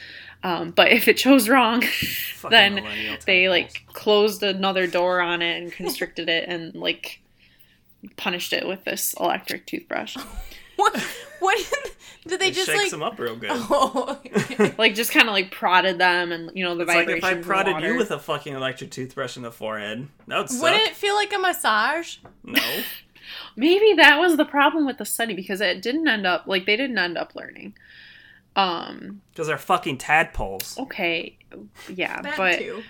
Um, 0.43 0.71
but 0.71 0.91
if 0.91 1.07
it 1.07 1.17
chose 1.17 1.49
wrong, 1.49 1.83
then 2.49 2.83
they 3.25 3.49
like 3.49 3.85
closed 3.93 4.43
another 4.43 4.87
door 4.87 5.21
on 5.21 5.41
it 5.41 5.61
and 5.61 5.71
constricted 5.71 6.29
it 6.29 6.47
and 6.47 6.75
like 6.75 7.21
punished 8.17 8.53
it 8.53 8.67
with 8.67 8.83
this 8.83 9.13
electric 9.19 9.65
toothbrush. 9.65 10.17
What? 10.77 10.99
What? 11.39 11.63
Did 12.27 12.39
they 12.39 12.47
It 12.49 12.53
just 12.53 12.67
shakes 12.67 12.83
like? 12.83 12.91
them 12.91 13.01
up 13.03 13.17
real 13.19 13.35
good. 13.35 13.49
Oh. 13.53 14.19
like 14.77 14.93
just 14.95 15.11
kind 15.11 15.27
of 15.27 15.33
like 15.33 15.51
prodded 15.51 15.97
them 15.97 16.31
and 16.31 16.51
you 16.53 16.63
know 16.63 16.75
the 16.75 16.85
vibration. 16.85 17.13
It's 17.15 17.23
like 17.23 17.37
if. 17.37 17.39
I 17.39 17.41
prodded 17.43 17.73
water. 17.73 17.87
you 17.93 17.97
with 17.97 18.11
a 18.11 18.19
fucking 18.19 18.53
electric 18.53 18.91
toothbrush 18.91 19.37
in 19.37 19.43
the 19.43 19.51
forehead, 19.51 20.07
that 20.27 20.37
would 20.37 20.49
suck. 20.49 20.61
Wouldn't 20.63 20.83
it 20.83 20.95
feel 20.95 21.15
like 21.15 21.33
a 21.33 21.39
massage? 21.39 22.17
No. 22.43 22.61
Maybe 23.55 23.93
that 23.97 24.19
was 24.19 24.37
the 24.37 24.45
problem 24.45 24.85
with 24.85 24.97
the 24.97 25.05
study 25.05 25.33
because 25.33 25.61
it 25.61 25.81
didn't 25.81 26.07
end 26.07 26.25
up 26.27 26.45
like 26.47 26.65
they 26.65 26.77
didn't 26.77 26.97
end 26.97 27.17
up 27.17 27.33
learning. 27.35 27.73
Um. 28.55 29.21
Because 29.31 29.47
they're 29.47 29.57
fucking 29.57 29.97
tadpoles. 29.97 30.77
Okay. 30.77 31.37
Yeah, 31.93 32.21
That 32.21 32.37
but 32.37 32.59
too. 32.59 32.83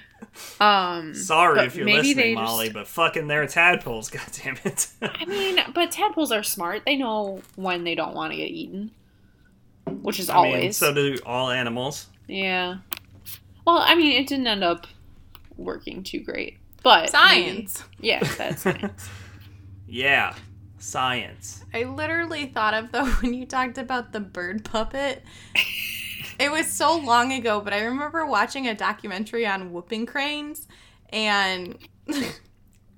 um. 0.60 1.14
Sorry 1.14 1.56
but 1.56 1.66
if 1.68 1.76
you're 1.76 1.86
maybe 1.86 2.14
they 2.14 2.36
listening, 2.36 2.36
just- 2.38 2.52
Molly, 2.52 2.70
but 2.70 2.88
fucking 2.88 3.28
they're 3.28 3.46
tadpoles, 3.48 4.10
God 4.10 4.28
damn 4.44 4.58
it. 4.66 4.88
I 5.02 5.26
mean, 5.26 5.60
but 5.74 5.92
tadpoles 5.92 6.32
are 6.32 6.44
smart. 6.44 6.84
They 6.86 6.96
know 6.96 7.42
when 7.56 7.84
they 7.84 7.96
don't 7.96 8.16
want 8.16 8.32
to 8.34 8.38
get 8.38 8.50
eaten, 8.50 8.92
which 9.88 10.20
is 10.20 10.30
I 10.30 10.36
always. 10.36 10.62
mean, 10.62 10.74
so 10.74 10.94
do 10.94 11.18
all 11.26 11.50
animals. 11.50 12.08
Yeah. 12.28 12.78
Well, 13.66 13.78
I 13.80 13.96
mean, 13.96 14.20
it 14.22 14.28
didn't 14.28 14.48
end 14.48 14.64
up 14.64 14.88
working 15.58 16.04
too 16.04 16.20
great, 16.22 16.58
but 16.84 17.02
maybe- 17.02 17.10
Science. 17.12 17.84
yeah, 18.00 18.24
that's 18.38 18.62
science. 18.64 19.10
Yeah. 19.88 20.34
Science. 20.80 21.64
I 21.74 21.84
literally 21.84 22.48
thought 22.48 22.74
of 22.74 22.92
though 22.92 23.06
when 23.22 23.34
you 23.36 23.46
talked 23.46 23.78
about 23.78 24.14
the 24.14 24.20
bird 24.20 24.66
puppet. 24.66 25.24
it 26.40 26.52
was 26.52 26.72
so 26.72 26.98
long 26.98 27.32
ago, 27.34 27.62
but 27.62 27.72
I 27.74 27.82
remember 27.84 28.26
watching 28.26 28.68
a 28.68 28.74
documentary 28.74 29.46
on 29.46 29.72
whooping 29.72 30.08
cranes 30.08 30.68
and 31.10 31.78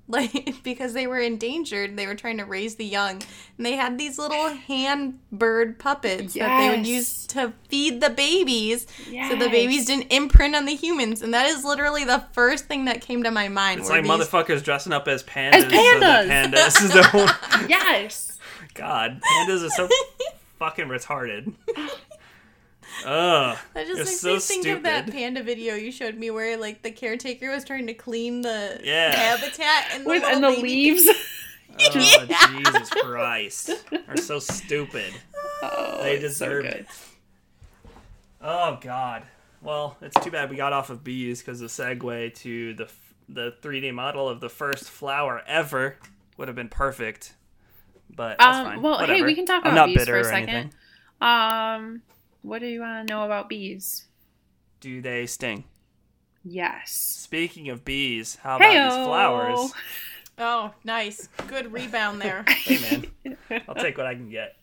like 0.08 0.62
because 0.62 0.92
they 0.92 1.06
were 1.06 1.18
endangered, 1.18 1.96
they 1.96 2.06
were 2.06 2.14
trying 2.14 2.36
to 2.38 2.44
raise 2.44 2.74
the 2.76 2.84
young 2.84 3.22
and 3.56 3.64
they 3.66 3.72
had 3.72 3.96
these 3.98 4.18
little 4.18 4.48
hand 4.50 5.18
bird 5.32 5.78
puppets 5.78 6.34
that 6.34 6.58
they 6.60 6.76
would 6.76 6.86
use 6.86 7.26
to 7.28 7.52
feed 7.68 8.00
the 8.02 8.10
babies 8.10 8.86
so 9.28 9.34
the 9.36 9.48
babies 9.48 9.86
didn't 9.86 10.12
imprint 10.12 10.54
on 10.54 10.66
the 10.66 10.74
humans 10.74 11.22
and 11.22 11.32
that 11.32 11.46
is 11.46 11.64
literally 11.64 12.04
the 12.04 12.22
first 12.32 12.66
thing 12.66 12.84
that 12.84 13.00
came 13.00 13.22
to 13.22 13.30
my 13.30 13.48
mind 13.48 13.80
It's 13.80 13.88
like 13.88 14.02
these- 14.02 14.10
motherfuckers 14.12 14.62
dressing 14.62 14.92
up 14.92 15.08
as 15.08 15.22
pandas. 15.22 15.54
As 15.54 15.62
So 15.64 15.70
that 15.70 16.26
pandas. 16.28 16.76
pandas 16.76 17.12
don't. 17.12 17.70
Yes. 17.70 18.38
God, 18.74 19.20
pandas 19.22 19.64
are 19.64 19.70
so 19.70 19.88
fucking 20.58 20.86
retarded. 20.88 21.54
Ugh. 23.04 23.58
That 23.74 23.86
just 23.86 23.98
makes 23.98 24.20
so 24.20 24.34
me 24.34 24.40
think 24.40 24.66
of 24.66 24.82
that 24.84 25.10
panda 25.10 25.42
video 25.42 25.74
you 25.74 25.90
showed 25.92 26.16
me 26.16 26.30
where 26.30 26.56
like 26.56 26.82
the 26.82 26.90
caretaker 26.90 27.50
was 27.50 27.64
trying 27.64 27.86
to 27.88 27.94
clean 27.94 28.40
the 28.42 28.80
Yeah. 28.82 29.14
habitat 29.14 29.92
and 29.94 30.04
the, 30.04 30.08
With, 30.10 30.22
little 30.22 30.44
and 30.44 30.44
the 30.56 30.62
leaves. 30.62 31.08
Oh, 31.76 32.26
Yeah. 32.28 32.56
Jesus 32.56 32.88
Christ. 32.90 33.70
They're 33.90 34.16
so 34.18 34.38
stupid. 34.38 35.12
Oh, 35.60 35.98
They 36.02 36.14
it's 36.14 36.36
so 36.36 36.46
deserve 36.46 36.64
it. 36.66 36.86
Oh, 38.40 38.78
God. 38.80 39.24
Well, 39.60 39.96
it's 40.00 40.14
too 40.22 40.30
bad 40.30 40.50
we 40.50 40.56
got 40.56 40.72
off 40.72 40.90
of 40.90 41.02
bees 41.02 41.40
because 41.40 41.58
the 41.60 41.66
segue 41.66 42.34
to 42.36 42.74
the 42.74 42.88
the 43.28 43.54
3D 43.62 43.92
model 43.92 44.28
of 44.28 44.38
the 44.40 44.50
first 44.50 44.84
flower 44.84 45.42
ever 45.46 45.96
would 46.36 46.46
have 46.46 46.54
been 46.54 46.68
perfect. 46.68 47.34
But 48.14 48.38
that's 48.38 48.56
Um, 48.58 48.64
fine. 48.66 48.82
well, 48.82 48.98
hey, 49.06 49.22
we 49.22 49.34
can 49.34 49.46
talk 49.46 49.64
I'm 49.64 49.72
about 49.72 49.86
bees 49.86 50.04
for 50.04 50.16
a 50.18 50.24
second. 50.24 50.48
anything. 50.50 50.72
Um, 51.22 52.02
what 52.44 52.60
do 52.60 52.66
you 52.66 52.80
want 52.80 53.08
to 53.08 53.12
know 53.12 53.24
about 53.24 53.48
bees? 53.48 54.04
Do 54.80 55.00
they 55.00 55.26
sting? 55.26 55.64
Yes. 56.44 56.92
Speaking 56.92 57.70
of 57.70 57.84
bees, 57.84 58.36
how 58.42 58.56
about 58.56 58.70
Heyo. 58.70 58.88
these 58.90 59.06
flowers? 59.06 59.72
Oh, 60.36 60.72
nice. 60.82 61.28
Good 61.46 61.72
rebound 61.72 62.20
there. 62.20 62.44
Hey, 62.48 63.06
man. 63.22 63.36
I'll 63.68 63.76
take 63.76 63.96
what 63.96 64.08
I 64.08 64.16
can 64.16 64.30
get. 64.30 64.56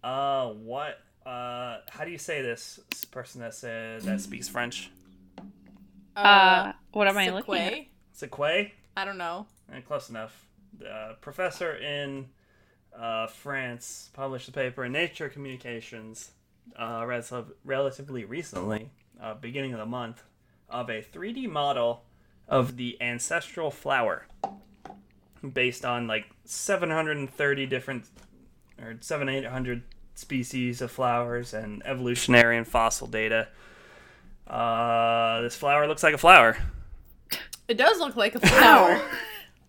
Uh, 0.00 0.50
what? 0.50 1.00
Uh, 1.26 1.78
how 1.90 2.04
do 2.04 2.12
you 2.12 2.18
say 2.18 2.40
this? 2.40 2.78
This 2.88 3.04
person 3.04 3.40
that 3.40 3.54
says 3.54 4.04
that 4.04 4.20
speaks 4.20 4.48
French. 4.48 4.92
Uh, 6.14 6.70
what 6.92 7.08
am 7.08 7.18
I 7.18 7.30
looking 7.30 7.54
at? 7.56 7.72
Sequoia? 7.72 7.84
Sequoia? 8.12 8.66
I 8.96 9.04
don't 9.04 9.18
know. 9.18 9.46
Eh, 9.72 9.80
close 9.80 10.08
enough. 10.08 10.46
The 10.78 11.16
professor 11.20 11.74
in 11.76 12.26
uh, 12.96 13.26
France 13.26 14.10
published 14.12 14.48
a 14.48 14.52
paper 14.52 14.84
in 14.84 14.92
Nature 14.92 15.28
Communications 15.28 16.30
uh, 16.78 17.04
res- 17.06 17.32
relatively 17.64 18.24
recently, 18.24 18.90
uh, 19.20 19.34
beginning 19.34 19.72
of 19.72 19.78
the 19.78 19.86
month, 19.86 20.22
of 20.68 20.88
a 20.90 21.02
3D 21.02 21.48
model 21.48 22.04
of 22.48 22.76
the 22.76 22.96
ancestral 23.00 23.70
flower 23.70 24.26
based 25.52 25.84
on 25.84 26.06
like 26.06 26.26
730 26.44 27.66
different 27.66 28.06
or 28.80 28.96
7 29.00 29.28
800 29.28 29.82
species 30.14 30.80
of 30.80 30.90
flowers 30.90 31.54
and 31.54 31.82
evolutionary 31.86 32.56
and 32.56 32.66
fossil 32.66 33.06
data. 33.06 33.48
Uh, 34.46 35.40
this 35.42 35.56
flower 35.56 35.86
looks 35.86 36.02
like 36.02 36.14
a 36.14 36.18
flower. 36.18 36.56
It 37.66 37.78
does 37.78 37.98
look 37.98 38.16
like 38.16 38.34
a 38.34 38.40
flower. 38.40 39.00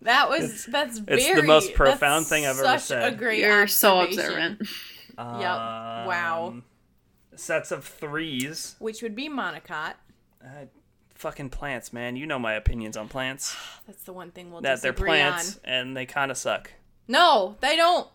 That 0.02 0.28
was 0.28 0.66
that's 0.66 0.98
very. 0.98 1.20
it's 1.22 1.40
the 1.40 1.46
most 1.46 1.74
profound 1.74 2.26
thing 2.26 2.44
I've 2.44 2.56
ever 2.56 2.62
such 2.62 2.82
said. 2.82 3.14
a 3.14 3.16
great. 3.16 3.40
You're 3.40 3.66
so 3.66 3.96
observation. 3.96 4.58
yep. 4.60 5.16
Wow. 5.18 6.62
Sets 7.36 7.70
of 7.70 7.84
threes. 7.84 8.76
Which 8.78 9.02
would 9.02 9.14
be 9.14 9.28
monocot. 9.28 9.94
Uh, 10.44 10.66
fucking 11.14 11.50
plants, 11.50 11.92
man. 11.92 12.16
You 12.16 12.26
know 12.26 12.38
my 12.38 12.54
opinions 12.54 12.96
on 12.96 13.08
plants. 13.08 13.56
That's 13.86 14.02
the 14.04 14.12
one 14.12 14.30
thing 14.30 14.50
we'll 14.50 14.60
that 14.62 14.82
they're 14.82 14.92
plants 14.92 15.56
on. 15.64 15.72
and 15.72 15.96
they 15.96 16.06
kind 16.06 16.30
of 16.30 16.36
suck. 16.36 16.72
No, 17.08 17.56
they 17.60 17.76
don't. 17.76 18.08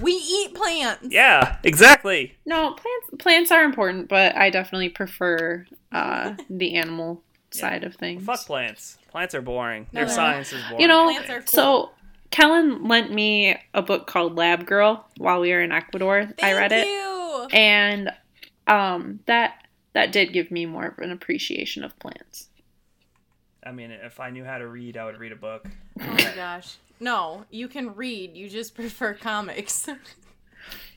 We 0.00 0.12
eat 0.12 0.54
plants. 0.54 1.06
Yeah, 1.10 1.56
exactly. 1.64 2.34
No, 2.44 2.72
plants 2.72 3.10
plants 3.18 3.50
are 3.50 3.62
important, 3.64 4.08
but 4.08 4.36
I 4.36 4.50
definitely 4.50 4.90
prefer 4.90 5.66
uh, 5.92 6.34
the 6.50 6.74
animal 6.74 7.22
side 7.50 7.84
of 7.84 7.94
things. 7.94 8.22
Fuck 8.24 8.44
plants. 8.46 8.98
Plants 9.10 9.34
are 9.34 9.40
boring. 9.40 9.86
No, 9.92 10.00
Their 10.00 10.06
they're 10.06 10.14
science 10.14 10.52
is 10.52 10.62
boring. 10.64 10.80
You 10.82 10.88
know, 10.88 11.04
Plants 11.04 11.30
are 11.30 11.38
cool. 11.40 11.46
so 11.46 11.90
Kellen 12.30 12.86
lent 12.86 13.10
me 13.12 13.56
a 13.72 13.80
book 13.80 14.06
called 14.06 14.36
Lab 14.36 14.66
Girl 14.66 15.06
while 15.16 15.40
we 15.40 15.50
were 15.52 15.62
in 15.62 15.72
Ecuador. 15.72 16.18
I 16.20 16.26
Thank 16.26 16.58
read 16.58 16.72
it, 16.72 16.86
you. 16.86 17.48
and 17.52 18.10
um, 18.68 19.20
that 19.26 19.66
that 19.94 20.12
did 20.12 20.32
give 20.32 20.50
me 20.50 20.66
more 20.66 20.86
of 20.86 20.98
an 20.98 21.10
appreciation 21.10 21.82
of 21.84 21.98
plants. 21.98 22.48
I 23.64 23.72
mean, 23.72 23.90
if 23.90 24.20
I 24.20 24.30
knew 24.30 24.44
how 24.44 24.58
to 24.58 24.66
read, 24.68 24.96
I 24.96 25.04
would 25.06 25.18
read 25.18 25.32
a 25.32 25.36
book. 25.36 25.68
Oh 26.00 26.06
my 26.14 26.32
gosh. 26.34 26.76
No, 27.00 27.44
you 27.50 27.68
can 27.68 27.94
read. 27.94 28.36
You 28.36 28.48
just 28.48 28.74
prefer 28.76 29.14
comics. 29.14 29.88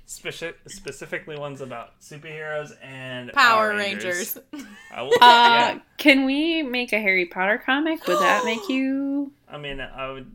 Speci- 0.07 0.53
specifically 0.67 1.37
ones 1.37 1.61
about 1.61 1.99
superheroes 2.01 2.71
and 2.83 3.31
Power 3.31 3.69
Rangers. 3.69 4.37
I 4.91 5.03
will, 5.03 5.11
Uh, 5.21 5.47
yeah. 5.49 5.79
Can 5.97 6.25
we 6.25 6.63
make 6.63 6.91
a 6.91 6.99
Harry 6.99 7.25
Potter 7.25 7.61
comic? 7.65 8.05
Would 8.07 8.19
that 8.19 8.43
make 8.45 8.67
you? 8.67 9.31
I 9.47 9.57
mean, 9.57 9.79
I 9.79 10.11
would. 10.11 10.31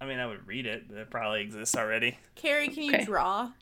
I 0.00 0.06
mean, 0.06 0.18
I 0.18 0.26
would 0.26 0.46
read 0.46 0.66
it, 0.66 0.88
but 0.88 0.98
it 0.98 1.10
probably 1.10 1.42
exists 1.42 1.76
already. 1.76 2.18
Carrie, 2.36 2.68
can 2.68 2.84
you 2.84 2.94
Okay. 2.94 3.04
draw? 3.04 3.52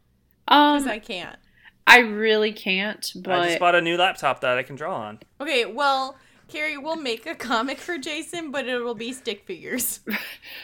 Because 0.46 0.86
Um, 0.86 0.88
I 0.88 0.98
can't. 0.98 1.38
I 1.86 1.98
really 1.98 2.52
can't. 2.52 3.10
But 3.16 3.32
I 3.40 3.46
just 3.48 3.58
bought 3.60 3.74
a 3.74 3.80
new 3.80 3.96
laptop 3.96 4.40
that 4.40 4.56
I 4.58 4.62
can 4.62 4.74
draw 4.76 4.96
on. 4.96 5.18
Okay, 5.40 5.64
well, 5.66 6.16
Carrie, 6.48 6.78
we'll 6.78 6.96
make 6.96 7.26
a 7.26 7.34
comic 7.34 7.78
for 7.78 7.98
Jason, 7.98 8.50
but 8.50 8.66
it 8.66 8.78
will 8.78 8.94
be 8.94 9.12
stick 9.12 9.44
figures. 9.46 10.00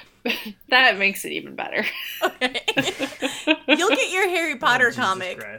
that 0.68 0.98
makes 0.98 1.24
it 1.24 1.32
even 1.32 1.54
better. 1.54 1.84
Okay. 2.22 2.60
You'll 3.68 3.88
get 3.90 4.10
your 4.12 4.28
Harry 4.28 4.56
Potter 4.56 4.88
Oh, 4.92 4.96
comic. 4.96 5.42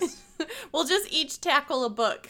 We'll 0.71 0.85
just 0.85 1.13
each 1.13 1.39
tackle 1.39 1.85
a 1.85 1.89
book. 1.89 2.27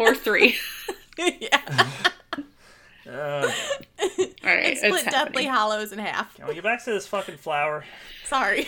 or 0.00 0.12
three. 0.14 0.56
yeah. 1.16 1.60
Uh, 3.08 3.48
All 3.48 3.50
right, 4.44 4.66
And 4.66 4.76
split 4.78 4.94
it's 4.94 5.04
Deathly 5.04 5.44
happening. 5.44 5.48
Hollows 5.48 5.92
in 5.92 6.00
half. 6.00 6.34
can 6.34 6.48
we 6.48 6.54
get 6.54 6.64
back 6.64 6.84
to 6.84 6.90
this 6.90 7.06
fucking 7.06 7.36
flower? 7.36 7.84
Sorry. 8.24 8.66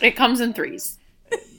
It 0.00 0.16
comes 0.16 0.40
in 0.40 0.52
threes. 0.52 0.98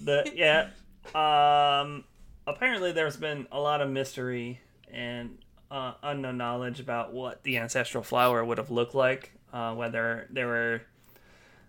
The 0.04 0.32
yeah. 0.36 0.70
Um. 1.14 2.04
Apparently, 2.48 2.92
there's 2.92 3.18
been 3.18 3.48
a 3.52 3.60
lot 3.60 3.82
of 3.82 3.90
mystery 3.90 4.60
and 4.92 5.38
uh, 5.70 5.94
unknown 6.02 6.38
knowledge 6.38 6.80
about 6.80 7.14
what 7.14 7.44
the 7.44 7.58
ancestral 7.58 8.04
flower 8.04 8.44
would 8.44 8.58
have 8.58 8.72
looked 8.72 8.96
like. 8.96 9.32
Uh, 9.54 9.76
whether 9.76 10.28
there 10.32 10.48
were 10.48 10.82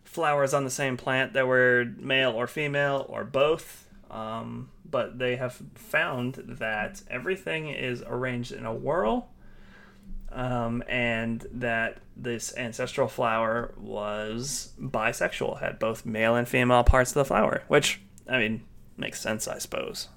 flowers 0.04 0.54
on 0.54 0.64
the 0.64 0.70
same 0.70 0.96
plant 0.96 1.32
that 1.32 1.46
were 1.46 1.86
male 1.98 2.30
or 2.30 2.46
female 2.46 3.06
or 3.08 3.24
both. 3.24 3.88
Um, 4.10 4.70
but 4.88 5.18
they 5.18 5.36
have 5.36 5.60
found 5.74 6.34
that 6.46 7.02
everything 7.08 7.68
is 7.68 8.02
arranged 8.06 8.52
in 8.52 8.66
a 8.66 8.74
whorl, 8.74 9.30
um, 10.32 10.82
and 10.88 11.46
that 11.52 11.98
this 12.16 12.56
ancestral 12.56 13.08
flower 13.08 13.74
was 13.78 14.72
bisexual, 14.80 15.60
had 15.60 15.78
both 15.78 16.06
male 16.06 16.34
and 16.34 16.48
female 16.48 16.84
parts 16.84 17.10
of 17.10 17.14
the 17.14 17.24
flower, 17.24 17.62
which, 17.68 18.00
I 18.28 18.38
mean, 18.38 18.64
makes 18.96 19.20
sense, 19.20 19.46
I 19.46 19.58
suppose. 19.58 20.08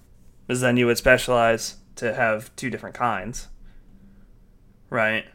Because 0.48 0.62
then 0.62 0.78
you 0.78 0.86
would 0.86 0.98
specialize 0.98 1.78
to 1.96 2.14
have 2.14 2.56
two 2.56 2.70
different 2.70 2.96
kinds. 2.96 3.48
Right? 4.90 5.26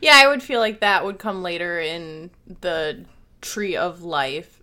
Yeah, 0.00 0.20
I 0.22 0.28
would 0.28 0.42
feel 0.42 0.60
like 0.60 0.80
that 0.80 1.04
would 1.04 1.18
come 1.18 1.42
later 1.42 1.80
in 1.80 2.30
the 2.60 3.04
tree 3.40 3.76
of 3.76 4.02
life. 4.02 4.62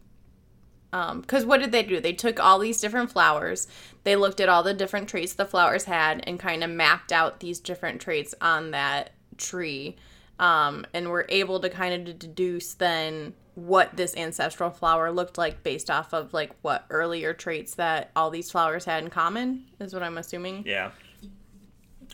Um, 0.92 1.22
because 1.22 1.46
what 1.46 1.60
did 1.60 1.72
they 1.72 1.84
do? 1.84 2.00
They 2.00 2.14
took 2.14 2.40
all 2.40 2.60
these 2.60 2.82
different 2.82 3.12
flowers, 3.12 3.68
they 4.04 4.16
looked 4.16 4.40
at 4.40 4.50
all 4.50 4.64
the 4.64 4.74
different 4.74 5.10
traits 5.10 5.34
the 5.34 5.46
flowers 5.46 5.86
had, 5.86 6.24
and 6.26 6.40
kind 6.40 6.64
of 6.64 6.70
mapped 6.70 7.12
out 7.12 7.40
these 7.40 7.60
different 7.60 8.02
traits 8.02 8.34
on 8.42 8.72
that 8.72 9.12
tree, 9.38 9.96
um, 10.40 10.86
and 10.94 11.10
were 11.10 11.26
able 11.30 11.60
to 11.60 11.70
kind 11.70 12.08
of 12.08 12.20
deduce 12.20 12.74
then 12.74 13.34
what 13.56 13.96
this 13.98 14.16
ancestral 14.16 14.70
flower 14.70 15.12
looked 15.12 15.38
like 15.38 15.64
based 15.64 15.90
off 15.90 16.14
of 16.14 16.34
like 16.34 16.52
what 16.62 16.86
earlier 16.90 17.34
traits 17.34 17.76
that 17.76 18.10
all 18.16 18.30
these 18.30 18.50
flowers 18.50 18.86
had 18.86 19.04
in 19.04 19.10
common. 19.10 19.66
Is 19.80 19.94
what 19.94 20.04
I'm 20.04 20.18
assuming. 20.18 20.64
Yeah. 20.66 20.92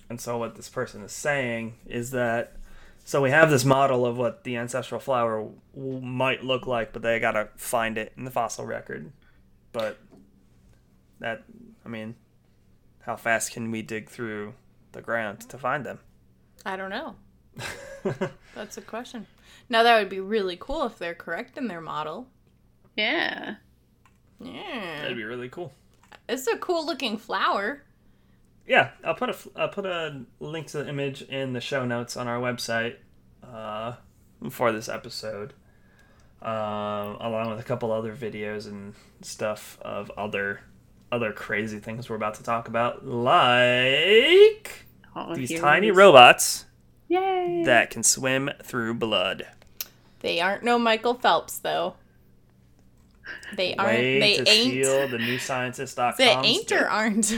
And 0.09 0.19
so 0.19 0.37
what 0.37 0.55
this 0.55 0.69
person 0.69 1.01
is 1.03 1.11
saying 1.11 1.75
is 1.85 2.11
that 2.11 2.57
so 3.07 3.21
we 3.21 3.29
have 3.29 3.51
this 3.51 3.63
model 3.63 4.03
of 4.03 4.17
what 4.17 4.43
the 4.43 4.57
ancestral 4.57 4.99
flower 4.99 5.47
w- 5.75 6.01
might 6.01 6.43
look 6.43 6.65
like, 6.65 6.91
but 6.91 7.03
they 7.03 7.19
gotta 7.19 7.49
find 7.55 7.99
it 7.99 8.11
in 8.17 8.25
the 8.25 8.31
fossil 8.31 8.65
record. 8.65 9.11
But 9.71 9.99
that, 11.19 11.43
I 11.85 11.89
mean, 11.89 12.15
how 13.01 13.15
fast 13.15 13.51
can 13.51 13.71
we 13.71 13.81
dig 13.81 14.09
through 14.09 14.53
the 14.91 15.01
ground 15.01 15.41
to 15.49 15.57
find 15.57 15.85
them? 15.85 15.99
I 16.65 16.75
don't 16.75 16.89
know. 16.89 17.15
That's 18.55 18.77
a 18.77 18.81
question. 18.81 19.27
Now 19.69 19.83
that 19.83 19.99
would 19.99 20.09
be 20.09 20.19
really 20.19 20.57
cool 20.59 20.83
if 20.85 20.97
they're 20.97 21.13
correct 21.15 21.57
in 21.57 21.67
their 21.67 21.81
model. 21.81 22.27
Yeah. 22.95 23.55
Yeah, 24.39 25.01
That'd 25.01 25.17
be 25.17 25.23
really 25.23 25.49
cool. 25.49 25.73
it's 26.27 26.47
a 26.47 26.57
cool 26.57 26.85
looking 26.85 27.17
flower. 27.17 27.83
Yeah, 28.67 28.89
I'll 29.03 29.15
put 29.15 29.29
a 29.29 29.33
f- 29.33 29.47
I'll 29.55 29.69
put 29.69 29.85
a 29.85 30.23
link 30.39 30.67
to 30.67 30.79
the 30.83 30.89
image 30.89 31.21
in 31.21 31.53
the 31.53 31.61
show 31.61 31.85
notes 31.85 32.17
on 32.17 32.27
our 32.27 32.39
website 32.39 32.95
uh, 33.43 33.93
for 34.49 34.71
this 34.71 34.89
episode, 34.89 35.53
um, 36.41 36.51
along 37.21 37.49
with 37.51 37.59
a 37.59 37.63
couple 37.63 37.91
other 37.91 38.13
videos 38.15 38.65
and 38.67 38.93
stuff 39.21 39.77
of 39.83 40.11
other 40.17 40.61
other 41.15 41.31
crazy 41.31 41.79
things 41.79 42.09
we're 42.09 42.15
about 42.17 42.35
to 42.35 42.43
talk 42.43 42.67
about, 42.67 43.05
like 43.05 44.71
Oh, 45.15 45.33
these 45.33 45.49
here 45.49 45.61
tiny 45.61 45.87
it 45.87 45.91
is. 45.91 45.97
robots 45.97 46.65
Yay. 47.07 47.63
that 47.65 47.89
can 47.89 48.03
swim 48.03 48.49
through 48.63 48.95
blood. 48.95 49.47
They 50.19 50.41
aren't 50.41 50.63
no 50.63 50.77
Michael 50.77 51.13
Phelps 51.13 51.57
though. 51.59 51.95
They 53.55 53.75
aren't. 53.75 53.97
Way 53.97 54.19
they 54.19 54.37
to 54.37 54.49
ain't. 54.49 54.69
steal 54.71 55.07
the 55.07 55.17
newscientist.com. 55.17 56.15
They 56.17 56.29
ain't 56.29 56.71
or 56.71 56.87
aren't. 56.87 57.33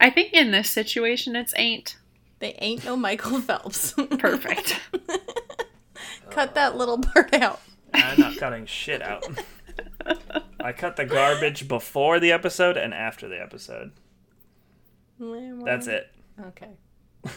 I 0.00 0.10
think 0.10 0.32
in 0.32 0.50
this 0.50 0.70
situation, 0.70 1.34
it's 1.36 1.52
ain't. 1.56 1.96
They 2.38 2.52
ain't 2.58 2.84
no 2.84 2.96
Michael 2.96 3.40
Phelps. 3.40 3.92
Perfect. 4.18 4.80
Cut 6.30 6.54
that 6.54 6.76
little 6.76 6.98
part 6.98 7.34
out. 7.34 7.60
I'm 7.94 8.20
not 8.20 8.36
cutting 8.36 8.66
shit 8.66 9.02
out. 9.02 9.24
I 10.62 10.72
cut 10.72 10.96
the 10.96 11.04
garbage 11.04 11.68
before 11.68 12.20
the 12.20 12.32
episode 12.32 12.76
and 12.76 12.92
after 12.94 13.28
the 13.28 13.40
episode. 13.40 13.92
That's 15.64 15.86
it. 15.86 16.10
Okay. 16.40 16.70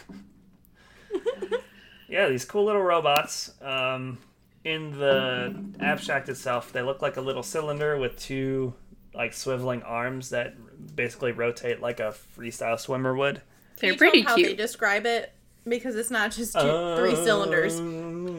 Yeah, 2.08 2.28
these 2.28 2.44
cool 2.44 2.64
little 2.64 2.82
robots. 2.82 3.50
Um, 3.60 4.18
in 4.62 4.96
the 4.98 5.54
abstract 5.80 6.28
itself, 6.28 6.72
they 6.72 6.82
look 6.82 7.02
like 7.02 7.16
a 7.16 7.20
little 7.20 7.42
cylinder 7.42 7.98
with 7.98 8.18
two 8.18 8.74
like 9.14 9.32
swiveling 9.32 9.82
arms 9.84 10.30
that 10.30 10.54
basically 10.94 11.32
rotate 11.32 11.80
like 11.80 12.00
a 12.00 12.14
freestyle 12.38 12.78
swimmer 12.78 13.16
would. 13.16 13.42
They're 13.80 13.92
you 13.92 13.98
pretty 13.98 14.22
tell 14.22 14.30
how 14.30 14.36
they 14.36 14.44
cute. 14.44 14.56
describe 14.56 15.06
it? 15.06 15.32
Because 15.66 15.96
it's 15.96 16.10
not 16.10 16.30
just 16.30 16.52
two, 16.52 16.94
three 16.96 17.16
cylinders. 17.16 17.78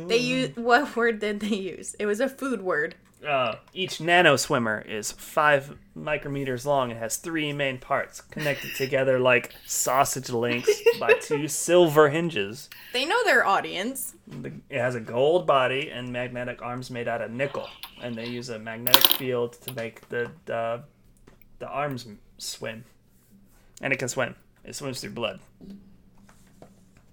They 0.08 0.18
use 0.18 0.56
what 0.56 0.96
word 0.96 1.20
did 1.20 1.40
they 1.40 1.56
use? 1.56 1.96
It 2.00 2.06
was 2.06 2.20
a 2.20 2.30
food 2.30 2.62
word. 2.62 2.96
Uh, 3.26 3.56
each 3.74 4.00
nano 4.00 4.36
swimmer 4.36 4.82
is 4.82 5.12
five 5.12 5.78
micrometers 5.98 6.66
long 6.66 6.92
and 6.92 7.00
has 7.00 7.18
three 7.18 7.52
main 7.54 7.80
parts 7.80 8.22
connected 8.22 8.76
together 8.76 9.18
like 9.18 9.54
sausage 9.66 10.30
links 10.30 10.70
by 11.00 11.14
two 11.22 11.48
silver 11.48 12.10
hinges. 12.10 12.70
They 12.94 13.06
know 13.06 13.24
their 13.24 13.46
audience. 13.46 14.14
The, 14.28 14.54
it 14.70 14.80
has 14.80 14.94
a 14.94 15.00
gold 15.00 15.48
body 15.48 15.90
and 15.90 16.12
magnetic 16.12 16.62
arms 16.62 16.92
made 16.92 17.08
out 17.08 17.22
of 17.22 17.32
nickel, 17.32 17.68
and 18.02 18.16
they 18.16 18.28
use 18.28 18.50
a 18.50 18.60
magnetic 18.60 19.08
field 19.14 19.54
to 19.62 19.74
make 19.74 20.08
the 20.10 20.32
the, 20.46 20.84
the 21.60 21.68
arms 21.68 22.06
swim, 22.38 22.84
and 23.82 23.92
it 23.92 23.98
can 23.98 24.10
swim. 24.10 24.36
It 24.64 24.76
swims 24.76 25.02
through 25.02 25.12
blood. 25.12 25.40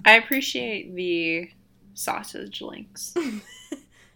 I 0.05 0.15
appreciate 0.15 0.95
the 0.95 1.51
sausage 1.95 2.61
links. 2.61 3.15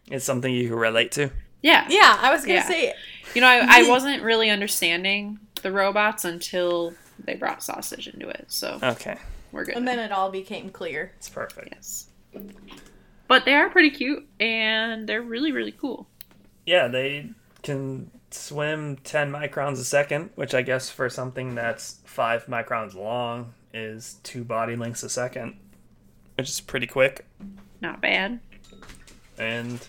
It's 0.09 0.25
something 0.25 0.53
you 0.53 0.69
can 0.69 0.79
relate 0.79 1.11
to. 1.13 1.31
Yeah. 1.67 1.85
Yeah, 1.91 2.17
I 2.21 2.31
was 2.31 2.43
gonna 2.43 2.55
Yeah. 2.61 2.69
say 2.69 2.95
You 3.35 3.41
know, 3.41 3.49
I, 3.49 3.81
I 3.85 3.89
wasn't 3.89 4.23
really 4.23 4.51
understanding 4.51 5.39
the 5.63 5.73
robots 5.73 6.25
until 6.25 6.95
they 7.19 7.35
brought 7.35 7.63
sausage 7.63 8.07
into 8.09 8.29
it. 8.29 8.45
So 8.49 8.79
Okay, 8.83 9.19
we're 9.53 9.65
good. 9.65 9.77
and 9.77 9.87
then 9.87 9.99
it 9.99 10.13
all 10.13 10.31
became 10.31 10.71
clear. 10.71 11.13
it's 11.17 11.29
perfect. 11.29 11.69
yes. 11.73 12.07
But 13.29 13.45
they 13.45 13.55
are 13.55 13.69
pretty 13.69 13.91
cute 13.91 14.27
and 14.39 15.09
they're 15.09 15.23
really, 15.23 15.51
really 15.51 15.73
cool. 15.73 16.07
Yeah, 16.65 16.87
they 16.89 17.31
can 17.63 18.11
swim 18.31 18.97
10 18.99 19.33
microns 19.33 19.75
a 19.81 19.85
second, 19.85 20.31
which 20.37 20.55
I 20.55 20.63
guess 20.63 20.89
for 20.91 21.09
something 21.11 21.55
that's 21.57 21.97
5 22.05 22.47
microns 22.47 22.95
long 22.95 23.55
is 23.75 24.17
2 24.23 24.45
body 24.45 24.77
lengths 24.77 25.03
a 25.03 25.09
second, 25.09 25.57
which 26.37 26.49
is 26.49 26.61
pretty 26.61 26.87
quick. 26.87 27.27
Not 27.81 28.01
bad. 28.01 28.39
And 29.39 29.81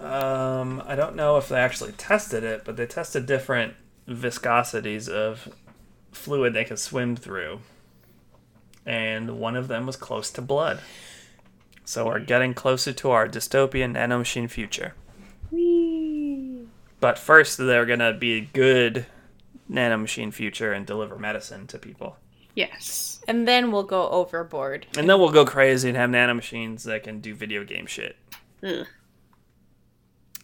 um, 0.00 0.82
I 0.86 0.94
don't 0.94 1.16
know 1.16 1.36
if 1.36 1.48
they 1.48 1.58
actually 1.58 1.92
tested 1.92 2.44
it, 2.44 2.64
but 2.64 2.76
they 2.76 2.86
tested 2.86 3.26
different 3.26 3.74
viscosities 4.08 5.08
of 5.08 5.48
fluid 6.12 6.54
they 6.54 6.64
could 6.64 6.78
swim 6.78 7.16
through. 7.16 7.60
And 8.86 9.38
one 9.38 9.56
of 9.56 9.68
them 9.68 9.86
was 9.86 9.96
close 9.96 10.30
to 10.30 10.42
blood. 10.42 10.80
So 11.84 12.06
we're 12.06 12.20
getting 12.20 12.54
closer 12.54 12.92
to 12.92 13.10
our 13.10 13.28
dystopian 13.28 13.94
nanomachine 13.94 14.48
future. 14.48 14.94
Whee! 15.50 16.66
But 17.00 17.18
first, 17.18 17.58
they're 17.58 17.86
gonna 17.86 18.12
be 18.12 18.34
a 18.34 18.40
good 18.40 19.06
nanomachine 19.70 20.32
future 20.32 20.72
and 20.72 20.86
deliver 20.86 21.18
medicine 21.18 21.66
to 21.68 21.78
people. 21.78 22.16
Yes. 22.54 23.20
And 23.28 23.46
then 23.46 23.70
we'll 23.70 23.84
go 23.84 24.08
overboard. 24.08 24.86
And 24.96 25.08
then 25.08 25.18
we'll 25.20 25.30
go 25.30 25.44
crazy 25.44 25.88
and 25.88 25.96
have 25.96 26.10
nanomachines 26.10 26.82
that 26.84 27.04
can 27.04 27.20
do 27.20 27.34
video 27.34 27.64
game 27.64 27.86
shit. 27.86 28.16
Ugh. 28.62 28.86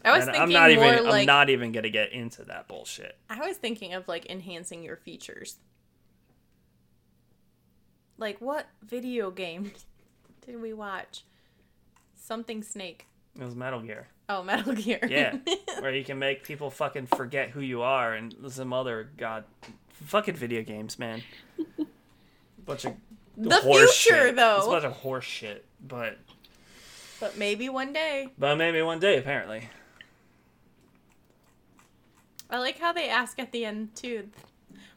I 0.05 0.17
was 0.17 0.27
and 0.27 0.37
thinking 0.37 0.57
I'm 0.57 0.71
not 0.71 0.77
more 0.83 0.93
even. 0.95 1.05
like 1.07 1.21
I'm 1.21 1.27
not 1.27 1.51
even 1.51 1.73
gonna 1.73 1.89
get 1.91 2.13
into 2.13 2.45
that 2.45 2.69
bullshit. 2.69 3.17
I 3.31 3.47
was 3.47 3.57
thinking 3.57 3.95
of 3.95 4.07
like 4.09 4.27
enhancing 4.31 4.83
your 4.83 4.97
features. 4.97 5.57
Like 8.19 8.41
what 8.41 8.67
video 8.83 9.31
game 9.31 9.73
did 10.47 10.61
we 10.61 10.73
watch? 10.73 11.25
Something 12.17 12.63
Snake. 12.63 13.07
It 13.39 13.45
was 13.45 13.55
Metal 13.57 13.81
Gear. 13.81 14.09
Oh, 14.29 14.43
Metal 14.43 14.73
Gear. 14.75 15.01
Yeah, 15.09 15.37
where 15.81 15.95
you 15.95 16.05
can 16.05 16.19
make 16.19 16.45
people 16.45 16.71
fucking 16.71 17.07
forget 17.07 17.51
who 17.51 17.61
you 17.61 17.83
are 17.83 18.15
and 18.15 18.35
some 18.49 18.73
other 18.73 19.11
god, 19.17 19.45
fucking 20.07 20.35
video 20.37 20.63
games, 20.63 20.99
man. 20.99 21.23
Bunch 22.65 22.85
of 22.87 22.95
The 23.37 23.57
horse 23.57 23.95
future, 23.97 24.27
shit. 24.29 24.37
though. 24.37 24.57
It's 24.59 24.67
a 24.67 24.71
bunch 24.71 24.85
of 24.85 24.93
horse 24.93 25.25
shit, 25.25 25.65
but 25.87 26.19
but 27.21 27.37
maybe 27.37 27.69
one 27.69 27.93
day. 27.93 28.29
but 28.39 28.57
maybe 28.57 28.81
one 28.83 29.01
day 29.01 29.19
apparently. 29.19 29.69
I 32.51 32.59
like 32.59 32.79
how 32.79 32.93
they 32.93 33.09
ask 33.09 33.39
at 33.39 33.53
the 33.53 33.65
end 33.65 33.95
too. 33.97 34.29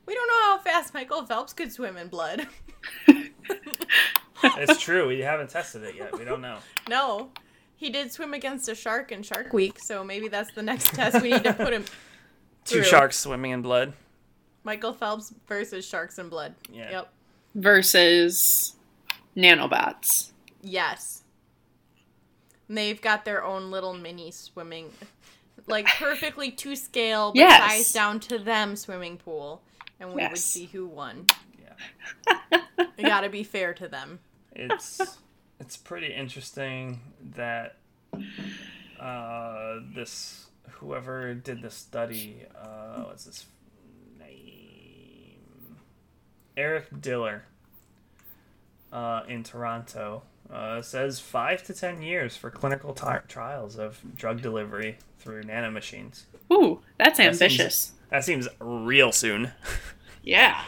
We 0.05 0.13
don't 0.13 0.27
know 0.27 0.41
how 0.43 0.57
fast 0.59 0.93
Michael 0.93 1.25
Phelps 1.25 1.53
could 1.53 1.71
swim 1.71 1.97
in 1.97 2.07
blood. 2.07 2.47
It's 4.43 4.79
true. 4.81 5.07
We 5.07 5.19
haven't 5.21 5.49
tested 5.49 5.83
it 5.83 5.95
yet. 5.95 6.17
We 6.17 6.23
don't 6.23 6.41
know. 6.41 6.59
no. 6.89 7.29
He 7.75 7.89
did 7.89 8.11
swim 8.11 8.33
against 8.33 8.67
a 8.69 8.75
shark 8.75 9.11
in 9.11 9.21
Shark 9.23 9.53
Week, 9.53 9.79
so 9.79 10.03
maybe 10.03 10.27
that's 10.27 10.51
the 10.53 10.63
next 10.63 10.93
test 10.93 11.21
we 11.21 11.31
need 11.31 11.43
to 11.43 11.53
put 11.53 11.73
him. 11.73 11.85
Two 12.65 12.75
True. 12.77 12.83
sharks 12.83 13.17
swimming 13.17 13.51
in 13.51 13.61
blood. 13.61 13.93
Michael 14.63 14.93
Phelps 14.93 15.33
versus 15.47 15.85
sharks 15.87 16.17
in 16.17 16.29
blood. 16.29 16.55
Yeah. 16.71 16.89
Yep. 16.91 17.13
Versus 17.55 18.75
nanobots. 19.35 20.31
Yes. 20.61 21.23
And 22.67 22.77
they've 22.77 22.99
got 23.01 23.25
their 23.25 23.43
own 23.43 23.69
little 23.71 23.93
mini 23.93 24.31
swimming, 24.31 24.91
like 25.67 25.85
perfectly 25.87 26.51
to 26.51 26.75
scale, 26.75 27.31
but 27.31 27.39
Yes. 27.39 27.71
sized 27.71 27.93
down 27.93 28.19
to 28.21 28.37
them 28.39 28.75
swimming 28.75 29.17
pool, 29.17 29.61
and 29.99 30.13
we 30.13 30.25
would 30.27 30.37
see 30.37 30.65
who 30.65 30.85
won. 30.87 31.25
Yeah. 32.49 32.61
We 32.97 33.03
gotta 33.03 33.29
be 33.29 33.43
fair 33.43 33.73
to 33.75 33.87
them. 33.87 34.19
it's 34.53 34.99
it's 35.59 35.77
pretty 35.77 36.07
interesting 36.13 36.99
that 37.35 37.77
uh, 38.99 39.79
this 39.93 40.47
whoever 40.71 41.33
did 41.33 41.61
the 41.61 41.69
study 41.69 42.43
uh, 42.55 43.03
what's 43.03 43.25
his 43.25 43.45
name 44.19 45.77
Eric 46.55 46.85
Diller 47.01 47.43
uh, 48.91 49.21
in 49.27 49.43
Toronto 49.43 50.23
uh, 50.51 50.81
says 50.81 51.19
five 51.19 51.63
to 51.63 51.73
ten 51.73 52.01
years 52.01 52.35
for 52.37 52.49
clinical 52.49 52.93
ti 52.93 53.17
trials 53.27 53.77
of 53.77 53.99
drug 54.15 54.41
delivery 54.41 54.97
through 55.19 55.43
nanomachines. 55.43 56.23
Ooh, 56.51 56.79
that's 56.97 57.17
That 57.17 57.35
seems- 57.35 57.41
ambitious. 57.41 57.91
That 58.09 58.23
seems 58.23 58.47
real 58.59 59.11
soon. 59.11 59.51
Yeah. 60.23 60.61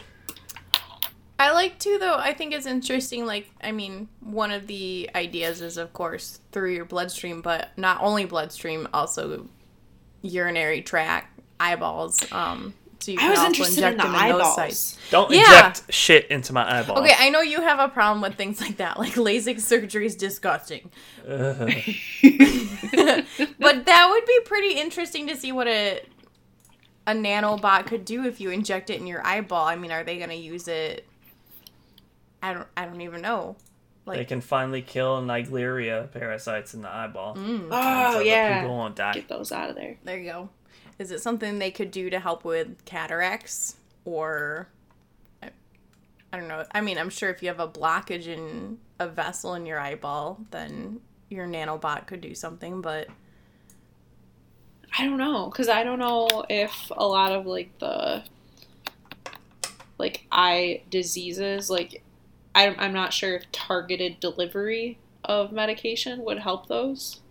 I 1.38 1.52
like 1.52 1.80
too, 1.80 1.98
though. 2.00 2.16
I 2.18 2.34
think 2.34 2.54
it's 2.54 2.66
interesting. 2.66 3.26
Like, 3.26 3.50
I 3.62 3.72
mean, 3.74 4.08
one 4.22 4.52
of 4.52 4.68
the 4.68 5.10
ideas 5.16 5.62
is, 5.62 5.78
of 5.78 5.92
course, 5.94 6.40
through 6.54 6.74
your 6.74 6.86
bloodstream, 6.86 7.42
but 7.42 7.70
not 7.78 8.02
only 8.02 8.24
bloodstream, 8.26 8.88
also 8.94 9.48
urinary 10.22 10.82
tract, 10.82 11.40
eyeballs. 11.60 12.30
Um, 12.32 12.74
so 13.00 13.12
you 13.12 13.18
I 13.20 13.30
was 13.30 13.40
also 13.40 13.48
interested 13.48 13.84
in 13.84 13.94
inject 13.94 13.98
the 14.02 14.04
them 14.12 14.16
in 14.16 14.30
those 14.32 14.42
eyeballs. 14.42 14.56
sites. 14.56 14.98
Don't 15.10 15.32
Yeah. 15.32 15.40
inject 15.68 15.94
shit 15.94 16.28
into 16.28 16.54
my 16.54 16.80
eyeball. 16.80 17.00
Okay, 17.00 17.14
I 17.18 17.30
know 17.30 17.42
you 17.42 17.62
have 17.62 17.80
a 17.80 17.88
problem 17.90 18.22
with 18.22 18.36
things 18.36 18.60
like 18.62 18.78
that. 18.78 18.98
Like 19.00 19.14
LASIK 19.14 19.60
surgery 19.62 20.06
is 20.06 20.16
disgusting. 20.16 20.92
Ugh. 21.28 21.58
but 23.60 23.86
that 23.86 24.08
would 24.12 24.26
be 24.26 24.40
pretty 24.46 24.80
interesting 24.80 25.28
to 25.28 25.36
see 25.38 25.52
what 25.52 25.68
a 25.68 26.02
a 27.08 27.14
nanobot 27.14 27.86
could 27.88 28.06
do 28.06 28.26
if 28.26 28.40
you 28.40 28.52
inject 28.52 28.90
it 28.90 29.00
in 29.00 29.08
your 29.08 29.26
eyeball. 29.26 29.66
I 29.66 29.76
mean, 29.76 29.92
are 29.92 30.04
they 30.04 30.18
going 30.18 30.30
to 30.30 30.36
use 30.36 30.68
it? 30.68 31.06
I 32.44 32.54
don't. 32.54 32.68
I 32.78 32.86
don't 32.86 33.02
even 33.02 33.22
know. 33.22 33.56
Like, 34.06 34.18
they 34.18 34.26
can 34.26 34.42
finally 34.42 34.82
kill 34.82 35.22
Naegleria 35.22 36.12
parasites 36.12 36.74
in 36.74 36.82
the 36.82 36.90
eyeball. 36.90 37.36
mm, 37.36 37.68
Oh, 37.72 38.14
so 38.14 38.20
yeah. 38.22 38.62
people 38.62 38.76
won't 38.78 38.96
die. 38.96 39.14
Get 39.14 39.28
those 39.28 39.52
out 39.52 39.70
of 39.70 39.76
there. 39.76 39.98
there 40.04 40.18
you 40.18 40.32
go. 40.32 40.50
Is 41.00 41.12
it 41.12 41.22
something 41.22 41.58
they 41.58 41.72
could 41.72 41.92
do 41.92 42.10
to 42.10 42.20
help 42.20 42.44
with 42.44 42.84
cataracts 42.86 43.78
or? 44.04 44.68
I, 45.42 45.50
I 46.34 46.38
don't 46.38 46.50
know. 46.50 46.66
I 46.72 46.82
mean, 46.82 46.98
I'm 46.98 47.10
sure 47.10 47.30
if 47.30 47.42
you 47.42 47.48
have 47.48 47.62
a 47.62 47.68
blockage 47.68 48.28
in 48.28 48.78
a 49.00 49.08
vessel 49.08 49.56
in 49.56 49.66
your 49.66 49.80
eyeball, 49.80 50.42
then 50.52 51.00
your 51.30 51.48
nanobot 51.48 52.06
could 52.06 52.20
do 52.20 52.36
something. 52.36 52.82
But 52.82 53.08
I 54.98 55.06
don't 55.06 55.18
know, 55.18 55.50
because 55.50 55.70
I 55.70 55.84
don't 55.84 56.00
know 56.00 56.28
if 56.50 56.92
a 56.92 57.08
lot 57.08 57.32
of 57.32 57.46
like 57.46 57.78
the 57.80 58.24
like 59.98 60.26
eye 60.32 60.82
diseases, 60.90 61.70
like 61.70 62.04
I, 62.54 62.76
I'm 62.78 62.94
not 62.94 63.14
sure 63.14 63.36
if 63.36 63.50
targeted 63.52 64.20
delivery 64.20 64.98
of 65.24 65.52
medication 65.52 66.26
would 66.26 66.40
help 66.40 66.68
those. 66.68 67.22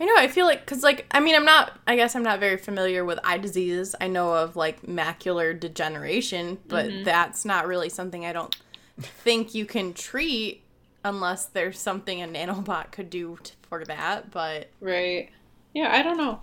I 0.00 0.04
know. 0.04 0.14
I 0.16 0.28
feel 0.28 0.46
like 0.46 0.60
because, 0.60 0.82
like, 0.82 1.06
I 1.10 1.20
mean, 1.20 1.34
I'm 1.34 1.44
not. 1.44 1.78
I 1.86 1.96
guess 1.96 2.14
I'm 2.16 2.22
not 2.22 2.40
very 2.40 2.56
familiar 2.56 3.04
with 3.04 3.18
eye 3.24 3.38
diseases. 3.38 3.94
I 4.00 4.08
know 4.08 4.32
of 4.34 4.56
like 4.56 4.82
macular 4.82 5.58
degeneration, 5.58 6.58
but 6.68 6.86
Mm-hmm. 6.86 7.04
that's 7.04 7.44
not 7.44 7.66
really 7.66 7.88
something 7.88 8.24
I 8.26 8.32
don't 8.32 8.54
think 9.00 9.54
you 9.54 9.66
can 9.66 9.92
treat 9.92 10.62
unless 11.04 11.46
there's 11.46 11.78
something 11.78 12.22
a 12.22 12.26
nanobot 12.26 12.90
could 12.92 13.10
do 13.10 13.38
t- 13.42 13.52
for 13.68 13.84
that. 13.84 14.30
But 14.30 14.70
Right. 14.80 15.30
Yeah, 15.74 15.90
I 15.92 16.02
don't 16.02 16.16
know. 16.16 16.40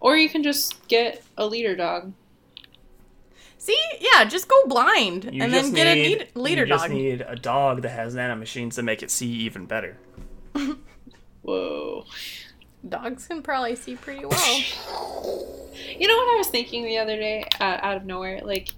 Or 0.00 0.16
you 0.16 0.28
can 0.28 0.42
just 0.42 0.86
get 0.88 1.22
a 1.38 1.46
leader 1.46 1.74
dog. 1.74 2.12
see, 3.56 3.78
yeah, 4.00 4.24
just 4.24 4.48
go 4.48 4.66
blind 4.66 5.24
You 5.32 5.42
and 5.42 5.52
then 5.52 5.72
get 5.72 5.86
a 5.86 5.94
need- 5.94 6.18
need- 6.18 6.28
leader 6.36 6.62
you 6.64 6.68
just 6.68 6.84
dog. 6.84 6.92
need 6.92 7.20
a 7.26 7.36
dog 7.36 7.80
that 7.82 7.88
has 7.90 8.14
nanomachines 8.14 8.74
to 8.74 8.82
make 8.82 9.02
it 9.02 9.10
see 9.10 9.28
even 9.30 9.64
better. 9.66 9.96
Whoa. 11.44 12.06
Dogs 12.88 13.26
can 13.28 13.42
probably 13.42 13.76
see 13.76 13.96
pretty 13.96 14.24
well. 14.24 14.62
You 15.98 16.08
know 16.08 16.16
what 16.16 16.34
I 16.34 16.38
was 16.38 16.48
thinking 16.48 16.84
the 16.84 16.98
other 16.98 17.16
day 17.16 17.44
uh, 17.60 17.78
out 17.82 17.96
of 17.96 18.04
nowhere? 18.04 18.40
Like, 18.42 18.68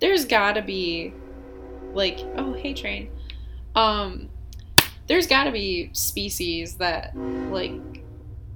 there's 0.00 0.24
gotta 0.24 0.60
be, 0.60 1.12
like, 1.92 2.18
oh, 2.36 2.52
hey, 2.52 2.74
train. 2.74 3.10
Um, 3.74 4.28
there's 5.06 5.26
gotta 5.26 5.50
be 5.50 5.90
species 5.92 6.76
that, 6.76 7.16
like, 7.16 7.80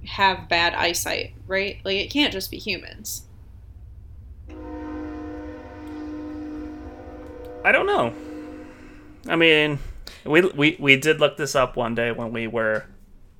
have 0.04 0.48
bad 0.48 0.74
eyesight, 0.74 1.34
right? 1.46 1.78
Like, 1.84 1.96
it 1.96 2.10
can't 2.10 2.32
just 2.32 2.50
be 2.50 2.58
humans. 2.58 3.22
I 7.64 7.72
don't 7.72 7.86
know. 7.86 8.14
I 9.28 9.36
mean, 9.36 9.78
we 10.24 10.40
we 10.42 10.76
we 10.78 10.96
did 10.96 11.18
look 11.18 11.36
this 11.36 11.54
up 11.56 11.76
one 11.76 11.94
day 11.94 12.12
when 12.12 12.32
we 12.32 12.46
were 12.46 12.84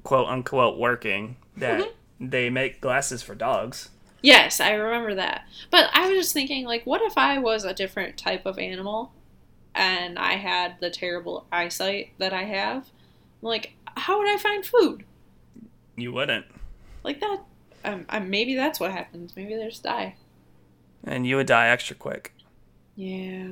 quote 0.06 0.28
unquote 0.28 0.78
working 0.78 1.36
that 1.56 1.92
they 2.20 2.48
make 2.48 2.80
glasses 2.80 3.22
for 3.22 3.34
dogs. 3.34 3.90
Yes, 4.22 4.60
I 4.60 4.70
remember 4.72 5.14
that. 5.16 5.42
But 5.70 5.90
I 5.92 6.08
was 6.08 6.16
just 6.18 6.32
thinking, 6.32 6.64
like, 6.64 6.86
what 6.86 7.02
if 7.02 7.18
I 7.18 7.38
was 7.38 7.64
a 7.64 7.74
different 7.74 8.16
type 8.16 8.46
of 8.46 8.58
animal 8.58 9.12
and 9.74 10.18
I 10.18 10.34
had 10.34 10.76
the 10.80 10.90
terrible 10.90 11.46
eyesight 11.52 12.12
that 12.18 12.32
I 12.32 12.44
have? 12.44 12.86
Like, 13.42 13.74
how 13.96 14.18
would 14.18 14.28
I 14.28 14.38
find 14.38 14.64
food? 14.64 15.04
You 15.96 16.12
wouldn't, 16.12 16.46
Like 17.04 17.20
that. 17.20 17.40
Um, 17.84 18.04
um, 18.08 18.30
maybe 18.30 18.54
that's 18.54 18.80
what 18.80 18.90
happens. 18.92 19.34
Maybe 19.36 19.54
they 19.54 19.64
just 19.68 19.82
die. 19.82 20.16
and 21.04 21.26
you 21.26 21.36
would 21.36 21.46
die 21.46 21.68
extra 21.68 21.94
quick. 21.96 22.32
Yeah. 22.96 23.48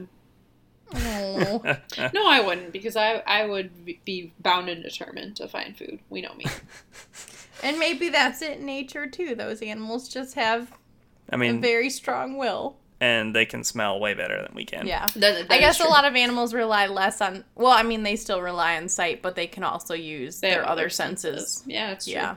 No, 0.94 2.26
I 2.28 2.40
wouldn't 2.44 2.72
because 2.72 2.96
I 2.96 3.22
I 3.26 3.46
would 3.46 3.70
be 4.04 4.32
bound 4.40 4.68
and 4.68 4.82
determined 4.82 5.36
to 5.36 5.48
find 5.48 5.76
food. 5.76 5.98
We 6.10 6.20
know 6.22 6.34
me. 6.34 6.44
and 7.62 7.78
maybe 7.78 8.08
that's 8.08 8.42
it 8.42 8.58
in 8.58 8.66
nature 8.66 9.06
too. 9.06 9.34
Those 9.34 9.60
animals 9.62 10.08
just 10.08 10.34
have 10.34 10.72
I 11.30 11.36
mean, 11.36 11.60
very 11.60 11.90
strong 11.90 12.36
will. 12.36 12.76
and 13.00 13.34
they 13.34 13.44
can 13.46 13.64
smell 13.64 13.98
way 13.98 14.14
better 14.14 14.40
than 14.42 14.54
we 14.54 14.64
can. 14.64 14.86
Yeah. 14.86 15.06
That- 15.16 15.48
that 15.48 15.50
I 15.50 15.54
is 15.56 15.60
guess 15.60 15.80
a 15.80 15.88
lot 15.88 16.04
of 16.04 16.14
animals 16.16 16.54
rely 16.54 16.86
less 16.86 17.20
on. 17.20 17.44
Well, 17.54 17.72
I 17.72 17.82
mean, 17.82 18.02
they 18.02 18.16
still 18.16 18.40
rely 18.42 18.76
on 18.76 18.88
sight, 18.88 19.20
but 19.22 19.34
they 19.34 19.46
can 19.46 19.64
also 19.64 19.94
use 19.94 20.40
They 20.40 20.50
their 20.50 20.60
have 20.62 20.70
other 20.70 20.88
senses. 20.90 21.62
Yeah, 21.66 21.90
it's 21.92 22.04
true. 22.04 22.14
Yeah. 22.14 22.36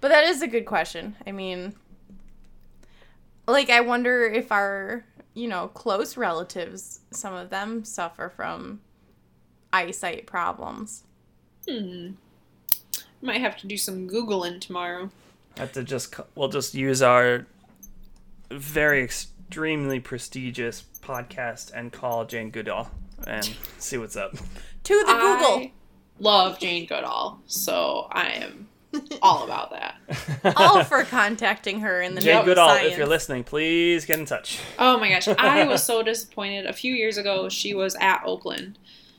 But 0.00 0.08
that 0.08 0.24
is 0.24 0.42
a 0.42 0.48
good 0.48 0.66
question. 0.66 1.16
I 1.26 1.32
mean, 1.32 1.74
like, 3.46 3.70
I 3.70 3.80
wonder 3.80 4.24
if 4.26 4.52
our, 4.52 5.04
you 5.34 5.48
know, 5.48 5.68
close 5.68 6.16
relatives, 6.16 7.00
some 7.10 7.34
of 7.34 7.50
them 7.50 7.84
suffer 7.84 8.32
from 8.34 8.80
eyesight 9.72 10.26
problems. 10.26 11.04
Hmm. 11.68 12.12
Might 13.20 13.40
have 13.40 13.56
to 13.58 13.66
do 13.66 13.76
some 13.76 14.08
googling 14.08 14.60
tomorrow. 14.60 15.10
Have 15.56 15.72
to 15.72 15.84
just 15.84 16.14
we'll 16.34 16.48
just 16.48 16.74
use 16.74 17.02
our 17.02 17.46
very 18.50 19.02
extremely 19.02 20.00
prestigious 20.00 20.84
podcast 21.02 21.72
and 21.74 21.92
call 21.92 22.24
Jane 22.24 22.50
Goodall 22.50 22.90
and 23.26 23.56
see 23.78 23.98
what's 23.98 24.16
up. 24.16 24.32
To 24.84 24.94
the 25.06 25.12
Google. 25.12 25.58
I 25.58 25.72
love 26.18 26.58
Jane 26.58 26.86
Goodall, 26.86 27.40
so 27.46 28.08
I 28.10 28.30
am 28.30 28.68
all 29.22 29.44
about 29.44 29.70
that. 29.70 29.96
All 30.56 30.84
for 30.84 31.04
contacting 31.04 31.80
her 31.80 32.02
in 32.02 32.14
the 32.14 32.20
name 32.20 32.26
Jane 32.26 32.38
of 32.38 32.44
Goodall, 32.44 32.68
science. 32.68 32.92
if 32.92 32.98
you're 32.98 33.06
listening, 33.06 33.44
please 33.44 34.04
get 34.04 34.18
in 34.18 34.26
touch. 34.26 34.58
Oh 34.78 34.98
my 34.98 35.08
gosh, 35.08 35.28
I 35.28 35.64
was 35.66 35.82
so 35.82 36.02
disappointed. 36.04 36.66
A 36.66 36.72
few 36.72 36.94
years 36.94 37.16
ago, 37.16 37.48
she 37.48 37.74
was 37.74 37.94
at 38.00 38.22
Oakland 38.24 38.78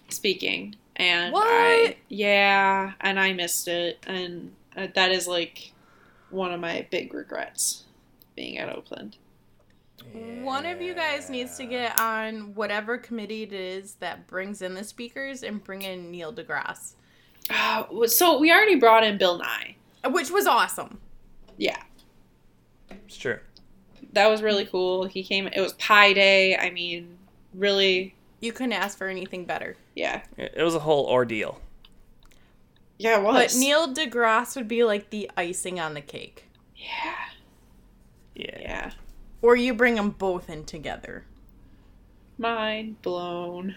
speaking, 0.09 0.75
and 0.95 1.33
I 1.35 1.97
yeah, 2.09 2.93
and 3.01 3.19
I 3.19 3.33
missed 3.33 3.67
it, 3.67 3.99
and 4.05 4.53
uh, 4.75 4.87
that 4.95 5.11
is 5.11 5.27
like 5.27 5.73
one 6.29 6.51
of 6.51 6.59
my 6.59 6.85
big 6.91 7.13
regrets 7.13 7.83
being 8.35 8.57
at 8.57 8.69
Oakland. 8.69 9.17
One 10.41 10.65
of 10.65 10.81
you 10.81 10.93
guys 10.93 11.29
needs 11.29 11.55
to 11.57 11.65
get 11.65 11.99
on 11.99 12.53
whatever 12.55 12.97
committee 12.97 13.43
it 13.43 13.53
is 13.53 13.95
that 13.95 14.27
brings 14.27 14.61
in 14.61 14.73
the 14.73 14.83
speakers 14.83 15.43
and 15.43 15.63
bring 15.63 15.81
in 15.83 16.11
Neil 16.11 16.33
deGrasse, 16.33 16.93
Uh, 17.49 17.83
so 18.07 18.39
we 18.39 18.51
already 18.51 18.75
brought 18.75 19.03
in 19.03 19.17
Bill 19.17 19.37
Nye. 19.37 19.75
which 20.05 20.31
was 20.31 20.45
awesome. 20.47 20.99
Yeah, 21.57 21.81
It's 22.89 23.17
true. 23.17 23.39
that 24.13 24.27
was 24.27 24.41
really 24.41 24.65
cool. 24.65 25.05
He 25.05 25.23
came. 25.23 25.47
It 25.47 25.59
was 25.61 25.73
Pi 25.73 26.13
Day. 26.13 26.55
I 26.57 26.69
mean, 26.71 27.17
really, 27.53 28.15
You 28.41 28.51
couldn't 28.53 28.73
ask 28.73 28.97
for 28.97 29.07
anything 29.07 29.45
better. 29.45 29.75
yeah, 29.95 30.23
It 30.37 30.53
it 30.57 30.63
was 30.63 30.75
a 30.75 30.79
whole 30.79 31.05
ordeal. 31.05 31.59
yeah, 32.97 33.19
it 33.19 33.23
was. 33.23 33.53
But 33.53 33.59
Neil 33.59 33.93
deGrasse 33.93 34.55
would 34.55 34.67
be 34.67 34.83
like 34.83 35.09
the 35.11 35.29
icing 35.37 35.79
on 35.79 35.93
the 35.93 36.01
cake. 36.01 36.45
yeah, 36.75 37.15
Yeah. 38.35 38.59
yeah, 38.59 38.91
Or 39.41 39.55
you 39.55 39.73
bring 39.73 39.95
them 39.95 40.09
both 40.11 40.49
in 40.49 40.63
together. 40.65 41.25
mind 42.37 43.01
blown. 43.03 43.75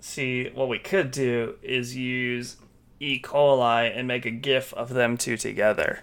See, 0.00 0.50
what 0.50 0.68
we 0.68 0.78
could 0.78 1.10
do 1.10 1.56
is 1.62 1.96
use 1.96 2.56
E. 3.00 3.20
coli 3.20 3.92
and 3.96 4.08
make 4.08 4.24
a 4.26 4.30
GIF 4.30 4.72
of 4.74 4.88
them 4.90 5.16
two 5.16 5.36
together. 5.36 6.00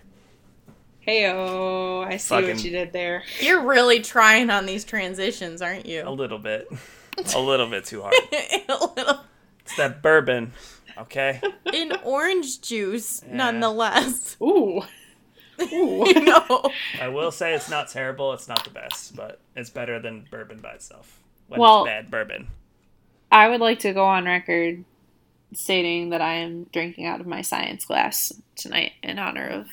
Heyo, 1.07 2.05
I 2.05 2.17
see 2.17 2.29
Fucking- 2.35 2.49
what 2.55 2.63
you 2.63 2.71
did 2.71 2.93
there. 2.93 3.23
You're 3.41 3.61
really 3.61 3.99
trying 3.99 4.49
on 4.49 4.65
these 4.65 4.83
transitions, 4.85 5.61
aren't 5.61 5.85
you? 5.85 6.03
A 6.05 6.11
little 6.11 6.39
bit. 6.39 6.67
A 7.35 7.39
little 7.39 7.67
bit 7.67 7.85
too 7.85 8.01
hard. 8.01 8.13
A 8.69 8.85
little- 8.95 9.19
It's 9.59 9.75
that 9.77 10.01
bourbon, 10.01 10.53
okay? 10.97 11.41
In 11.73 11.91
orange 12.03 12.61
juice, 12.61 13.21
Yeah. 13.27 13.35
nonetheless. 13.35 14.35
Ooh. 14.41 14.81
Ooh. 15.61 16.03
you 16.07 16.21
know. 16.21 16.71
I 16.99 17.09
will 17.09 17.29
say 17.31 17.53
it's 17.53 17.69
not 17.69 17.89
terrible. 17.89 18.33
It's 18.33 18.47
not 18.47 18.63
the 18.63 18.71
best, 18.71 19.15
but 19.15 19.39
it's 19.55 19.69
better 19.69 19.99
than 19.99 20.25
bourbon 20.31 20.59
by 20.59 20.71
itself. 20.71 21.19
When 21.47 21.59
Well- 21.59 21.83
it's 21.83 21.89
bad 21.89 22.09
bourbon. 22.09 22.47
I 23.31 23.49
would 23.49 23.61
like 23.61 23.79
to 23.79 23.93
go 23.93 24.05
on 24.05 24.25
record 24.25 24.83
stating 25.55 26.09
that 26.09 26.21
I 26.21 26.35
am 26.35 26.65
drinking 26.73 27.05
out 27.05 27.19
of 27.21 27.27
my 27.27 27.41
science 27.41 27.85
glass 27.85 28.31
tonight 28.55 28.93
in 29.01 29.19
honor 29.19 29.47
of 29.47 29.67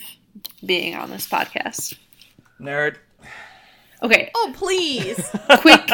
being 0.65 0.95
on 0.95 1.11
this 1.11 1.27
podcast. 1.29 1.97
Nerd. 2.61 2.97
Okay, 4.03 4.31
Oh, 4.35 4.53
please. 4.57 5.21
quick 5.59 5.91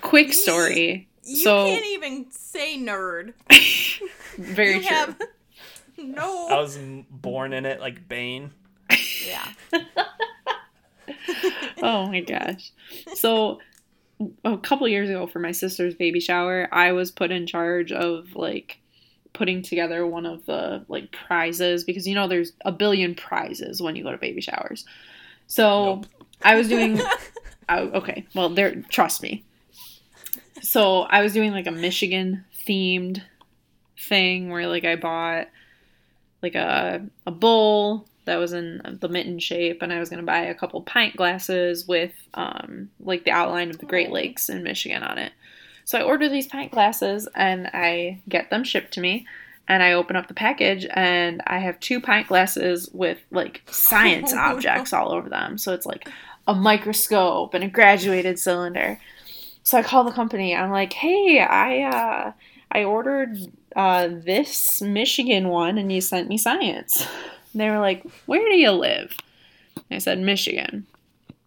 quick 0.00 0.32
story. 0.32 1.08
You 1.24 1.36
so 1.36 1.66
can't 1.66 1.84
even 1.86 2.30
say 2.30 2.78
nerd. 2.78 3.34
very 4.38 4.74
you 4.76 4.80
true. 4.82 4.88
have 4.88 5.20
no. 5.98 6.48
I 6.48 6.60
was 6.60 6.78
born 7.10 7.52
in 7.52 7.66
it 7.66 7.80
like 7.80 8.08
Bane. 8.08 8.50
yeah. 9.26 9.46
oh 11.82 12.06
my 12.08 12.20
gosh. 12.20 12.72
So 13.14 13.60
a 14.44 14.56
couple 14.58 14.88
years 14.88 15.08
ago 15.10 15.26
for 15.26 15.38
my 15.38 15.52
sister's 15.52 15.94
baby 15.94 16.20
shower, 16.20 16.68
I 16.72 16.92
was 16.92 17.10
put 17.10 17.30
in 17.30 17.46
charge 17.46 17.92
of 17.92 18.34
like 18.34 18.78
putting 19.38 19.62
together 19.62 20.04
one 20.04 20.26
of 20.26 20.44
the 20.46 20.84
like 20.88 21.12
prizes 21.12 21.84
because 21.84 22.08
you 22.08 22.14
know 22.14 22.26
there's 22.26 22.52
a 22.64 22.72
billion 22.72 23.14
prizes 23.14 23.80
when 23.80 23.94
you 23.94 24.02
go 24.02 24.10
to 24.10 24.18
baby 24.18 24.40
showers. 24.40 24.84
So 25.46 25.84
Nope. 25.84 26.06
I 26.42 26.56
was 26.56 26.68
doing 26.68 27.00
oh, 27.68 27.88
okay. 27.90 28.26
Well, 28.34 28.48
there 28.48 28.82
trust 28.90 29.22
me. 29.22 29.44
So 30.60 31.02
I 31.02 31.22
was 31.22 31.32
doing 31.32 31.52
like 31.52 31.68
a 31.68 31.70
Michigan 31.70 32.44
themed 32.66 33.22
thing 33.96 34.50
where 34.50 34.66
like 34.66 34.84
I 34.84 34.96
bought 34.96 35.46
like 36.42 36.56
a 36.56 37.06
a 37.24 37.30
bowl 37.30 38.06
that 38.24 38.38
was 38.38 38.52
in 38.52 38.98
the 39.00 39.08
mitten 39.08 39.38
shape 39.38 39.82
and 39.82 39.92
I 39.92 40.00
was 40.00 40.10
going 40.10 40.20
to 40.20 40.26
buy 40.26 40.40
a 40.40 40.54
couple 40.54 40.82
pint 40.82 41.16
glasses 41.16 41.86
with 41.86 42.12
um 42.34 42.90
like 42.98 43.24
the 43.24 43.30
outline 43.30 43.70
of 43.70 43.78
the 43.78 43.86
Great 43.86 44.10
Lakes 44.10 44.48
in 44.48 44.64
Michigan 44.64 45.04
on 45.04 45.18
it. 45.18 45.32
So 45.88 45.98
I 45.98 46.02
order 46.02 46.28
these 46.28 46.46
pint 46.46 46.70
glasses 46.70 47.26
and 47.34 47.70
I 47.72 48.20
get 48.28 48.50
them 48.50 48.62
shipped 48.62 48.92
to 48.92 49.00
me 49.00 49.26
and 49.68 49.82
I 49.82 49.94
open 49.94 50.16
up 50.16 50.28
the 50.28 50.34
package 50.34 50.86
and 50.90 51.40
I 51.46 51.60
have 51.60 51.80
two 51.80 51.98
pint 51.98 52.28
glasses 52.28 52.90
with 52.92 53.16
like 53.30 53.62
science 53.70 54.32
objects 54.34 54.92
all 54.92 55.12
over 55.12 55.30
them. 55.30 55.56
So 55.56 55.72
it's 55.72 55.86
like 55.86 56.06
a 56.46 56.54
microscope 56.54 57.54
and 57.54 57.64
a 57.64 57.68
graduated 57.68 58.38
cylinder. 58.38 59.00
So 59.62 59.78
I 59.78 59.82
call 59.82 60.04
the 60.04 60.12
company. 60.12 60.54
I'm 60.54 60.70
like, 60.70 60.92
"Hey, 60.92 61.40
I 61.40 61.80
uh 61.84 62.32
I 62.70 62.84
ordered 62.84 63.38
uh, 63.74 64.08
this 64.08 64.82
Michigan 64.82 65.48
one 65.48 65.78
and 65.78 65.90
you 65.90 66.02
sent 66.02 66.28
me 66.28 66.36
science. 66.36 67.00
And 67.52 67.62
they 67.62 67.70
were 67.70 67.78
like, 67.78 68.04
Where 68.26 68.46
do 68.46 68.58
you 68.58 68.72
live? 68.72 69.16
And 69.74 69.96
I 69.96 69.98
said, 70.00 70.18
Michigan. 70.18 70.86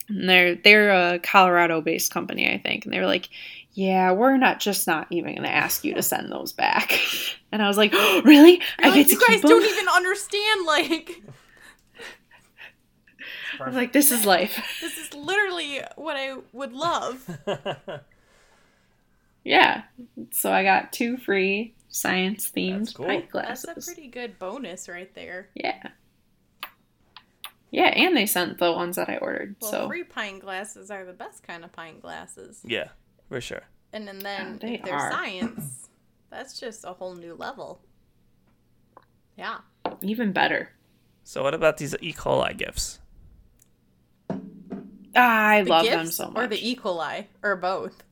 And 0.10 0.28
they're 0.28 0.56
they're 0.56 1.14
a 1.14 1.20
Colorado 1.20 1.80
based 1.80 2.12
company, 2.12 2.52
I 2.52 2.58
think. 2.58 2.86
And 2.86 2.94
they 2.94 3.00
were 3.00 3.06
like, 3.06 3.30
Yeah, 3.74 4.12
we're 4.12 4.38
not 4.38 4.60
just 4.60 4.86
not 4.88 5.08
even 5.12 5.36
gonna 5.36 5.48
ask 5.48 5.84
you 5.84 5.94
to 5.96 6.02
send 6.02 6.32
those 6.32 6.52
back. 6.54 7.00
And 7.52 7.62
I 7.62 7.68
was 7.68 7.78
like, 7.78 7.92
oh, 7.94 8.22
Really? 8.26 8.62
I 8.80 8.88
Like, 8.88 8.96
get 8.96 9.08
to 9.08 9.14
you 9.14 9.20
guys 9.20 9.28
keep 9.42 9.46
'em?" 9.46 9.50
don't 9.50 9.64
even 9.66 9.88
understand. 9.90 10.66
Like, 10.66 11.22
I 13.60 13.66
was 13.68 13.76
like, 13.76 13.94
This 13.94 14.12
is 14.12 14.26
life. 14.26 14.56
this 14.82 14.98
is 14.98 15.14
literally 15.14 15.82
what 15.96 16.18
I 16.18 16.36
would 16.54 16.74
love. 16.74 17.38
Yeah. 19.44 19.84
So 20.32 20.52
I 20.52 20.64
got 20.64 20.94
two 20.94 21.18
free 21.18 21.74
science 21.90 22.52
themed 22.56 22.94
cool. 22.94 23.08
pint 23.08 23.26
That's 23.34 23.64
a 23.64 23.74
pretty 23.74 24.08
good 24.08 24.38
bonus 24.38 24.88
right 24.88 25.14
there. 25.16 25.50
Yeah. 25.56 25.82
Yeah, 27.72 27.86
and 27.88 28.16
they 28.16 28.26
sent 28.28 28.60
the 28.60 28.72
ones 28.72 28.98
that 28.98 29.10
I 29.10 29.18
ordered. 29.18 29.56
Well, 29.62 29.72
so 29.72 29.88
free 29.88 30.04
pint 30.04 30.42
glasses 30.42 30.92
are 30.92 31.06
the 31.06 31.14
best 31.14 31.42
kind 31.42 31.64
of 31.64 31.72
pint 31.72 32.02
glasses. 32.02 32.62
yeah, 32.66 32.90
for 33.32 33.40
sure. 33.40 33.62
And 33.94 34.06
then, 34.06 34.20
then 34.20 34.60
they 34.62 34.74
if 34.76 34.84
they're 34.84 34.94
are. 34.94 35.10
science, 35.10 35.88
that's 36.30 36.60
just 36.60 36.84
a 36.84 36.92
whole 36.92 37.16
new 37.16 37.34
level. 37.34 37.80
Yeah. 39.38 39.60
even 40.02 40.34
better. 40.34 40.72
So 41.24 41.42
what 41.44 41.54
about 41.54 41.78
these 41.78 41.96
E. 42.02 42.12
coli 42.12 42.58
gifts? 42.58 43.00
Ah, 45.16 45.48
I 45.48 45.64
The 45.64 45.70
love 45.70 45.86
them 45.86 46.08
so 46.08 46.30
much. 46.30 46.44
Or 46.44 46.48
the 46.48 46.70
E. 46.70 46.76
coli, 46.76 47.28
or 47.42 47.56
both. 47.56 48.04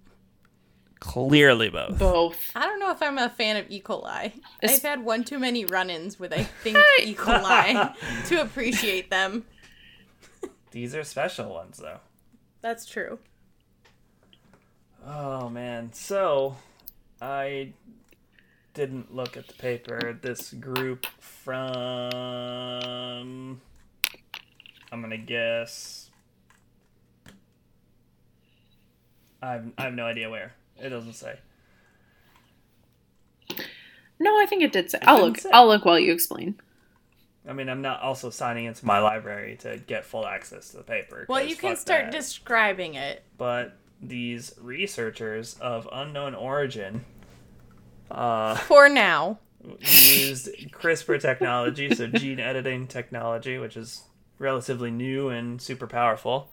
Clearly 1.02 1.70
both. 1.70 1.98
Both. 2.00 2.52
I 2.56 2.66
don't 2.66 2.80
know 2.80 2.92
if 2.92 3.02
I'm 3.02 3.18
a 3.18 3.30
fan 3.30 3.58
of 3.58 3.70
E. 3.70 3.82
coli. 3.82 4.32
Es- 4.62 4.76
I've 4.78 4.82
had 4.82 5.04
one 5.04 5.26
too 5.26 5.38
many 5.40 5.66
run-ins 5.66 6.18
with 6.18 6.32
I 6.32 6.44
think 6.44 6.78
E. 7.04 7.14
coli 7.14 7.94
to 8.28 8.42
appreciate 8.42 9.10
them. 9.10 9.46
These 10.72 10.96
are 10.96 11.04
special 11.04 11.50
ones 11.54 11.78
though. 11.78 12.00
That's 12.62 12.86
true. 12.86 13.20
Oh 15.06 15.50
man. 15.50 15.94
So 15.94 16.56
I 17.22 17.74
didn't 18.74 19.14
look 19.14 19.38
at 19.38 19.48
the 19.48 19.54
paper. 19.54 20.18
This 20.22 20.54
group 20.54 21.06
from 21.20 21.62
I'm 24.92 25.02
gonna 25.02 25.18
guess 25.18 26.10
I've 29.42 29.72
I 29.78 29.84
have 29.84 29.94
no 29.94 30.06
idea 30.06 30.30
where. 30.30 30.54
It 30.78 30.90
doesn't 30.90 31.14
say. 31.14 31.40
No, 34.20 34.32
I 34.32 34.46
think 34.46 34.64
it 34.64 34.72
did 34.72 34.92
say. 34.92 35.00
I'll 35.04 35.22
look. 35.22 35.40
say. 35.40 35.50
I'll 35.52 35.68
look 35.68 35.86
while 35.86 36.00
you 36.00 36.12
explain. 36.12 36.60
I 37.48 37.54
mean, 37.54 37.70
I'm 37.70 37.82
not 37.82 38.02
also 38.02 38.30
signing 38.30 38.66
into 38.66 38.86
my 38.86 39.00
library 39.00 39.56
to 39.62 39.78
get 39.88 40.06
full 40.06 40.28
access 40.28 40.70
to 40.70 40.78
the 40.78 40.84
paper. 40.84 41.26
Well, 41.28 41.44
you 41.44 41.56
can 41.56 41.76
start 41.78 42.06
that. 42.06 42.12
describing 42.12 42.96
it. 42.96 43.24
But 43.38 43.79
these 44.02 44.54
researchers 44.62 45.56
of 45.60 45.88
unknown 45.92 46.34
origin 46.36 47.06
uh, 48.12 48.56
For 48.56 48.90
now. 48.90 49.40
used 49.80 50.50
CRISPR 50.72 51.20
technology, 51.22 51.94
so 51.94 52.08
gene 52.08 52.40
editing 52.40 52.88
technology, 52.88 53.58
which 53.58 53.78
is 53.78 54.04
relatively 54.38 54.92
new 54.92 55.30
and 55.30 55.62
super 55.62 55.88
powerful, 55.88 56.50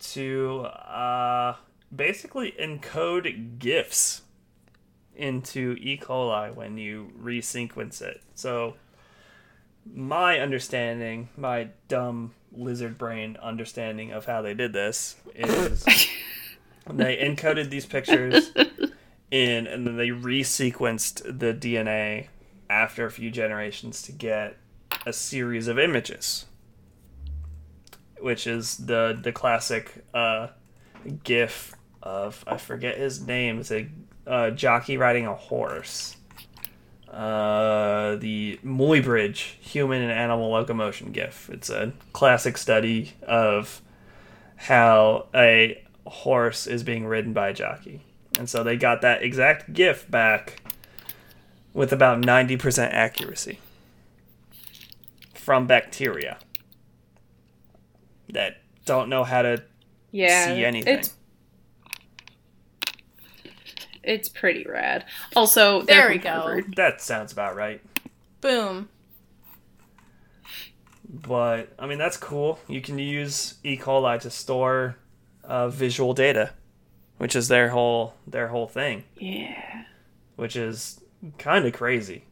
to 0.00 0.62
uh, 0.62 1.56
basically 1.94 2.54
encode 2.60 3.58
GIFs 3.58 4.22
into 5.14 5.76
E. 5.78 5.98
coli 5.98 6.54
when 6.54 6.78
you 6.78 7.12
resequence 7.20 8.00
it. 8.00 8.22
So, 8.34 8.74
my 9.92 10.38
understanding, 10.40 11.28
my 11.36 11.68
dumb 11.88 12.32
lizard 12.52 12.98
brain 12.98 13.36
understanding 13.42 14.12
of 14.12 14.24
how 14.24 14.42
they 14.42 14.54
did 14.54 14.72
this 14.72 15.16
is 15.34 15.84
they 16.96 17.16
encoded 17.16 17.70
these 17.70 17.86
pictures 17.86 18.52
in 19.30 19.66
and 19.66 19.86
then 19.86 19.96
they 19.96 20.08
resequenced 20.08 21.22
the 21.38 21.54
DNA 21.54 22.28
after 22.68 23.06
a 23.06 23.10
few 23.10 23.30
generations 23.30 24.02
to 24.02 24.12
get 24.12 24.56
a 25.06 25.12
series 25.12 25.68
of 25.68 25.78
images 25.78 26.46
which 28.20 28.46
is 28.46 28.76
the 28.76 29.18
the 29.22 29.32
classic 29.32 30.04
uh 30.14 30.48
gif 31.24 31.74
of 32.02 32.44
I 32.46 32.56
forget 32.56 32.98
his 32.98 33.26
name 33.26 33.60
it's 33.60 33.70
a 33.70 33.88
uh, 34.26 34.50
jockey 34.50 34.96
riding 34.96 35.26
a 35.26 35.34
horse 35.34 36.16
uh, 37.10 38.14
the 38.16 38.60
Muybridge 38.64 39.56
human 39.60 40.00
and 40.00 40.12
animal 40.12 40.50
locomotion 40.50 41.10
gif. 41.10 41.50
It's 41.50 41.68
a 41.68 41.92
classic 42.12 42.56
study 42.56 43.14
of 43.22 43.82
how 44.56 45.26
a 45.34 45.82
horse 46.06 46.66
is 46.66 46.82
being 46.82 47.06
ridden 47.06 47.32
by 47.32 47.48
a 47.48 47.54
jockey. 47.54 48.02
And 48.38 48.48
so 48.48 48.62
they 48.62 48.76
got 48.76 49.00
that 49.02 49.22
exact 49.22 49.72
gif 49.72 50.10
back 50.10 50.62
with 51.74 51.92
about 51.92 52.20
90% 52.22 52.90
accuracy 52.92 53.58
from 55.34 55.66
bacteria 55.66 56.38
that 58.28 58.58
don't 58.84 59.08
know 59.08 59.24
how 59.24 59.42
to 59.42 59.62
Yeah. 60.12 60.46
see 60.46 60.64
anything. 60.64 60.98
It's 60.98 61.14
it's 64.02 64.28
pretty 64.28 64.64
rad. 64.64 65.04
Also, 65.36 65.82
There 65.82 66.08
we 66.08 66.14
from 66.18 66.22
go. 66.24 66.30
Harvard. 66.40 66.76
that 66.76 67.00
sounds 67.02 67.32
about 67.32 67.54
right. 67.54 67.82
Boom. 68.40 68.88
But 71.08 71.72
I 71.78 71.86
mean 71.86 71.98
that's 71.98 72.16
cool. 72.16 72.58
You 72.68 72.80
can 72.80 72.98
use 72.98 73.54
E. 73.64 73.76
coli 73.76 74.18
to 74.20 74.30
store 74.30 74.96
uh, 75.50 75.68
visual 75.68 76.14
data, 76.14 76.52
which 77.18 77.34
is 77.36 77.48
their 77.48 77.68
whole 77.70 78.14
their 78.26 78.48
whole 78.48 78.68
thing, 78.68 79.04
Yeah. 79.18 79.84
which 80.36 80.54
is 80.56 81.00
kind 81.38 81.66
of 81.66 81.72
crazy. 81.72 82.24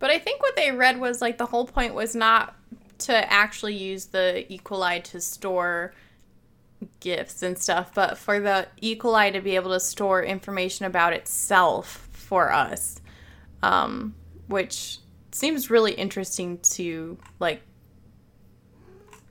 But 0.00 0.10
I 0.10 0.18
think 0.18 0.42
what 0.42 0.56
they 0.56 0.70
read 0.72 0.98
was 1.00 1.22
like 1.22 1.38
the 1.38 1.46
whole 1.46 1.66
point 1.66 1.94
was 1.94 2.14
not 2.14 2.54
to 2.98 3.32
actually 3.32 3.76
use 3.76 4.06
the 4.06 4.44
E. 4.52 4.58
coli 4.62 5.02
to 5.04 5.20
store 5.20 5.94
gifts 7.00 7.42
and 7.42 7.56
stuff, 7.56 7.92
but 7.94 8.18
for 8.18 8.40
the 8.40 8.66
E. 8.80 8.96
coli 8.96 9.32
to 9.32 9.40
be 9.40 9.54
able 9.56 9.70
to 9.70 9.80
store 9.80 10.22
information 10.22 10.84
about 10.84 11.12
itself 11.12 12.08
for 12.12 12.52
us, 12.52 13.00
um, 13.62 14.14
which 14.48 14.98
seems 15.32 15.70
really 15.70 15.92
interesting 15.92 16.58
to 16.58 17.16
like. 17.38 17.62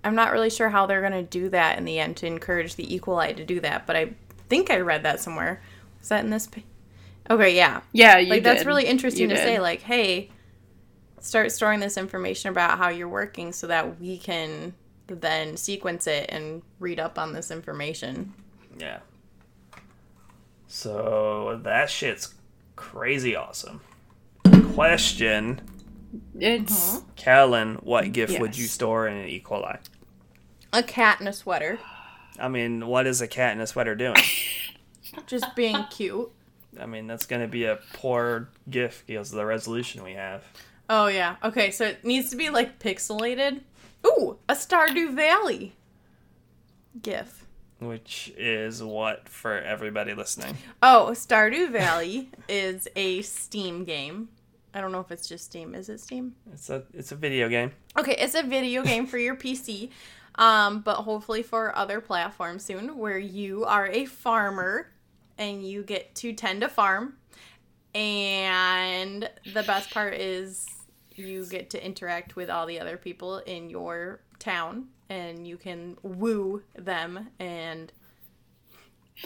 I'm 0.04 0.16
not 0.16 0.32
really 0.32 0.50
sure 0.50 0.70
how 0.70 0.86
they're 0.86 1.02
going 1.02 1.14
to 1.14 1.24
do 1.24 1.50
that 1.50 1.78
in 1.78 1.86
the 1.86 2.00
end 2.00 2.18
to 2.18 2.28
encourage 2.28 2.76
the 2.76 2.94
E. 2.94 3.00
coli 3.00 3.36
to 3.36 3.46
do 3.46 3.60
that, 3.62 3.88
but 3.88 3.96
I 3.96 4.14
think 4.50 4.70
I 4.70 4.80
read 4.80 5.04
that 5.04 5.20
somewhere. 5.20 5.62
Was 6.00 6.10
that 6.10 6.24
in 6.24 6.30
this? 6.30 6.48
Pa- 6.48 6.62
okay, 7.30 7.56
yeah 7.56 7.82
Yeah, 7.94 8.18
you 8.18 8.30
like 8.30 8.44
that's 8.44 8.66
really 8.66 8.86
interesting 8.86 9.30
You 9.30 9.36
to 9.36 9.42
say 9.42 9.60
like 9.60 9.82
hey 9.82 10.30
start 11.20 11.52
storing 11.54 11.80
this 11.80 11.98
information 11.98 12.50
about 12.50 12.78
how 12.78 12.90
you're 12.90 13.08
working 13.08 13.54
so 13.54 13.68
that 13.68 14.00
we 14.00 14.18
can 14.18 14.74
then 15.08 15.56
sequence 15.56 16.06
it 16.08 16.26
and 16.30 16.62
read 16.80 17.00
up 17.00 17.18
on 17.18 17.32
this 17.34 17.50
information 17.52 18.34
Yeah. 18.78 19.00
So 20.68 21.60
that 21.64 21.90
shit's 21.90 22.34
crazy 22.76 23.36
awesome. 23.36 23.80
Question, 24.74 25.62
It's 26.40 26.98
mm-hmm. 26.98 27.10
Callan, 27.16 27.76
what 27.76 28.12
gift 28.12 28.40
would 28.40 28.58
you 28.58 28.66
store 28.66 29.08
in 29.08 29.16
an 29.16 29.28
E. 29.30 29.40
coli? 29.46 29.78
A 30.74 30.84
cat 30.84 31.22
in 31.22 31.28
a 31.28 31.34
sweater. 31.34 31.80
I 32.40 32.48
mean, 32.50 32.88
what 32.88 33.08
is 33.08 33.22
a 33.22 33.28
cat 33.28 33.54
in 33.54 33.62
a 33.62 33.68
sweater 33.68 33.96
doing? 33.96 34.16
just 35.28 35.56
being 35.56 35.86
cute. 35.92 36.32
I 36.80 36.88
mean, 36.88 37.06
that's 37.08 37.28
going 37.28 37.42
to 37.44 37.48
be 37.48 37.66
a 37.66 37.80
poor 37.94 38.50
GIF 38.70 39.04
because 39.06 39.30
of 39.32 39.38
the 39.38 39.46
resolution 39.46 40.04
we 40.04 40.14
have. 40.14 40.44
oh 40.90 41.08
yeah. 41.08 41.36
Okay 41.44 41.70
so 41.72 41.86
it 41.86 42.04
needs 42.04 42.30
to 42.32 42.36
be 42.36 42.50
like 42.50 42.80
pixelated. 42.80 43.62
Ooh 44.06 44.38
a 44.50 44.54
stardew 44.54 45.14
valley 45.16 45.74
gif. 47.02 47.46
Which 47.80 48.34
is 48.38 48.82
what 48.82 49.28
for 49.30 49.58
everybody 49.60 50.14
listening? 50.14 50.58
oh 50.82 51.12
stardew 51.14 51.72
valley 51.72 52.30
is 52.50 52.88
a 52.96 53.22
steam 53.22 53.84
game. 53.84 54.30
I 54.74 54.82
don't 54.82 54.92
know 54.92 55.02
if 55.02 55.12
it's 55.12 55.28
just 55.28 55.46
steam. 55.46 55.76
Is 55.76 55.88
it 55.90 56.00
steam? 56.00 56.34
It's 56.52 56.70
a 56.72 56.84
it's 56.94 57.12
a 57.12 57.16
video 57.16 57.48
game. 57.50 57.72
Okay, 57.98 58.16
it's 58.18 58.34
a 58.36 58.42
video 58.44 58.82
game 58.84 59.06
for 59.06 59.20
your 59.20 59.36
PC, 59.36 59.90
um, 60.36 60.82
but 60.82 60.98
hopefully 60.98 61.44
for 61.44 61.76
other 61.76 62.02
platforms 62.02 62.64
soon, 62.64 62.98
where 62.98 63.18
you 63.18 63.66
are 63.66 63.88
a 63.88 64.06
farmer 64.06 64.92
and 65.38 65.66
you 65.66 65.84
get 65.84 66.16
to 66.16 66.34
tend 66.34 66.64
a 66.64 66.70
farm. 66.70 67.16
And 67.96 69.30
the 69.54 69.64
best 69.64 69.92
part 69.92 70.16
is 70.16 70.66
you 71.16 71.46
get 71.46 71.70
to 71.72 71.86
interact 71.86 72.36
with 72.36 72.50
all 72.50 72.66
the 72.66 72.80
other 72.80 72.98
people 72.98 73.38
in 73.40 73.70
your 73.70 74.22
town 74.40 74.88
and 75.10 75.48
you 75.48 75.58
can 75.58 75.98
woo 76.02 76.64
them 76.76 77.30
and 77.40 77.92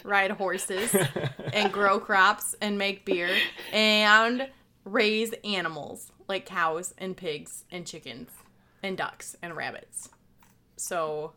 ride 0.03 0.32
horses, 0.32 0.95
and 1.53 1.72
grow 1.72 1.99
crops 1.99 2.55
and 2.62 2.78
make 2.78 3.05
beer 3.05 3.30
and 3.72 4.49
raise 4.84 5.34
animals 5.43 6.12
like 6.28 6.45
cows 6.45 6.93
and 6.97 7.16
pigs 7.16 7.64
and 7.72 7.86
chickens 7.86 8.30
and 8.84 8.97
ducks 8.97 9.36
and 9.41 9.55
rabbits. 9.55 10.10
So 10.78 11.34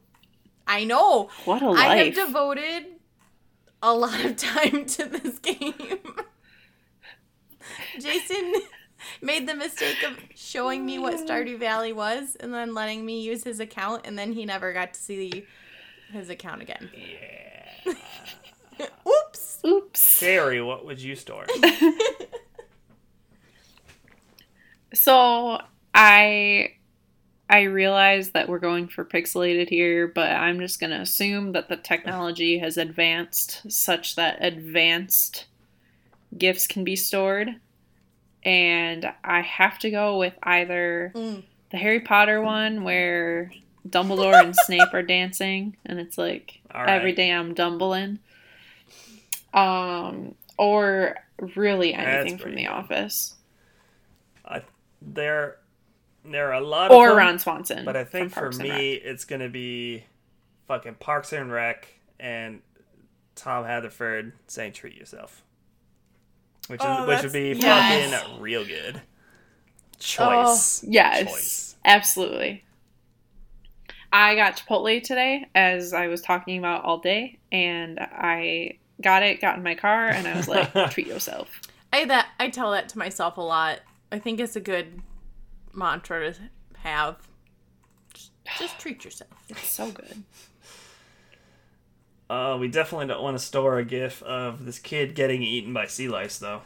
I 0.66 0.84
know 0.84 1.30
What 1.44 1.62
a 1.62 1.70
I 1.70 1.96
have 1.96 2.14
devoted 2.14 2.86
a 3.82 3.94
lot 3.94 4.24
of 4.24 4.36
time 4.36 4.84
to 4.84 5.06
this 5.06 5.38
game. 5.38 5.74
Jason 7.98 8.54
made 9.22 9.48
the 9.48 9.54
mistake 9.54 10.02
of 10.06 10.18
showing 10.34 10.84
me 10.84 10.98
what 10.98 11.14
Stardew 11.14 11.58
Valley 11.58 11.92
was 11.92 12.36
and 12.38 12.52
then 12.52 12.74
letting 12.74 13.04
me 13.04 13.22
use 13.22 13.42
his 13.42 13.58
account, 13.58 14.06
and 14.06 14.18
then 14.18 14.32
he 14.32 14.44
never 14.44 14.72
got 14.72 14.94
to 14.94 15.00
see 15.00 15.46
his 16.12 16.28
account 16.30 16.62
again. 16.62 16.90
yeah. 16.94 17.94
Oops. 19.08 19.60
Oops. 19.64 20.20
Carrie, 20.20 20.62
what 20.62 20.84
would 20.86 21.00
you 21.00 21.16
store? 21.16 21.46
So 24.92 25.60
I 25.94 26.72
I 27.50 27.62
realize 27.62 28.30
that 28.30 28.48
we're 28.48 28.60
going 28.60 28.86
for 28.86 29.04
pixelated 29.04 29.68
here, 29.68 30.06
but 30.06 30.30
I'm 30.30 30.60
just 30.60 30.78
gonna 30.80 31.00
assume 31.00 31.50
that 31.52 31.68
the 31.68 31.76
technology 31.76 32.58
has 32.60 32.76
advanced 32.76 33.70
such 33.70 34.14
that 34.14 34.38
advanced 34.40 35.46
gifts 36.38 36.66
can 36.68 36.84
be 36.84 36.94
stored. 36.94 37.56
And 38.44 39.12
I 39.24 39.40
have 39.40 39.78
to 39.80 39.90
go 39.90 40.16
with 40.18 40.34
either 40.44 41.10
Mm. 41.14 41.42
the 41.70 41.76
Harry 41.76 42.00
Potter 42.00 42.40
one 42.40 42.84
where 42.84 43.52
Dumbledore 43.88 44.40
and 44.44 44.54
Snape 44.54 44.92
are 44.94 45.02
dancing 45.02 45.76
and 45.84 45.98
it's 45.98 46.16
like 46.16 46.60
All 46.72 46.82
right. 46.82 46.90
every 46.90 47.12
day 47.12 47.30
I'm 47.32 47.52
dumbling. 47.52 48.20
Um 49.52 50.34
or 50.56 51.16
really 51.56 51.94
anything 51.94 52.38
from 52.38 52.54
the 52.54 52.64
good. 52.64 52.70
office. 52.70 53.34
I, 54.44 54.62
there, 55.02 55.56
there 56.24 56.48
are 56.48 56.54
a 56.54 56.60
lot 56.60 56.90
Or 56.90 57.08
of 57.08 57.12
Or 57.14 57.16
Ron 57.18 57.38
Swanson. 57.38 57.84
but 57.84 57.96
I 57.96 58.04
think 58.04 58.30
for 58.32 58.40
Parks 58.40 58.58
and 58.58 58.68
Rec. 58.68 58.78
me, 58.78 58.92
it's 58.94 59.24
gonna 59.24 59.48
be 59.48 60.04
fucking 60.68 60.94
Parks 60.96 61.32
and 61.32 61.50
Rec 61.50 61.86
and 62.18 62.60
Tom 63.34 63.64
Haverford 63.64 64.32
saying 64.46 64.72
"Treat 64.72 64.96
Yourself," 64.96 65.42
which 66.68 66.80
is 66.80 66.86
Oh, 66.88 67.06
which 67.06 67.22
would 67.22 67.32
be 67.32 67.52
yes. 67.56 68.12
fucking 68.12 68.40
real 68.40 68.64
good. 68.64 68.96
Oh, 68.96 69.98
choice, 69.98 70.82
Yes, 70.84 71.30
choice. 71.30 71.76
absolutely. 71.84 72.64
I 74.12 74.34
got 74.34 74.56
Chipotle 74.56 75.02
today, 75.02 75.46
as 75.54 75.92
I 75.92 76.08
was 76.08 76.20
talking 76.20 76.58
about 76.58 76.84
all 76.84 76.98
day, 76.98 77.38
and 77.52 77.98
I 78.00 78.78
got 79.00 79.22
it, 79.22 79.40
got 79.40 79.56
in 79.56 79.62
my 79.62 79.74
car, 79.76 80.08
and 80.08 80.26
I 80.26 80.36
was 80.36 80.48
like, 80.48 80.72
treat 80.90 81.06
yourself. 81.06 81.60
I 81.92 82.04
that 82.06 82.28
I 82.40 82.48
tell 82.48 82.72
that 82.72 82.88
to 82.90 82.98
myself 82.98 83.36
a 83.36 83.40
lot. 83.40 83.80
I 84.12 84.18
think 84.18 84.40
it's 84.40 84.56
a 84.56 84.60
good 84.60 85.00
mantra 85.72 86.32
to 86.32 86.40
have. 86.78 87.16
Just, 88.14 88.30
just 88.58 88.78
treat 88.78 89.04
yourself. 89.04 89.30
It's 89.48 89.68
so 89.68 89.90
good. 89.90 90.22
Uh, 92.28 92.56
we 92.60 92.68
definitely 92.68 93.08
don't 93.08 93.22
want 93.22 93.36
to 93.36 93.42
store 93.44 93.78
a 93.78 93.84
gif 93.84 94.22
of 94.22 94.64
this 94.64 94.78
kid 94.78 95.14
getting 95.16 95.42
eaten 95.42 95.72
by 95.72 95.86
sea 95.86 96.08
lice, 96.08 96.38
though. 96.38 96.62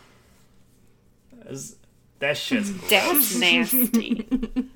As- 1.47 1.77
That 2.19 2.37
shit's. 2.37 2.71
That's 2.91 3.39
nasty. 3.39 4.27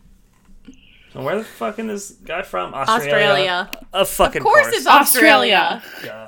So 1.15 1.23
where 1.23 1.39
the 1.39 1.45
fuck 1.45 1.79
is 1.79 1.87
this 1.87 2.11
guy 2.19 2.43
from? 2.43 2.75
Australia. 2.75 3.15
Australia. 3.15 3.71
A 3.95 4.05
fucking 4.05 4.43
Of 4.43 4.45
course, 4.45 4.67
it's 4.69 4.87
Australia. 4.87 5.81
Australia. 5.83 6.05
Duh. 6.05 6.28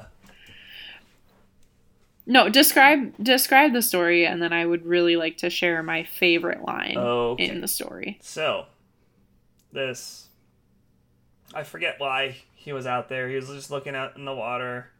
No, 2.30 2.48
describe 2.48 3.12
describe 3.20 3.72
the 3.72 3.82
story, 3.82 4.24
and 4.24 4.40
then 4.40 4.52
I 4.52 4.64
would 4.64 4.86
really 4.86 5.16
like 5.16 5.38
to 5.38 5.50
share 5.50 5.82
my 5.82 6.04
favorite 6.04 6.62
line 6.62 6.96
Okay. 6.96 7.44
in 7.46 7.60
the 7.60 7.66
story. 7.66 8.18
So, 8.22 8.66
this. 9.72 10.28
I 11.52 11.64
forget 11.64 11.96
why 11.98 12.36
he 12.54 12.72
was 12.72 12.86
out 12.86 13.08
there. 13.08 13.28
He 13.28 13.34
was 13.34 13.48
just 13.48 13.72
looking 13.72 13.96
out 13.96 14.16
in 14.16 14.24
the 14.26 14.34
water. 14.34 14.90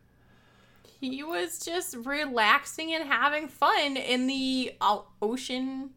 He 1.00 1.22
was 1.22 1.60
just 1.64 1.94
relaxing 2.04 2.92
and 2.92 3.04
having 3.04 3.46
fun 3.46 3.96
in 3.96 4.26
the 4.26 4.72
ocean 5.22 5.90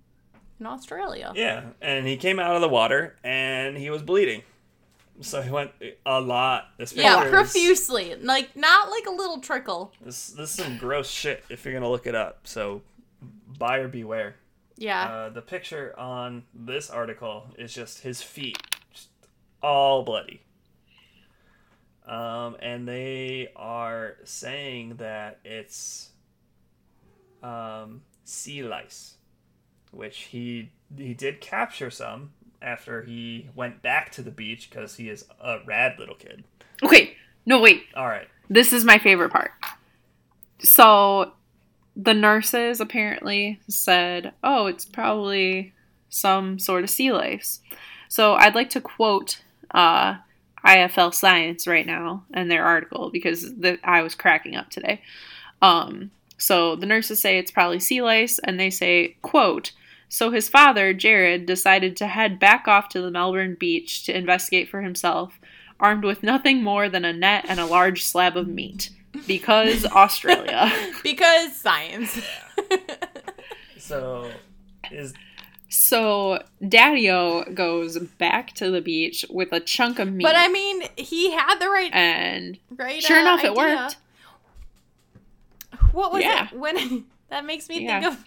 in 0.60 0.66
Australia. 0.68 1.34
Yeah, 1.36 1.64
and 1.82 2.06
he 2.06 2.16
came 2.16 2.38
out 2.40 2.54
of 2.56 2.62
the 2.62 2.70
water 2.70 3.16
and 3.24 3.76
he 3.76 3.90
was 3.90 4.04
bleeding. 4.04 4.44
So 5.22 5.42
he 5.42 5.52
went 5.52 5.72
a 6.06 6.20
lot. 6.20 6.70
This 6.78 6.94
Yeah, 6.94 7.24
is- 7.24 7.30
profusely. 7.30 8.16
Like 8.16 8.56
not 8.56 8.90
like 8.90 9.06
a 9.06 9.12
little 9.12 9.40
trickle. 9.40 9.94
This 10.02 10.28
this 10.30 10.58
is 10.58 10.66
some 10.66 10.78
gross 10.78 11.10
shit 11.10 11.44
if 11.50 11.64
you're 11.66 11.74
gonna 11.74 11.90
look 11.90 12.08
it 12.08 12.16
up. 12.16 12.42
So 12.48 12.82
buyer 13.58 13.88
beware. 13.88 14.36
Yeah. 14.76 15.04
Uh, 15.04 15.30
the 15.30 15.42
picture 15.42 15.94
on 16.00 16.44
this 16.54 16.90
article 16.90 17.48
is 17.58 17.74
just 17.74 18.00
his 18.02 18.22
feet, 18.24 18.58
just 18.92 19.10
all 19.62 20.04
bloody. 20.04 20.42
Um, 22.06 22.58
and 22.60 22.88
they 22.88 23.50
are 23.56 24.18
saying 24.26 24.96
that 24.98 25.40
it's 25.46 26.10
um, 27.42 28.02
sea 28.26 28.64
lice, 28.64 29.16
which 29.92 30.18
he 30.24 30.72
he 30.98 31.14
did 31.14 31.40
capture 31.40 31.90
some 31.90 32.32
after 32.64 33.04
he 33.04 33.50
went 33.56 33.82
back 33.82 34.12
to 34.14 34.22
the 34.22 34.32
beach 34.32 34.70
because 34.70 34.96
he 34.96 35.10
is 35.10 35.26
a 35.42 35.58
rad 35.66 36.00
little 36.00 36.16
kid. 36.16 36.44
Okay, 36.82 37.16
no 37.46 37.60
wait. 37.60 37.84
All 37.96 38.08
right, 38.08 38.28
This 38.50 38.74
is 38.74 38.86
my 38.86 38.98
favorite 38.98 39.32
part. 39.32 39.52
So 40.60 41.34
the 41.96 42.14
nurses 42.14 42.80
apparently 42.80 43.60
said, 43.68 44.34
"Oh, 44.44 44.66
it's 44.66 44.86
probably 44.86 45.74
some 46.10 46.58
sort 46.58 46.84
of 46.84 46.90
sea 46.90 47.12
lice." 47.12 47.60
So 48.08 48.36
I'd 48.36 48.56
like 48.56 48.70
to 48.72 48.82
quote 48.82 49.42
uh, 49.72 50.16
IFL 50.66 51.14
Science 51.14 51.68
right 51.68 51.86
now 51.86 52.24
and 52.34 52.50
their 52.50 52.64
article 52.64 53.10
because 53.12 53.42
the, 53.56 53.80
I 53.84 54.02
was 54.02 54.16
cracking 54.16 54.56
up 54.56 54.70
today. 54.70 55.02
Um, 55.62 56.12
so 56.38 56.76
the 56.76 56.86
nurses 56.86 57.22
say 57.22 57.38
it's 57.38 57.52
probably 57.52 57.80
sea 57.80 58.02
lice, 58.02 58.40
and 58.40 58.60
they 58.60 58.70
say, 58.70 59.18
"quote." 59.22 59.72
So 60.14 60.30
his 60.30 60.48
father, 60.48 60.94
Jared, 60.94 61.48
decided 61.48 61.98
to 61.98 62.06
head 62.06 62.38
back 62.38 62.68
off 62.68 62.88
to 62.90 63.02
the 63.02 63.10
Melbourne 63.10 63.58
beach 63.60 64.04
to 64.04 64.16
investigate 64.16 64.70
for 64.70 64.84
himself, 64.84 65.40
armed 65.80 66.04
with 66.04 66.22
nothing 66.22 66.62
more 66.62 66.88
than 66.88 67.04
a 67.04 67.12
net 67.12 67.46
and 67.48 67.60
a 67.60 67.66
large 67.66 68.04
slab 68.04 68.38
of 68.38 68.48
meat. 68.48 68.92
Because 69.26 69.86
Australia. 69.92 70.72
because 71.04 71.56
science. 71.60 72.22
so 73.80 74.30
is 74.92 75.16
so 75.68 76.44
Daddy-O 76.70 77.46
goes 77.56 77.98
back 77.98 78.54
to 78.54 78.70
the 78.70 78.82
beach 78.82 79.26
with 79.32 79.52
a 79.52 79.60
chunk 79.60 79.98
of 79.98 80.14
meat. 80.14 80.22
but 80.26 80.36
I 80.36 80.48
mean, 80.48 80.84
he 80.96 81.32
had 81.32 81.58
the 81.58 81.70
right 81.70 81.92
and 81.92 82.60
right. 82.70 83.02
sure 83.02 83.18
uh, 83.18 83.22
enough, 83.22 83.44
it 83.44 83.58
idea. 83.58 83.58
worked. 83.58 83.98
What 85.92 86.14
was 86.14 86.24
Yeah. 86.24 86.50
it 86.52 86.54
when? 86.54 87.06
that 87.32 87.46
makes 87.46 87.68
me 87.68 87.84
Yeah. 87.84 88.00
think 88.02 88.14
of 88.14 88.26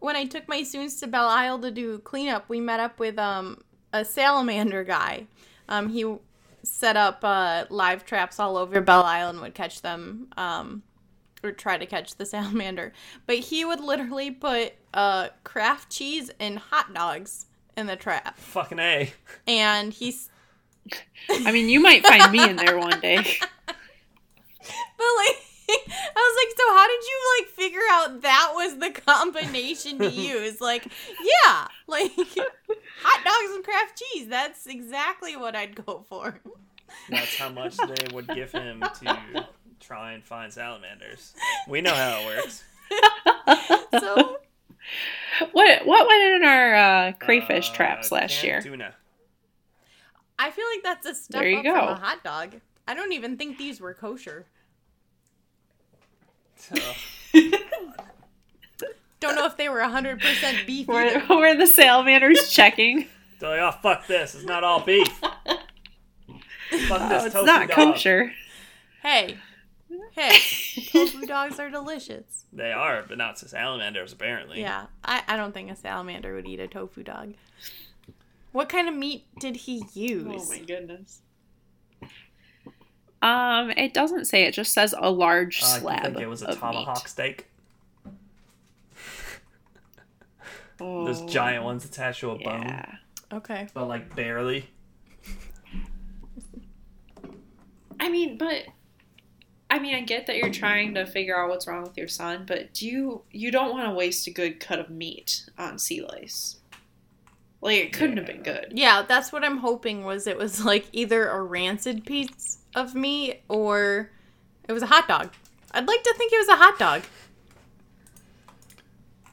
when 0.00 0.16
I 0.16 0.24
took 0.24 0.48
my 0.48 0.62
students 0.62 1.00
to 1.00 1.06
Belle 1.06 1.28
Isle 1.28 1.58
to 1.60 1.70
do 1.70 1.98
cleanup. 1.98 2.48
We 2.48 2.60
met 2.60 2.80
up 2.80 2.98
with 2.98 3.18
um 3.18 3.62
a 3.92 4.04
salamander 4.04 4.84
guy. 4.84 5.26
Um, 5.68 5.88
he 5.88 6.16
set 6.62 6.96
up 6.96 7.20
uh, 7.22 7.64
live 7.70 8.04
traps 8.04 8.38
all 8.38 8.56
over 8.56 8.80
Belle 8.80 9.02
Isle 9.02 9.30
and 9.30 9.40
would 9.40 9.54
catch 9.54 9.82
them. 9.82 10.28
Um, 10.36 10.82
or 11.42 11.52
try 11.52 11.78
to 11.78 11.86
catch 11.86 12.16
the 12.16 12.26
salamander, 12.34 12.92
but 13.26 13.36
he 13.36 13.64
would 13.64 13.80
literally 13.80 14.30
put 14.30 14.74
uh 14.92 15.28
Kraft 15.44 15.90
cheese 15.90 16.30
and 16.38 16.58
hot 16.58 16.92
dogs 16.92 17.46
in 17.76 17.86
the 17.86 17.96
trap, 17.96 18.36
fucking 18.36 18.78
a. 18.78 19.12
and 19.46 19.92
he's 19.92 20.28
I 21.28 21.52
mean, 21.52 21.68
you 21.68 21.80
might 21.80 22.04
find 22.04 22.30
me 22.32 22.48
in 22.48 22.56
there 22.56 22.78
one 22.78 23.00
day. 23.00 23.38
But 24.62 25.06
like, 25.16 25.36
I 25.88 26.14
was 26.14 26.36
like, 26.44 26.56
so 26.56 26.74
how 26.74 26.86
did 26.86 27.02
you 27.04 27.18
like 27.38 27.48
figure 27.48 27.80
out 27.90 28.22
that 28.22 28.52
was 28.54 28.78
the 28.78 28.90
combination 29.00 29.98
to 29.98 30.08
use? 30.10 30.60
Like, 30.60 30.86
yeah, 30.86 31.68
like 31.86 32.12
hot 32.16 33.24
dogs 33.24 33.54
and 33.54 33.64
Kraft 33.64 34.00
cheese. 34.02 34.28
That's 34.28 34.66
exactly 34.66 35.36
what 35.36 35.54
I'd 35.56 35.74
go 35.84 36.04
for. 36.08 36.40
That's 37.08 37.36
how 37.36 37.48
much 37.50 37.76
they 37.76 38.12
would 38.14 38.26
give 38.28 38.50
him 38.52 38.80
to 39.00 39.46
try 39.80 40.12
and 40.12 40.24
find 40.24 40.52
salamanders. 40.52 41.34
We 41.68 41.80
know 41.80 41.94
how 41.94 42.20
it 42.20 42.26
works. 42.26 42.64
So 44.00 44.38
What 45.52 45.86
what 45.86 46.06
went 46.08 46.22
in 46.34 46.44
our 46.44 46.74
uh, 46.74 47.12
crayfish 47.12 47.70
Uh, 47.70 47.74
traps 47.74 48.10
last 48.12 48.42
year? 48.42 48.60
Tuna. 48.60 48.94
I 50.38 50.50
feel 50.50 50.64
like 50.74 50.82
that's 50.82 51.06
a 51.06 51.14
step 51.14 51.40
There 51.42 51.50
you 51.50 51.58
up 51.58 51.64
go. 51.64 51.74
from 51.74 51.88
a 51.88 51.94
hot 51.96 52.24
dog. 52.24 52.56
I 52.88 52.94
don't 52.94 53.12
even 53.12 53.36
think 53.36 53.56
these 53.58 53.80
were 53.80 53.94
kosher. 53.94 54.46
Don't 59.20 59.34
know 59.34 59.46
if 59.46 59.56
they 59.56 59.68
were 59.68 59.80
100% 59.80 60.66
beef. 60.66 60.86
Were, 60.88 61.02
either. 61.02 61.22
were 61.36 61.54
the 61.54 61.66
salamanders 61.66 62.50
checking? 62.50 63.06
they're 63.38 63.50
like, 63.50 63.74
oh 63.74 63.78
fuck 63.82 64.06
this! 64.06 64.34
It's 64.34 64.44
not 64.44 64.64
all 64.64 64.80
beef. 64.80 65.08
fuck 65.18 65.40
Oh, 66.70 67.24
it's 67.24 67.34
tofu 67.34 67.46
not 67.46 67.68
dog. 67.68 67.76
kosher. 67.94 68.32
Hey, 69.02 69.36
Hey, 70.12 70.38
tofu 70.90 71.26
dogs 71.26 71.58
are 71.58 71.70
delicious. 71.70 72.44
They 72.52 72.72
are, 72.72 73.04
but 73.06 73.18
not 73.18 73.36
to 73.36 73.48
salamanders 73.48 74.12
apparently. 74.12 74.60
Yeah, 74.60 74.86
I, 75.04 75.22
I 75.26 75.36
don't 75.36 75.52
think 75.52 75.70
a 75.70 75.76
salamander 75.76 76.34
would 76.34 76.46
eat 76.46 76.60
a 76.60 76.68
tofu 76.68 77.02
dog. 77.02 77.34
What 78.52 78.68
kind 78.68 78.88
of 78.88 78.94
meat 78.94 79.24
did 79.38 79.56
he 79.56 79.84
use? 79.94 80.26
Oh 80.28 80.48
my 80.48 80.58
goodness. 80.60 81.20
Um, 83.22 83.70
it 83.72 83.92
doesn't 83.92 84.24
say. 84.26 84.44
It 84.44 84.52
just 84.54 84.72
says 84.72 84.94
a 84.98 85.10
large 85.10 85.62
Uh, 85.62 85.66
I 85.66 85.78
slab. 85.80 86.02
think 86.02 86.20
it 86.20 86.26
was 86.28 86.42
a 86.42 86.54
tomahawk 86.54 86.96
meat. 87.04 87.08
steak. 87.08 87.46
Oh, 90.80 91.04
Those 91.12 91.22
giant 91.30 91.64
ones 91.64 91.84
attached 91.84 92.20
to 92.20 92.30
a 92.30 92.38
bone, 92.38 92.62
Yeah. 92.62 92.94
Okay. 93.32 93.68
but 93.74 93.86
like 93.86 94.14
barely. 94.16 94.68
I 97.98 98.08
mean, 98.08 98.38
but 98.38 98.64
I 99.68 99.78
mean, 99.78 99.94
I 99.94 100.00
get 100.00 100.26
that 100.26 100.36
you're 100.36 100.50
trying 100.50 100.94
to 100.94 101.04
figure 101.06 101.38
out 101.38 101.48
what's 101.50 101.66
wrong 101.66 101.82
with 101.82 101.96
your 101.98 102.08
son, 102.08 102.44
but 102.46 102.72
do 102.72 102.86
you 102.88 103.22
you 103.30 103.50
don't 103.50 103.70
want 103.72 103.86
to 103.86 103.92
waste 103.94 104.26
a 104.26 104.30
good 104.30 104.58
cut 104.58 104.78
of 104.78 104.88
meat 104.90 105.48
on 105.58 105.78
sea 105.78 106.00
lice? 106.02 106.56
Like 107.62 107.76
it 107.78 107.92
couldn't 107.92 108.16
have 108.16 108.26
been 108.26 108.42
good. 108.42 108.72
Yeah, 108.74 109.02
that's 109.06 109.32
what 109.32 109.44
I'm 109.44 109.58
hoping 109.58 110.04
was 110.04 110.26
it 110.26 110.38
was 110.38 110.64
like 110.64 110.86
either 110.92 111.28
a 111.28 111.42
rancid 111.42 112.04
piece 112.06 112.58
of 112.74 112.94
meat 112.94 113.42
or 113.48 114.10
it 114.68 114.72
was 114.72 114.82
a 114.82 114.86
hot 114.86 115.06
dog. 115.08 115.32
I'd 115.72 115.86
like 115.86 116.02
to 116.02 116.14
think 116.16 116.32
it 116.32 116.38
was 116.38 116.48
a 116.48 116.56
hot 116.56 116.78
dog. 116.78 117.02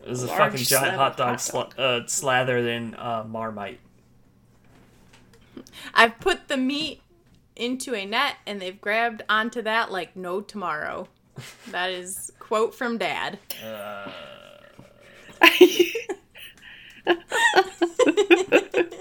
It 0.03 0.09
was 0.09 0.23
a 0.23 0.27
Large 0.27 0.39
fucking 0.53 0.65
giant 0.65 0.95
hot 0.95 1.17
dog, 1.17 1.27
hot 1.29 1.37
sla- 1.39 1.75
dog. 1.75 1.79
uh, 2.03 2.07
slathered 2.07 2.65
in 2.65 2.95
uh, 2.95 3.23
Marmite. 3.27 3.79
I've 5.93 6.19
put 6.19 6.47
the 6.47 6.57
meat 6.57 7.01
into 7.55 7.95
a 7.95 8.05
net 8.05 8.35
and 8.45 8.61
they've 8.61 8.79
grabbed 8.79 9.23
onto 9.29 9.61
that 9.63 9.91
like 9.91 10.15
no 10.15 10.41
tomorrow. 10.41 11.07
That 11.71 11.91
is 11.91 12.31
quote 12.39 12.73
from 12.73 12.97
dad. 12.97 13.37
Uh, 13.63 14.09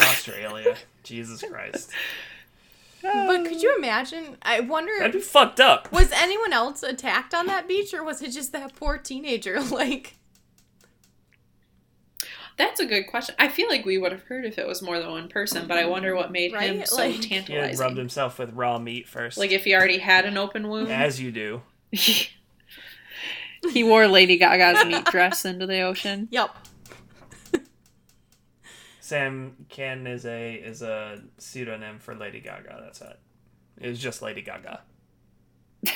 Australia. 0.00 0.76
Jesus 1.02 1.42
Christ. 1.42 1.90
But 3.02 3.44
could 3.46 3.62
you 3.62 3.74
imagine? 3.78 4.36
I 4.42 4.60
wonder 4.60 4.92
That'd 4.98 5.12
be 5.14 5.20
fucked 5.20 5.58
up. 5.58 5.90
was 5.90 6.12
anyone 6.12 6.52
else 6.52 6.82
attacked 6.82 7.32
on 7.34 7.46
that 7.46 7.66
beach 7.66 7.94
or 7.94 8.04
was 8.04 8.20
it 8.20 8.30
just 8.32 8.52
that 8.52 8.76
poor 8.76 8.98
teenager 8.98 9.58
like 9.62 10.16
That's 12.58 12.78
a 12.78 12.84
good 12.84 13.04
question. 13.08 13.34
I 13.38 13.48
feel 13.48 13.68
like 13.68 13.86
we 13.86 13.96
would 13.96 14.12
have 14.12 14.24
heard 14.24 14.44
if 14.44 14.58
it 14.58 14.66
was 14.66 14.82
more 14.82 14.98
than 14.98 15.10
one 15.10 15.28
person, 15.28 15.66
but 15.66 15.78
I 15.78 15.86
wonder 15.86 16.14
what 16.14 16.30
made 16.30 16.52
him 16.54 16.84
so 16.84 16.96
Like- 16.96 17.24
He 17.24 17.34
had 17.54 17.78
rubbed 17.78 17.96
himself 17.96 18.38
with 18.38 18.52
raw 18.52 18.78
meat 18.78 19.08
first. 19.08 19.38
like 19.38 19.50
if 19.50 19.64
he 19.64 19.74
already 19.74 19.98
had 19.98 20.26
an 20.26 20.36
open 20.36 20.68
wound. 20.68 20.92
as 20.92 21.20
you 21.20 21.32
do. 21.32 21.62
he 23.72 23.84
wore 23.84 24.06
Lady 24.06 24.36
Gaga's 24.36 24.84
meat 24.86 25.04
dress 25.06 25.44
into 25.44 25.66
the 25.66 25.80
ocean. 25.80 26.28
Yep. 26.30 26.50
Sam 29.00 29.66
Ken 29.68 30.06
is 30.06 30.24
a 30.24 30.54
is 30.54 30.82
a 30.82 31.20
pseudonym 31.38 31.98
for 31.98 32.14
Lady 32.14 32.40
Gaga. 32.40 32.80
That's 32.84 33.00
it. 33.00 33.18
It 33.80 33.88
was 33.88 33.98
just 33.98 34.22
Lady 34.22 34.42
Gaga. 34.42 34.82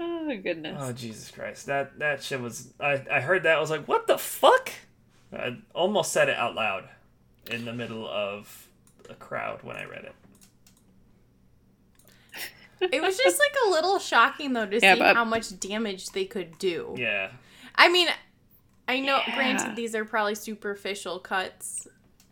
Oh 0.00 0.36
goodness. 0.42 0.76
Oh 0.80 0.92
Jesus 0.92 1.30
Christ! 1.30 1.66
That 1.66 1.98
that 1.98 2.22
shit 2.22 2.40
was. 2.40 2.72
I 2.78 3.02
I 3.10 3.20
heard 3.20 3.42
that. 3.42 3.56
I 3.56 3.60
was 3.60 3.70
like, 3.70 3.88
what 3.88 4.06
the 4.06 4.18
fuck? 4.18 4.70
I 5.32 5.56
almost 5.74 6.12
said 6.12 6.28
it 6.28 6.36
out 6.36 6.54
loud 6.54 6.88
in 7.50 7.64
the 7.64 7.72
middle 7.72 8.06
of 8.06 8.68
a 9.10 9.14
crowd 9.14 9.62
when 9.62 9.76
I 9.76 9.84
read 9.84 10.04
it. 10.04 10.14
It 12.80 13.02
was 13.02 13.16
just 13.18 13.38
like 13.38 13.54
a 13.66 13.70
little 13.70 13.98
shocking 13.98 14.52
though 14.52 14.66
to 14.66 14.78
Yeah, 14.80 14.94
see 14.94 15.00
but- 15.00 15.16
how 15.16 15.24
much 15.24 15.58
damage 15.60 16.10
they 16.10 16.24
could 16.24 16.58
do. 16.58 16.94
Yeah. 16.96 17.30
I 17.74 17.88
mean, 17.88 18.08
I 18.86 19.00
know, 19.00 19.20
Yeah. 19.26 19.34
granted, 19.34 19.76
these 19.76 19.94
are 19.94 20.04
probably 20.04 20.34
superficial 20.34 21.18
cuts, 21.18 21.86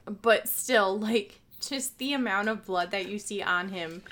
but 0.07 0.49
still, 0.49 0.99
like, 0.99 1.41
just 1.61 1.99
the 1.99 2.13
amount 2.13 2.49
of 2.49 2.65
blood 2.65 2.91
that 2.93 3.09
you 3.09 3.19
see 3.19 3.43
on 3.43 3.69
him 3.69 4.03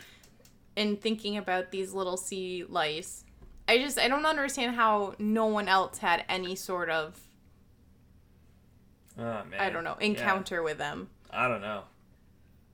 and 0.76 1.00
thinking 1.00 1.36
about 1.36 1.70
these 1.70 1.92
little 1.92 2.16
sea 2.16 2.64
lice. 2.68 3.24
I 3.68 3.78
just, 3.78 3.98
I 3.98 4.08
don't 4.08 4.26
understand 4.26 4.76
how 4.76 5.14
no 5.18 5.46
one 5.46 5.68
else 5.68 5.98
had 5.98 6.24
any 6.28 6.54
sort 6.56 6.90
of, 6.90 7.18
Oh 9.18 9.22
man. 9.44 9.60
I 9.60 9.70
don't 9.70 9.84
know, 9.84 9.96
Yeah. 10.00 10.06
encounter 10.06 10.62
with 10.62 10.78
them. 10.78 11.08
I 11.30 11.48
don't 11.48 11.60
know. 11.60 11.84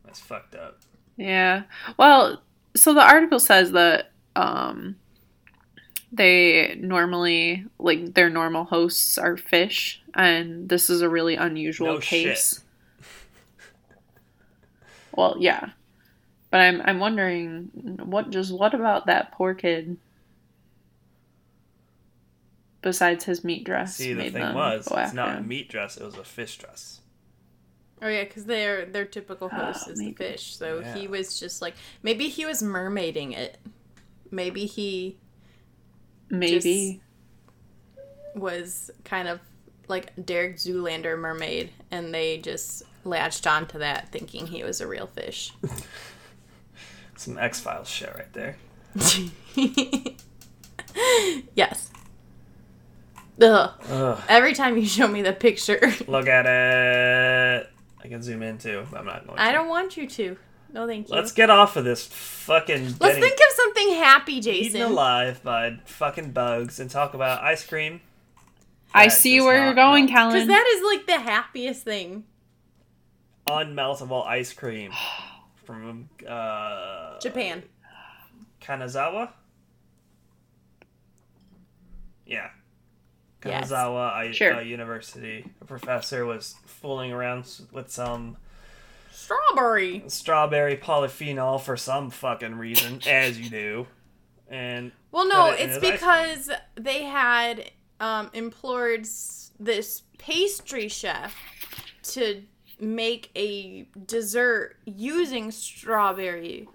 That's 0.05 0.19
fucked 0.21 0.55
up. 0.55 0.79
Yeah. 1.17 1.65
Well, 1.99 2.43
so 2.75 2.95
the 2.95 3.03
article 3.03 3.41
says 3.41 3.73
that 3.73 4.12
um 4.37 4.97
they 6.12 6.77
normally 6.81 7.64
like 7.79 8.14
their 8.14 8.31
normal 8.31 8.64
hosts 8.64 9.16
are 9.16 9.37
fish 9.37 10.03
and 10.14 10.68
this 10.68 10.91
is 10.91 11.03
a 11.03 11.09
really 11.09 11.37
unusual 11.37 11.95
No 11.95 11.99
case. 11.99 12.61
Well, 15.12 15.37
yeah. 15.39 15.71
But 16.51 16.61
I'm 16.61 16.83
I'm 16.83 16.99
wondering 16.99 17.71
what 18.05 18.31
just 18.31 18.53
what 18.53 18.75
about 18.75 19.07
that 19.07 19.33
poor 19.33 19.55
kid 19.55 19.97
besides 22.83 23.25
his 23.25 23.45
meat 23.45 23.64
dress 23.64 23.97
See, 23.97 24.14
the 24.14 24.31
thing 24.31 24.55
was, 24.55 24.89
it's 24.91 25.12
not 25.12 25.39
a 25.39 25.41
meat 25.43 25.68
dress; 25.68 25.97
it 25.97 26.05
was 26.05 26.16
a 26.16 26.25
fish 26.25 26.57
dress. 26.59 27.01
Oh 28.03 28.09
yeah, 28.09 28.24
because 28.24 28.44
their 28.46 28.86
their 28.86 29.05
typical 29.05 29.48
oh, 29.53 29.57
host 29.57 29.84
Oh, 29.88 29.92
is 29.92 29.98
maybe. 29.98 30.12
the 30.12 30.16
fish, 30.16 30.57
so 30.57 30.80
he 30.82 31.07
was 31.07 31.38
just 31.38 31.61
like 31.61 31.74
maybe 32.03 32.28
he 32.28 32.46
was 32.46 32.62
mermaiding 32.62 33.32
it. 33.36 33.59
Maybe 34.30 34.64
he 34.66 35.18
Maybe. 36.30 37.01
was 38.34 38.90
kind 39.05 39.26
of 39.28 39.40
like 39.88 40.12
Derek 40.24 40.57
Zoolander 40.57 41.18
mermaid, 41.18 41.70
and 41.90 42.14
they 42.14 42.38
just 42.38 42.84
latched 43.05 43.46
onto 43.46 43.78
that 43.80 44.12
thinking 44.12 44.46
he 44.46 44.62
was 44.62 44.80
a 44.80 44.86
real 44.86 45.09
fish. 45.09 45.53
Some 47.16 47.36
X 47.38 47.61
Files 47.61 47.88
shit 47.88 48.14
right 48.14 48.32
there. 48.32 48.57
yes. 51.55 51.90
Ugh. 53.42 53.70
Ugh. 53.88 54.20
Every 54.28 54.55
time 54.55 54.76
you 54.76 54.86
show 54.86 55.09
me 55.09 55.22
the 55.22 55.32
picture, 55.32 55.80
Look 56.07 56.28
at 56.28 56.46
it. 56.46 57.70
I 58.03 58.09
can 58.09 58.22
zoom 58.22 58.42
in 58.42 58.59
too. 58.59 58.86
I'm 58.96 59.05
not 59.07 59.26
going. 59.26 59.38
I 59.38 59.48
to. 59.48 59.53
don't 59.59 59.68
want 59.68 59.96
you 59.96 60.07
to. 60.09 60.36
No, 60.72 60.86
thank 60.86 61.09
you. 61.09 61.14
Let's 61.14 61.32
get 61.32 61.51
off 61.51 61.76
of 61.76 61.84
this 61.84 62.07
fucking 62.07 62.84
Let's 62.84 62.98
getting 62.98 63.22
think 63.22 63.34
of 63.38 63.55
something 63.57 63.88
happy, 63.94 64.40
Jason. 64.40 64.55
eaten 64.66 64.72
Jason. 64.80 64.92
alive 64.92 65.42
by 65.42 65.78
fucking 65.84 66.30
bugs 66.32 66.78
and 66.78 66.88
talk 66.88 67.14
about 67.14 67.42
ice 67.42 67.66
cream. 67.66 68.01
I 68.94 69.07
That 69.07 69.12
see 69.12 69.40
where 69.40 69.59
not 69.59 69.64
you're 69.66 69.74
going, 69.74 70.07
melt. 70.07 70.32
Because 70.32 70.46
that 70.48 70.66
is 70.76 70.82
like 70.84 71.07
the 71.07 71.20
happiest 71.24 71.82
thing. 71.84 72.24
Unmeltable 73.46 74.24
ice 74.26 74.53
cream 74.53 74.92
from 75.64 76.09
uh, 76.28 77.18
Japan. 77.20 77.62
Kanazawa. 78.61 79.30
Yeah. 82.26 82.51
Yes. 83.45 83.70
Kanazawa 83.70 84.12
I, 84.12 84.32
Sure. 84.32 84.55
uh, 84.57 84.61
University. 84.61 85.45
A 85.61 85.64
professor 85.64 86.26
was 86.26 86.57
fooling 86.66 87.12
around 87.12 87.49
with 87.72 87.91
some 87.91 88.36
Strawberry. 89.12 90.03
strawberry 90.09 90.76
polyphenol 90.76 91.61
for 91.61 91.76
some 91.76 92.11
fucking 92.11 92.57
reason, 92.57 93.01
as 93.07 93.38
you 93.38 93.49
do. 93.51 93.86
And 94.49 94.93
Well, 95.12 95.28
no, 95.28 95.51
it 95.51 95.61
it's 95.61 95.74
his 95.74 95.76
ice 95.76 95.80
cream. 95.80 95.93
because 95.93 96.51
they 96.76 97.05
had 97.05 97.70
um, 98.01 98.30
implored 98.32 99.07
this 99.59 100.03
pastry 100.18 100.88
chef 100.88 101.34
to 102.03 102.43
make 102.80 103.30
a 103.36 103.86
dessert 104.07 104.76
using 104.86 105.51
strawberry 105.51 106.66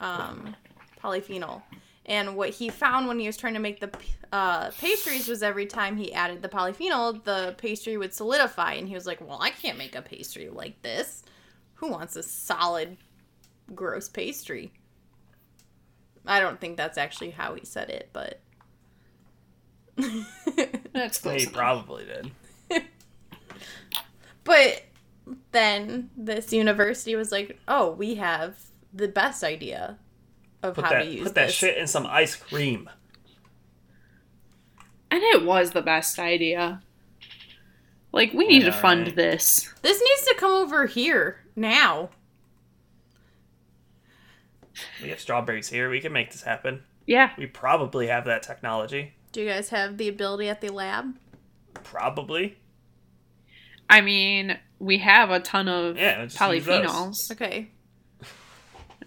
um, 0.00 0.54
polyphenol. 1.02 1.62
And 2.08 2.36
what 2.36 2.48
he 2.48 2.70
found 2.70 3.06
when 3.06 3.18
he 3.18 3.26
was 3.26 3.36
trying 3.36 3.52
to 3.52 3.60
make 3.60 3.80
the 3.80 3.90
uh, 4.32 4.70
pastries 4.70 5.28
was 5.28 5.42
every 5.42 5.66
time 5.66 5.98
he 5.98 6.14
added 6.14 6.40
the 6.40 6.48
polyphenol, 6.48 7.22
the 7.22 7.54
pastry 7.58 7.98
would 7.98 8.14
solidify. 8.14 8.72
And 8.72 8.88
he 8.88 8.94
was 8.94 9.06
like, 9.06 9.20
Well, 9.20 9.38
I 9.40 9.50
can't 9.50 9.76
make 9.76 9.94
a 9.94 10.00
pastry 10.00 10.48
like 10.48 10.80
this. 10.80 11.22
Who 11.74 11.90
wants 11.90 12.16
a 12.16 12.22
solid, 12.22 12.96
gross 13.74 14.08
pastry? 14.08 14.72
I 16.26 16.40
don't 16.40 16.58
think 16.58 16.78
that's 16.78 16.96
actually 16.98 17.30
how 17.30 17.54
he 17.54 17.64
said 17.64 17.90
it, 17.90 18.08
but. 18.12 18.40
That's 20.92 21.18
close. 21.18 21.40
he 21.40 21.42
enough. 21.42 21.54
probably 21.54 22.04
did. 22.04 22.30
but 24.44 24.84
then 25.50 26.10
this 26.16 26.52
university 26.52 27.16
was 27.16 27.32
like, 27.32 27.58
"Oh, 27.66 27.90
we 27.92 28.14
have 28.14 28.58
the 28.94 29.08
best 29.08 29.42
idea 29.42 29.98
of 30.62 30.74
Put 30.74 30.84
how 30.84 30.90
that 30.90 31.02
to 31.04 31.10
use 31.10 31.22
put 31.24 31.34
that 31.36 31.52
shit 31.52 31.76
in 31.78 31.86
some 31.86 32.06
ice 32.06 32.34
cream. 32.34 32.88
And 35.10 35.22
it 35.22 35.44
was 35.44 35.70
the 35.70 35.82
best 35.82 36.18
idea. 36.18 36.82
Like, 38.12 38.32
we 38.32 38.46
need 38.46 38.62
Yeah, 38.62 38.70
to 38.70 38.72
fund 38.72 39.06
right. 39.06 39.16
this. 39.16 39.72
This 39.82 40.00
needs 40.00 40.24
to 40.28 40.34
come 40.38 40.50
over 40.52 40.86
here 40.86 41.44
now. 41.56 42.10
We 45.02 45.08
have 45.10 45.20
strawberries 45.20 45.68
here. 45.68 45.90
We 45.90 46.00
can 46.00 46.12
make 46.12 46.30
this 46.32 46.42
happen. 46.42 46.82
Yeah. 47.06 47.30
We 47.38 47.46
probably 47.46 48.06
have 48.08 48.24
that 48.26 48.42
technology. 48.42 49.14
Do 49.32 49.42
you 49.42 49.48
guys 49.48 49.70
have 49.70 49.98
the 49.98 50.08
ability 50.08 50.48
at 50.48 50.60
the 50.60 50.70
lab? 50.72 51.16
Probably. 51.84 52.58
I 53.90 54.00
mean, 54.02 54.58
we 54.78 54.98
have 54.98 55.30
a 55.30 55.40
ton 55.40 55.68
of 55.68 55.96
Yeah, 55.96 56.24
just 56.26 56.40
use 56.40 56.64
those. 56.64 56.84
polyphenols. 56.86 57.32
Okay. 57.32 57.70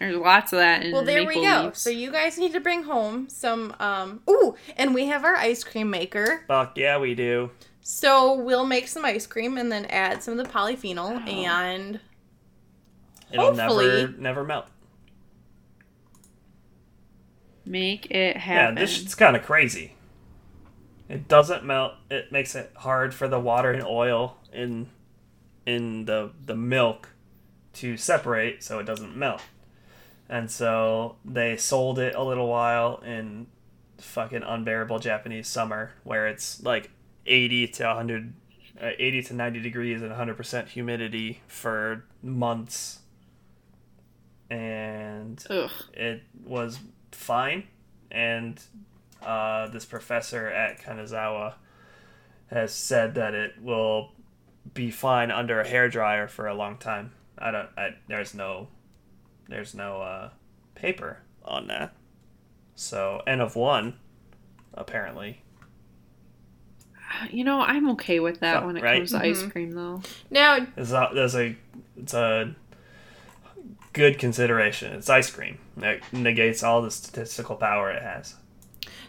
There's 0.01 0.15
lots 0.17 0.51
of 0.51 0.57
that 0.57 0.83
in 0.83 0.91
Well, 0.93 1.05
there 1.05 1.25
we 1.25 1.35
go. 1.35 1.65
leaves. 1.65 1.79
So 1.79 1.91
you 1.91 2.11
guys 2.11 2.37
need 2.39 2.53
to 2.53 2.59
bring 2.59 2.83
home 2.83 3.29
some. 3.29 3.75
um 3.79 4.21
Ooh, 4.29 4.55
and 4.75 4.95
we 4.95 5.05
have 5.05 5.23
our 5.23 5.35
ice 5.35 5.63
cream 5.63 5.89
maker. 5.91 6.43
Fuck 6.47 6.75
yeah, 6.77 6.97
we 6.97 7.13
do. 7.13 7.51
So 7.81 8.33
we'll 8.33 8.65
make 8.65 8.87
some 8.87 9.05
ice 9.05 9.27
cream 9.27 9.57
and 9.57 9.71
then 9.71 9.85
add 9.85 10.23
some 10.23 10.39
of 10.39 10.45
the 10.45 10.51
polyphenol 10.51 11.27
and 11.27 11.99
It'll 13.31 13.53
Hopefully. 13.53 13.85
never 13.87 14.07
never 14.17 14.43
melt. 14.43 14.65
Make 17.65 18.09
it 18.09 18.37
happen. 18.37 18.75
Yeah, 18.77 18.81
this 18.81 18.91
shit's 18.97 19.15
kind 19.15 19.35
of 19.35 19.43
crazy. 19.43 19.93
It 21.07 21.27
doesn't 21.27 21.63
melt. 21.63 21.93
It 22.09 22.31
makes 22.31 22.55
it 22.55 22.71
hard 22.77 23.13
for 23.13 23.27
the 23.27 23.39
water 23.39 23.71
and 23.71 23.83
oil 23.83 24.37
in 24.51 24.89
in 25.65 26.05
the 26.05 26.31
the 26.43 26.55
milk 26.55 27.09
to 27.73 27.97
separate, 27.97 28.63
so 28.63 28.79
it 28.79 28.85
doesn't 28.85 29.15
melt. 29.15 29.41
And 30.31 30.49
so 30.49 31.17
they 31.25 31.57
sold 31.57 31.99
it 31.99 32.15
a 32.15 32.23
little 32.23 32.47
while 32.47 33.03
in 33.05 33.47
fucking 33.97 34.43
unbearable 34.43 34.99
Japanese 34.99 35.49
summer, 35.49 35.91
where 36.05 36.25
it's 36.25 36.63
like 36.63 36.89
eighty 37.25 37.67
to 37.67 37.93
hundred, 37.93 38.33
uh, 38.81 38.91
eighty 38.97 39.21
to 39.23 39.33
ninety 39.33 39.59
degrees 39.59 40.01
and 40.01 40.09
hundred 40.13 40.37
percent 40.37 40.69
humidity 40.69 41.41
for 41.47 42.05
months. 42.23 42.99
And 44.49 45.45
Ugh. 45.49 45.69
it 45.93 46.23
was 46.45 46.79
fine, 47.11 47.67
and 48.09 48.57
uh, 49.21 49.67
this 49.67 49.83
professor 49.83 50.47
at 50.47 50.81
Kanazawa 50.81 51.55
has 52.47 52.73
said 52.73 53.15
that 53.15 53.33
it 53.33 53.61
will 53.61 54.11
be 54.73 54.91
fine 54.91 55.29
under 55.29 55.59
a 55.59 55.67
hair 55.67 55.89
dryer 55.89 56.29
for 56.29 56.47
a 56.47 56.53
long 56.53 56.77
time. 56.77 57.11
I 57.37 57.51
don't. 57.51 57.69
I, 57.77 57.95
there's 58.07 58.33
no. 58.33 58.69
There's 59.47 59.73
no 59.75 60.01
uh, 60.01 60.29
paper 60.75 61.19
on 61.43 61.67
that. 61.67 61.93
So 62.75 63.21
n 63.27 63.41
of 63.41 63.55
one, 63.55 63.99
apparently. 64.73 65.41
You 67.29 67.43
know, 67.43 67.59
I'm 67.59 67.89
okay 67.91 68.19
with 68.19 68.39
that 68.39 68.61
So- 68.61 68.65
when 68.67 68.77
it 68.77 68.83
right? 68.83 68.97
comes 68.99 69.11
to 69.11 69.17
ice 69.21 69.43
Mhm. 69.43 69.51
cream, 69.51 69.71
though. 69.73 70.01
now 70.29 70.65
There's 70.75 70.93
a, 70.93 71.09
there's 71.13 71.35
a 71.35 71.55
it's 71.97 72.13
a 72.13 72.55
good 73.93 74.17
consideration. 74.17 74.93
It's 74.93 75.09
ice 75.09 75.29
cream. 75.29 75.59
It 75.77 76.01
negates 76.13 76.63
all 76.63 76.81
the 76.81 76.89
statistical 76.91 77.55
power 77.57 77.91
it 77.91 78.01
has. 78.01 78.35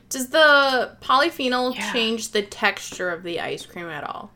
does 0.08 0.28
the 0.28 0.94
polyphenol 1.00 1.74
Yeah. 1.74 1.90
change 1.92 2.32
the 2.32 2.42
texture 2.42 3.08
of 3.08 3.22
the 3.22 3.40
ice 3.40 3.64
cream 3.64 3.86
at 3.86 4.04
all? 4.04 4.30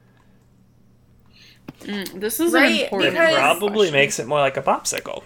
Mm, 1.80 2.18
this 2.20 2.40
is 2.40 2.52
Right, 2.54 2.72
an 2.72 2.80
important 2.84 3.14
it 3.16 3.34
probably 3.34 3.68
question. 3.70 3.92
makes 3.92 4.18
it 4.18 4.26
more 4.26 4.38
like 4.38 4.56
a 4.56 4.62
popsicle. 4.62 5.22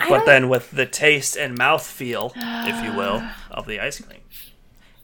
I 0.00 0.08
but 0.08 0.16
don't- 0.18 0.26
then 0.26 0.48
with 0.48 0.70
the 0.70 0.86
taste 0.86 1.36
and 1.36 1.56
mouth 1.56 1.86
feel, 1.86 2.32
if 2.36 2.82
you 2.84 2.92
will, 2.92 3.22
of 3.50 3.66
the 3.66 3.80
ice 3.80 4.00
cream. 4.00 4.20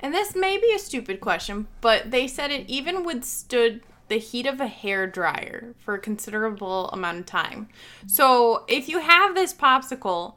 And 0.01 0.12
this 0.12 0.34
may 0.34 0.59
be 0.59 0.72
a 0.74 0.78
stupid 0.78 1.20
question, 1.20 1.68
but 1.80 2.11
they 2.11 2.26
said 2.26 2.51
it 2.51 2.68
even 2.68 3.05
withstood 3.05 3.82
the 4.09 4.18
heat 4.18 4.47
of 4.47 4.61
a 4.61 4.66
hair 4.66 5.07
dryer 5.07 5.74
for 5.78 5.95
a 5.95 5.99
considerable 5.99 6.88
amount 6.90 7.20
of 7.20 7.26
time. 7.26 7.68
So 8.07 8.64
if 8.68 8.88
you 8.88 8.99
have 8.99 9.34
this 9.34 9.55
popsicle, 9.55 10.34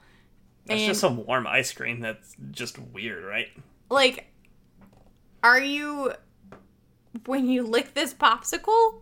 It's 0.66 0.82
and 0.82 0.86
just 0.86 1.02
some 1.02 1.26
warm 1.26 1.48
ice 1.48 1.74
cream 1.74 2.00
that's 2.00 2.36
just 2.52 2.78
weird, 2.80 3.24
right? 3.26 3.48
like, 3.90 4.28
are 5.44 5.60
you 5.60 6.14
when 7.26 7.48
you 7.48 7.64
lick 7.64 7.94
this 7.94 8.14
popsicle, 8.14 9.02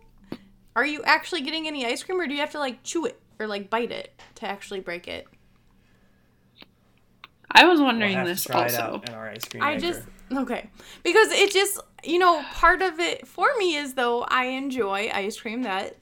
are 0.76 0.86
you 0.86 1.02
actually 1.04 1.40
getting 1.42 1.66
any 1.66 1.84
ice 1.86 2.02
cream, 2.02 2.20
or 2.20 2.26
do 2.26 2.32
you 2.34 2.40
have 2.40 2.50
to 2.52 2.58
like 2.58 2.82
chew 2.82 3.04
it 3.06 3.20
or 3.38 3.46
like 3.46 3.68
bite 3.70 3.92
it 3.92 4.18
to 4.36 4.46
actually 4.46 4.80
break 4.80 5.06
it? 5.08 5.26
I 7.54 7.66
was 7.66 7.78
We'll 7.78 7.86
wondering 7.86 8.14
have 8.14 8.26
to 8.26 8.32
this 8.32 8.44
try 8.44 8.66
it 8.66 8.74
also. 8.74 8.96
out 8.96 9.08
in 9.08 9.14
our 9.14 9.28
ice 9.28 9.44
cream 9.44 9.62
I 9.62 9.74
maker. 9.76 9.80
just 9.80 10.02
okay 10.32 10.70
because 11.02 11.28
it 11.30 11.52
just 11.52 11.80
you 12.02 12.18
know 12.18 12.42
part 12.54 12.82
of 12.82 12.98
it 12.98 13.26
for 13.26 13.48
me 13.58 13.76
is 13.76 13.94
though 13.94 14.22
I 14.22 14.46
enjoy 14.46 15.10
ice 15.12 15.38
cream 15.40 15.62
that 15.62 15.96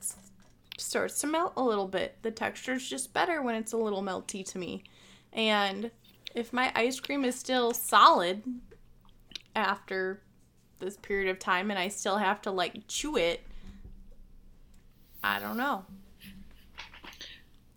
starts 0.79 1.21
to 1.21 1.27
melt 1.27 1.53
a 1.57 1.63
little 1.63 1.87
bit. 1.89 2.17
The 2.23 2.31
texture's 2.31 2.89
just 2.89 3.13
better 3.13 3.43
when 3.43 3.55
it's 3.55 3.73
a 3.73 3.77
little 3.77 4.03
melty 4.03 4.45
to 4.53 4.59
me, 4.59 4.85
and 5.33 5.91
if 6.35 6.53
my 6.53 6.73
ice 6.75 6.99
cream 6.99 7.25
is 7.25 7.35
still 7.39 7.73
solid 7.73 8.43
after 9.55 10.23
this 10.79 10.97
period 10.97 11.31
of 11.31 11.39
time 11.39 11.71
and 11.71 11.79
I 11.79 11.89
still 11.89 12.17
have 12.17 12.41
to 12.43 12.51
like 12.51 12.89
chew 12.89 13.17
it, 13.17 13.43
I 15.23 15.39
don't 15.39 15.57
know. 15.57 15.85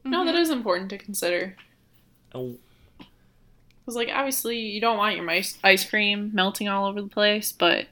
No, 0.04 0.24
that 0.24 0.34
mm-hmm. 0.34 0.42
is 0.42 0.50
important 0.50 0.90
to 0.92 0.98
consider. 0.98 1.56
Oh, 2.34 2.58
Because, 3.86 3.96
like, 3.96 4.10
obviously, 4.12 4.58
you 4.58 4.82
don't 4.82 4.98
want 4.98 5.16
your 5.16 5.30
ice, 5.30 5.60
ice 5.64 5.88
cream 5.88 6.32
melting 6.34 6.68
all 6.68 6.88
over 6.88 7.02
the 7.04 7.08
place, 7.08 7.52
but 7.52 7.86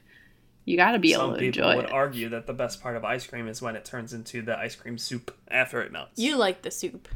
you 0.64 0.76
gotta 0.76 0.98
be 0.98 1.12
some 1.12 1.28
able 1.28 1.38
to 1.38 1.44
enjoy 1.44 1.60
it. 1.60 1.64
Some 1.64 1.70
people 1.72 1.82
would 1.82 1.92
argue 1.92 2.28
that 2.30 2.46
the 2.46 2.52
best 2.52 2.82
part 2.82 2.96
of 2.96 3.04
ice 3.04 3.26
cream 3.26 3.46
is 3.46 3.62
when 3.62 3.76
it 3.76 3.84
turns 3.84 4.12
into 4.12 4.42
the 4.42 4.58
ice 4.58 4.74
cream 4.74 4.98
soup 4.98 5.32
after 5.48 5.80
it 5.82 5.92
melts. 5.92 6.18
You 6.18 6.36
like 6.36 6.62
the 6.62 6.70
soup. 6.70 7.08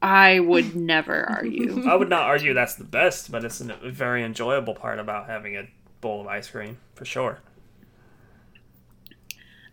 I 0.00 0.40
would 0.40 0.74
never 0.76 1.28
argue. 1.28 1.84
I 1.88 1.96
would 1.96 2.08
not 2.08 2.22
argue 2.22 2.54
that's 2.54 2.76
the 2.76 2.84
best, 2.84 3.30
but 3.30 3.44
it's 3.44 3.60
a 3.60 3.76
very 3.84 4.24
enjoyable 4.24 4.74
part 4.74 4.98
about 4.98 5.26
having 5.26 5.56
a 5.56 5.68
bowl 6.00 6.22
of 6.22 6.26
ice 6.28 6.48
cream 6.48 6.78
for 6.94 7.04
sure. 7.04 7.40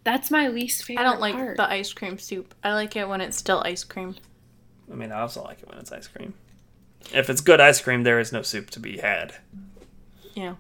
That's 0.04 0.32
my 0.32 0.48
least 0.48 0.84
favorite 0.84 1.02
I 1.02 1.10
don't 1.10 1.20
like 1.20 1.36
part. 1.36 1.58
the 1.58 1.70
ice 1.70 1.92
cream 1.94 2.18
soup. 2.18 2.56
I 2.64 2.74
like 2.74 2.96
it 2.96 3.08
when 3.08 3.22
it's 3.22 3.38
still 3.38 3.62
ice 3.66 3.84
cream. 3.84 4.16
I 4.92 4.96
mean, 4.96 5.12
I 5.12 5.20
also 5.22 5.44
like 5.44 5.62
it 5.62 5.70
when 5.70 5.78
it's 5.78 5.92
ice 5.92 6.08
cream. 6.08 6.34
If 7.14 7.30
it's 7.30 7.42
good 7.42 7.62
ice 7.62 7.80
cream, 7.82 8.04
there 8.04 8.20
is 8.20 8.32
no 8.32 8.42
soup 8.42 8.70
to 8.72 8.80
be 8.80 8.98
had. 8.98 9.36
Yeah. 10.34 10.56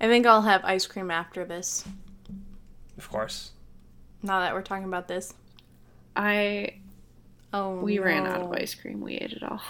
I 0.00 0.06
think 0.06 0.26
I'll 0.26 0.42
have 0.42 0.64
ice 0.64 0.86
cream 0.86 1.10
after 1.10 1.44
this. 1.44 1.84
Of 2.98 3.08
course. 3.10 3.50
Now 4.22 4.40
that 4.40 4.54
we're 4.54 4.62
talking 4.62 4.84
about 4.84 5.08
this. 5.08 5.34
I 6.14 6.74
Oh, 7.52 7.76
we 7.76 7.98
ran 7.98 8.26
out 8.26 8.42
of 8.42 8.52
ice 8.52 8.74
cream. 8.74 9.00
We 9.00 9.14
ate 9.14 9.32
it 9.32 9.42
all. 9.42 9.60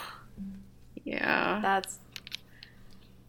Yeah. 1.04 1.60
That's 1.62 1.98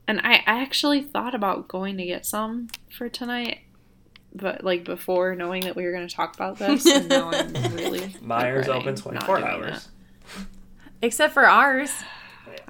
And 0.07 0.19
I 0.23 0.43
actually 0.45 1.01
thought 1.01 1.33
about 1.33 1.67
going 1.67 1.97
to 1.97 2.05
get 2.05 2.25
some 2.25 2.67
for 2.89 3.07
tonight, 3.07 3.59
but 4.33 4.63
like 4.63 4.83
before 4.83 5.35
knowing 5.35 5.61
that 5.61 5.75
we 5.75 5.85
were 5.85 5.91
going 5.91 6.07
to 6.07 6.13
talk 6.13 6.35
about 6.35 6.57
this, 6.57 6.85
and 6.85 7.07
now 7.07 7.31
I'm 7.31 7.53
really 7.75 7.99
Meijer's 8.21 8.67
open 8.67 8.95
24 8.95 9.37
doing 9.37 9.49
hours. 9.49 9.87
except 11.01 11.33
for 11.33 11.45
ours. 11.47 11.91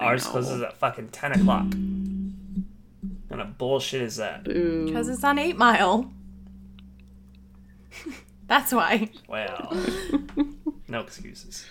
Ours 0.01 0.25
know. 0.25 0.31
closes 0.31 0.61
at 0.61 0.77
fucking 0.77 1.09
10 1.09 1.31
o'clock. 1.33 1.65
What 1.65 3.29
kind 3.29 3.41
of 3.41 3.57
bullshit 3.57 4.01
is 4.01 4.17
that? 4.17 4.43
that. 4.43 4.85
Because 4.85 5.07
it's 5.07 5.23
on 5.23 5.39
8 5.39 5.57
Mile. 5.57 6.11
That's 8.47 8.73
why. 8.73 9.09
Well, 9.27 9.77
no 10.87 11.01
excuses. 11.01 11.65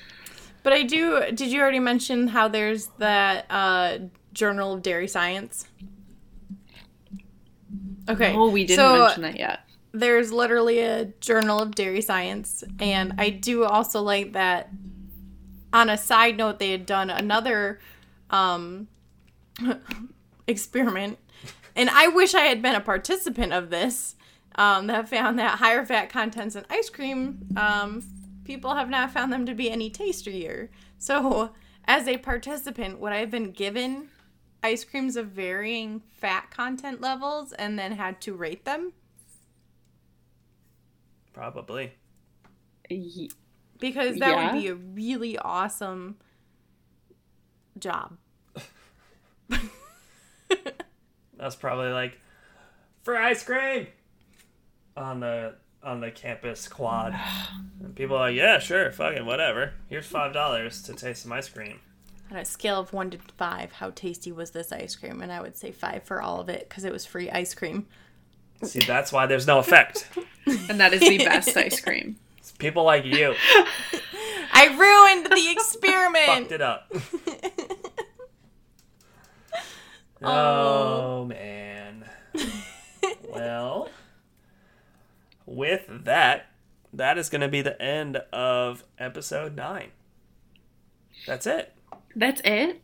But 0.62 0.72
I 0.72 0.82
do. 0.82 1.30
Did 1.32 1.50
you 1.50 1.60
already 1.60 1.78
mention 1.78 2.28
how 2.28 2.48
there's 2.48 2.86
that 2.98 3.46
uh, 3.50 3.98
Journal 4.32 4.74
of 4.74 4.82
Dairy 4.82 5.08
Science? 5.08 5.66
Okay. 8.08 8.34
Oh, 8.34 8.48
we 8.50 8.64
didn't 8.64 8.76
so 8.76 8.98
mention 9.04 9.22
that 9.22 9.38
yet. 9.38 9.60
there's 9.92 10.32
literally 10.32 10.80
a 10.80 11.06
Journal 11.20 11.60
of 11.60 11.74
Dairy 11.74 12.00
Science, 12.00 12.64
and 12.78 13.14
I 13.18 13.30
do 13.30 13.64
also 13.64 14.02
like 14.02 14.32
that. 14.32 14.70
On 15.72 15.88
a 15.88 15.96
side 15.96 16.36
note, 16.36 16.58
they 16.58 16.72
had 16.72 16.84
done 16.84 17.10
another 17.10 17.78
um, 18.30 18.88
experiment, 20.46 21.18
and 21.76 21.90
I 21.90 22.08
wish 22.08 22.34
I 22.34 22.42
had 22.42 22.62
been 22.62 22.74
a 22.74 22.80
participant 22.80 23.52
of 23.52 23.70
this. 23.70 24.16
Um, 24.56 24.88
that 24.88 25.08
found 25.08 25.38
that 25.38 25.58
higher 25.60 25.86
fat 25.86 26.10
contents 26.10 26.56
in 26.56 26.66
ice 26.68 26.90
cream, 26.90 27.46
um, 27.56 28.02
people 28.44 28.74
have 28.74 28.90
not 28.90 29.12
found 29.12 29.32
them 29.32 29.46
to 29.46 29.54
be 29.54 29.70
any 29.70 29.90
tastier. 29.90 30.70
So, 30.98 31.50
as 31.84 32.08
a 32.08 32.18
participant, 32.18 32.98
would 32.98 33.12
I 33.12 33.18
have 33.18 33.30
been 33.30 33.52
given 33.52 34.08
ice 34.62 34.84
creams 34.84 35.16
of 35.16 35.28
varying 35.28 36.02
fat 36.10 36.50
content 36.50 37.00
levels 37.00 37.52
and 37.52 37.78
then 37.78 37.92
had 37.92 38.20
to 38.22 38.34
rate 38.34 38.64
them? 38.64 38.92
Probably. 41.32 41.92
Because 43.78 44.18
that 44.18 44.28
Yeah. 44.28 44.52
would 44.52 44.52
be 44.52 44.66
a 44.68 44.74
really 44.74 45.38
awesome 45.38 46.18
job. 47.80 48.16
That's 51.38 51.56
probably 51.56 51.88
like 51.90 52.20
for 53.02 53.16
ice 53.16 53.42
cream 53.42 53.86
on 54.96 55.20
the 55.20 55.54
on 55.82 56.00
the 56.00 56.10
campus 56.10 56.68
quad. 56.68 57.14
And 57.82 57.96
people 57.96 58.16
are 58.16 58.28
like, 58.28 58.36
yeah, 58.36 58.58
sure, 58.58 58.92
fucking 58.92 59.24
whatever. 59.24 59.72
Here's 59.88 60.04
five 60.04 60.34
dollars 60.34 60.82
to 60.82 60.92
taste 60.92 61.22
some 61.22 61.32
ice 61.32 61.48
cream. 61.48 61.80
On 62.30 62.36
a 62.36 62.44
scale 62.44 62.78
of 62.78 62.92
one 62.92 63.08
to 63.10 63.18
five, 63.38 63.72
how 63.72 63.88
tasty 63.90 64.30
was 64.30 64.50
this 64.50 64.70
ice 64.70 64.94
cream? 64.94 65.22
And 65.22 65.32
I 65.32 65.40
would 65.40 65.56
say 65.56 65.72
five 65.72 66.02
for 66.02 66.20
all 66.20 66.40
of 66.40 66.50
it 66.50 66.68
because 66.68 66.84
it 66.84 66.92
was 66.92 67.06
free 67.06 67.30
ice 67.30 67.54
cream. 67.54 67.86
See, 68.62 68.80
that's 68.80 69.12
why 69.12 69.24
there's 69.24 69.46
no 69.46 69.58
effect. 69.58 70.06
And 70.46 70.78
that 70.78 70.92
is 70.92 71.00
the 71.00 71.18
best 71.18 71.56
ice 71.56 71.80
cream. 71.80 72.16
It's 72.36 72.52
people 72.52 72.84
like 72.84 73.06
you 73.06 73.34
I 74.52 74.66
ruined 74.66 75.26
the 75.32 75.50
experiment. 75.50 76.26
fucked 76.26 76.52
it 76.52 76.60
up. 76.60 76.92
oh 80.22 81.24
man. 81.26 82.04
well, 83.32 83.88
with 85.46 85.82
that, 86.04 86.46
that 86.92 87.18
is 87.18 87.28
going 87.28 87.40
to 87.40 87.48
be 87.48 87.62
the 87.62 87.80
end 87.80 88.16
of 88.32 88.84
episode 88.98 89.56
nine. 89.56 89.90
That's 91.26 91.46
it. 91.46 91.74
That's 92.16 92.40
it? 92.44 92.80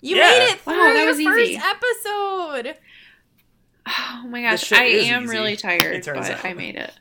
You 0.00 0.16
Yeah. 0.16 0.22
made 0.30 0.44
it 0.52 0.60
through 0.60 0.72
Wow, 0.78 0.92
that 0.92 0.96
your 0.96 1.06
was 1.06 1.22
first 1.22 1.50
easy. 1.50 1.60
episode. 1.62 2.76
Oh 3.86 4.26
my 4.28 4.42
gosh, 4.42 4.70
I 4.72 4.84
am 4.84 5.24
easy, 5.24 5.32
really 5.32 5.56
tired, 5.56 6.04
but 6.04 6.16
out. 6.16 6.44
I 6.44 6.52
made 6.54 6.76
it. 6.76 6.92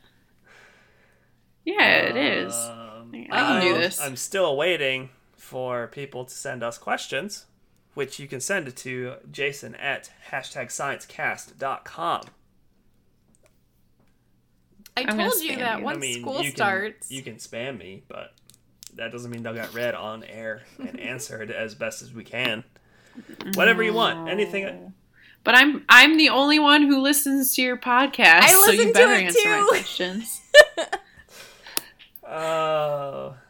Yeah, 1.65 1.97
it 1.97 2.15
is. 2.17 2.53
Um, 2.55 3.11
I 3.31 3.39
can 3.41 3.61
do 3.61 3.67
I'm- 3.73 3.81
this. 3.81 4.01
I'm 4.01 4.15
still 4.15 4.57
waiting 4.57 5.09
for 5.37 5.87
people 5.87 6.25
to 6.25 6.33
send 6.33 6.63
us 6.63 6.77
questions, 6.79 7.45
which 7.99 8.17
you 8.17 8.29
can 8.29 8.39
send 8.39 8.65
it 8.65 8.77
to 8.77 9.15
jason 9.29 9.75
at 9.75 10.09
hashtag 10.31 10.67
sciencecast.com. 10.67 12.21
I 14.95 15.01
I'm 15.01 15.17
told 15.17 15.43
you 15.43 15.57
that 15.57 15.79
you. 15.79 15.83
once 15.83 15.97
I 15.97 15.99
mean, 15.99 16.21
school 16.21 16.41
you 16.41 16.51
starts. 16.51 17.09
Can, 17.09 17.17
you 17.17 17.23
can 17.23 17.35
spam 17.35 17.77
me, 17.77 18.03
but 18.07 18.31
that 18.95 19.11
doesn't 19.11 19.29
mean 19.29 19.43
they'll 19.43 19.53
get 19.53 19.73
read 19.73 19.95
on 19.95 20.23
air 20.23 20.61
and 20.79 20.97
answered 21.11 21.51
as 21.51 21.75
best 21.75 22.01
as 22.01 22.13
we 22.13 22.23
can. 22.23 22.63
Whatever 23.55 23.83
you 23.83 23.91
want. 23.91 24.29
Anything. 24.29 24.93
But 25.43 25.55
I'm 25.55 25.83
I'm 25.89 26.15
the 26.15 26.29
only 26.29 26.57
one 26.57 26.83
who 26.83 27.01
listens 27.01 27.53
to 27.55 27.61
your 27.61 27.75
podcast, 27.75 28.43
I 28.43 28.47
so 28.65 28.71
you 28.71 28.87
to 28.87 28.93
better 28.93 29.11
it 29.11 29.23
answer 29.25 29.49
my 29.49 29.57
too. 29.57 29.67
questions. 29.67 30.41
Uh, 32.23 33.33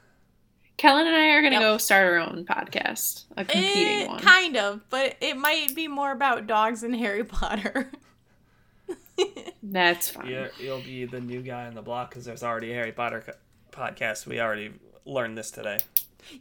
Kellen 0.80 1.06
and 1.08 1.16
I 1.16 1.28
are 1.32 1.42
gonna 1.42 1.56
Yep. 1.56 1.62
go 1.62 1.78
start 1.78 2.06
our 2.08 2.18
own 2.20 2.46
podcast, 2.46 3.26
a 3.38 3.44
competing 3.44 4.04
Eh, 4.04 4.08
one. 4.08 4.20
Kind 4.22 4.56
of, 4.58 4.82
but 4.90 5.16
it 5.22 5.36
might 5.38 5.76
be 5.76 5.88
more 5.90 6.12
about 6.12 6.48
dogs 6.48 6.84
and 6.84 6.96
Harry 6.96 7.24
Potter. 7.26 7.92
That's 9.62 10.10
fine. 10.10 10.28
you 10.30 10.48
you'll 10.60 10.82
be 10.82 11.04
the 11.06 11.20
new 11.20 11.42
guy 11.42 11.68
on 11.68 11.76
the 11.76 11.82
block 11.82 12.10
because 12.10 12.24
there's 12.26 12.44
already 12.44 12.72
a 12.72 12.76
Harry 12.76 12.94
Potter 12.94 13.22
co- 13.26 13.34
podcast. 13.72 14.26
We 14.26 14.40
already 14.40 14.72
learned 15.06 15.38
this 15.38 15.52
today. 15.52 15.80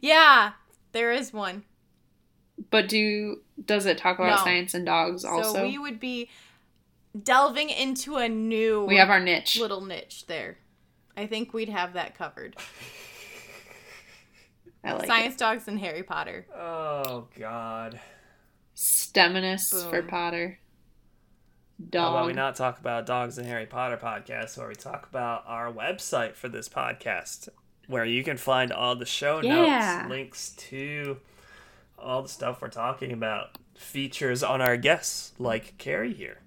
yeah, 0.01 0.53
there 0.93 1.11
is 1.11 1.33
one. 1.33 1.63
But 2.71 2.87
do 2.89 3.41
does 3.65 3.85
it 3.85 3.97
talk 3.97 4.19
about 4.19 4.39
No. 4.39 4.43
science 4.45 4.73
and 4.73 4.85
dogs 4.85 5.25
also? 5.25 5.53
So 5.53 5.63
we 5.63 5.77
would 5.77 5.99
be 5.99 6.29
delving 7.21 7.69
into 7.69 8.15
a 8.17 8.29
new 8.29 8.85
we 8.85 8.95
have 8.97 9.09
our 9.09 9.19
niche. 9.19 9.59
little 9.59 9.81
niche 9.81 10.27
there. 10.27 10.57
I 11.17 11.27
think 11.27 11.53
we'd 11.53 11.69
have 11.69 11.91
that 11.93 12.15
covered. 12.17 12.55
I 14.83 14.93
like 14.93 15.07
Science 15.07 15.35
it. 15.35 15.39
dogs 15.39 15.67
and 15.67 15.79
Harry 15.79 16.03
Potter. 16.03 16.45
Oh 16.55 17.27
God. 17.37 17.99
Steminus 18.75 19.89
for 19.89 20.01
Boom. 20.01 20.09
Potter. 20.09 20.59
How 21.93 22.09
about 22.09 22.27
we 22.27 22.33
not 22.33 22.55
talk 22.55 22.79
about 22.79 23.05
dogs 23.05 23.37
and 23.37 23.47
Harry 23.47 23.65
Potter 23.65 23.97
podcast, 23.97 24.57
where 24.57 24.67
we 24.67 24.75
talk 24.75 25.07
about 25.09 25.43
our 25.47 25.71
website 25.71 26.35
for 26.35 26.49
this 26.49 26.67
podcast, 26.67 27.47
where 27.87 28.03
you 28.05 28.21
can 28.23 28.35
find 28.37 28.71
all 28.73 28.95
the 28.95 29.05
show 29.05 29.41
Yeah. 29.41 29.99
notes, 30.01 30.09
links 30.09 30.49
to 30.69 31.19
all 31.97 32.21
the 32.21 32.29
stuff 32.29 32.61
we're 32.61 32.67
talking 32.69 33.11
about, 33.13 33.57
features 33.77 34.43
on 34.43 34.61
our 34.61 34.75
guests, 34.77 35.31
like 35.39 35.77
Carrie 35.77 36.13
here. 36.13 36.39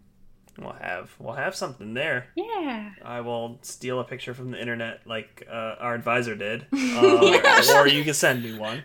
We'll 0.59 0.73
have 0.75 1.15
we'll 1.19 1.35
have 1.35 1.55
something 1.55 1.95
there. 1.95 2.27
Yeah. 2.35 2.91
I 3.03 3.21
will 3.23 3.59
steal 3.63 4.01
a 4.01 4.05
picture 4.05 4.35
from 4.35 4.51
the 4.51 4.61
internet, 4.61 5.01
like 5.07 5.47
uh, 5.51 5.77
our 5.81 5.95
advisor 5.95 6.35
did, 6.35 6.67
uh, 6.73 7.63
or 7.75 7.89
you 7.89 8.05
can 8.05 8.15
send 8.15 8.43
me 8.43 8.59
one. 8.59 8.83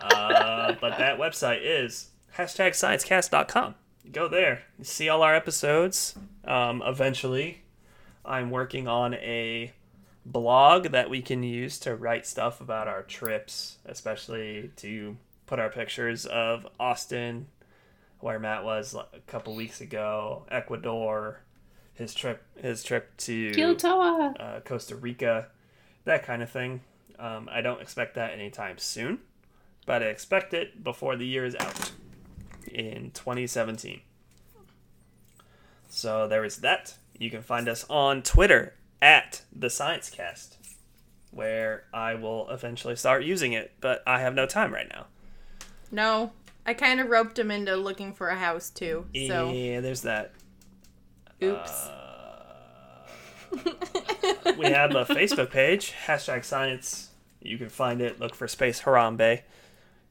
Uh, 0.00 0.74
but 0.80 0.98
that 0.98 1.18
website 1.18 1.60
is 1.62 2.10
hashtag 2.36 2.70
sciencecast.com. 2.70 3.74
Go 4.12 4.28
there, 4.28 4.62
see 4.82 5.08
all 5.08 5.22
our 5.22 5.34
episodes. 5.34 6.14
Um, 6.44 6.82
eventually, 6.84 7.62
I'm 8.24 8.50
working 8.50 8.86
on 8.88 9.14
a 9.14 9.72
blog 10.24 10.88
that 10.88 11.10
we 11.10 11.22
can 11.22 11.42
use 11.42 11.78
to 11.80 11.96
write 11.96 12.26
stuff 12.26 12.60
about 12.60 12.88
our 12.88 13.02
trips, 13.02 13.78
especially 13.86 14.70
to 14.76 15.16
put 15.46 15.58
our 15.58 15.70
pictures 15.70 16.26
of 16.26 16.66
Austin, 16.78 17.48
where 18.20 18.38
Matt 18.38 18.64
was 18.64 18.94
a 18.94 19.06
couple 19.26 19.54
weeks 19.54 19.80
ago, 19.80 20.44
Ecuador, 20.50 21.40
his 21.94 22.14
trip, 22.14 22.42
his 22.56 22.82
trip 22.82 23.16
to 23.18 23.52
Kyoto. 23.52 24.34
uh, 24.38 24.60
Costa 24.60 24.96
Rica, 24.96 25.48
that 26.04 26.24
kind 26.24 26.42
of 26.42 26.50
thing. 26.50 26.80
Um, 27.18 27.48
I 27.50 27.60
don't 27.60 27.80
expect 27.80 28.14
that 28.14 28.32
anytime 28.32 28.78
soon, 28.78 29.18
but 29.86 30.02
I 30.02 30.06
expect 30.06 30.54
it 30.54 30.82
before 30.84 31.16
the 31.16 31.26
year 31.26 31.44
is 31.44 31.56
out 31.56 31.90
in 32.70 33.10
2017. 33.12 34.00
So 35.88 36.28
there 36.28 36.44
is 36.44 36.58
that. 36.58 36.96
You 37.18 37.30
can 37.30 37.42
find 37.42 37.68
us 37.68 37.84
on 37.88 38.22
Twitter 38.22 38.74
at 39.02 39.42
the 39.52 39.70
Science 39.70 40.10
Cast, 40.10 40.56
where 41.30 41.84
I 41.92 42.14
will 42.14 42.48
eventually 42.50 42.94
start 42.94 43.24
using 43.24 43.52
it, 43.52 43.72
but 43.80 44.02
I 44.06 44.20
have 44.20 44.34
no 44.34 44.46
time 44.46 44.72
right 44.72 44.88
now. 44.88 45.06
No, 45.90 46.32
I 46.68 46.74
kind 46.74 47.00
of 47.00 47.08
roped 47.08 47.38
him 47.38 47.50
into 47.50 47.74
looking 47.76 48.12
for 48.12 48.28
a 48.28 48.36
house 48.36 48.68
too. 48.68 49.06
So, 49.26 49.50
Yeah, 49.52 49.80
there's 49.80 50.02
that. 50.02 50.32
oops. 51.42 51.86
Uh, 51.86 53.04
we 54.58 54.66
have 54.66 54.94
a 54.94 55.06
Facebook 55.06 55.48
page, 55.50 55.94
hashtag 56.06 56.44
science. 56.44 57.08
You 57.40 57.56
can 57.56 57.70
find 57.70 58.02
it. 58.02 58.20
Look 58.20 58.34
for 58.34 58.46
Space 58.46 58.82
Harambe. 58.82 59.40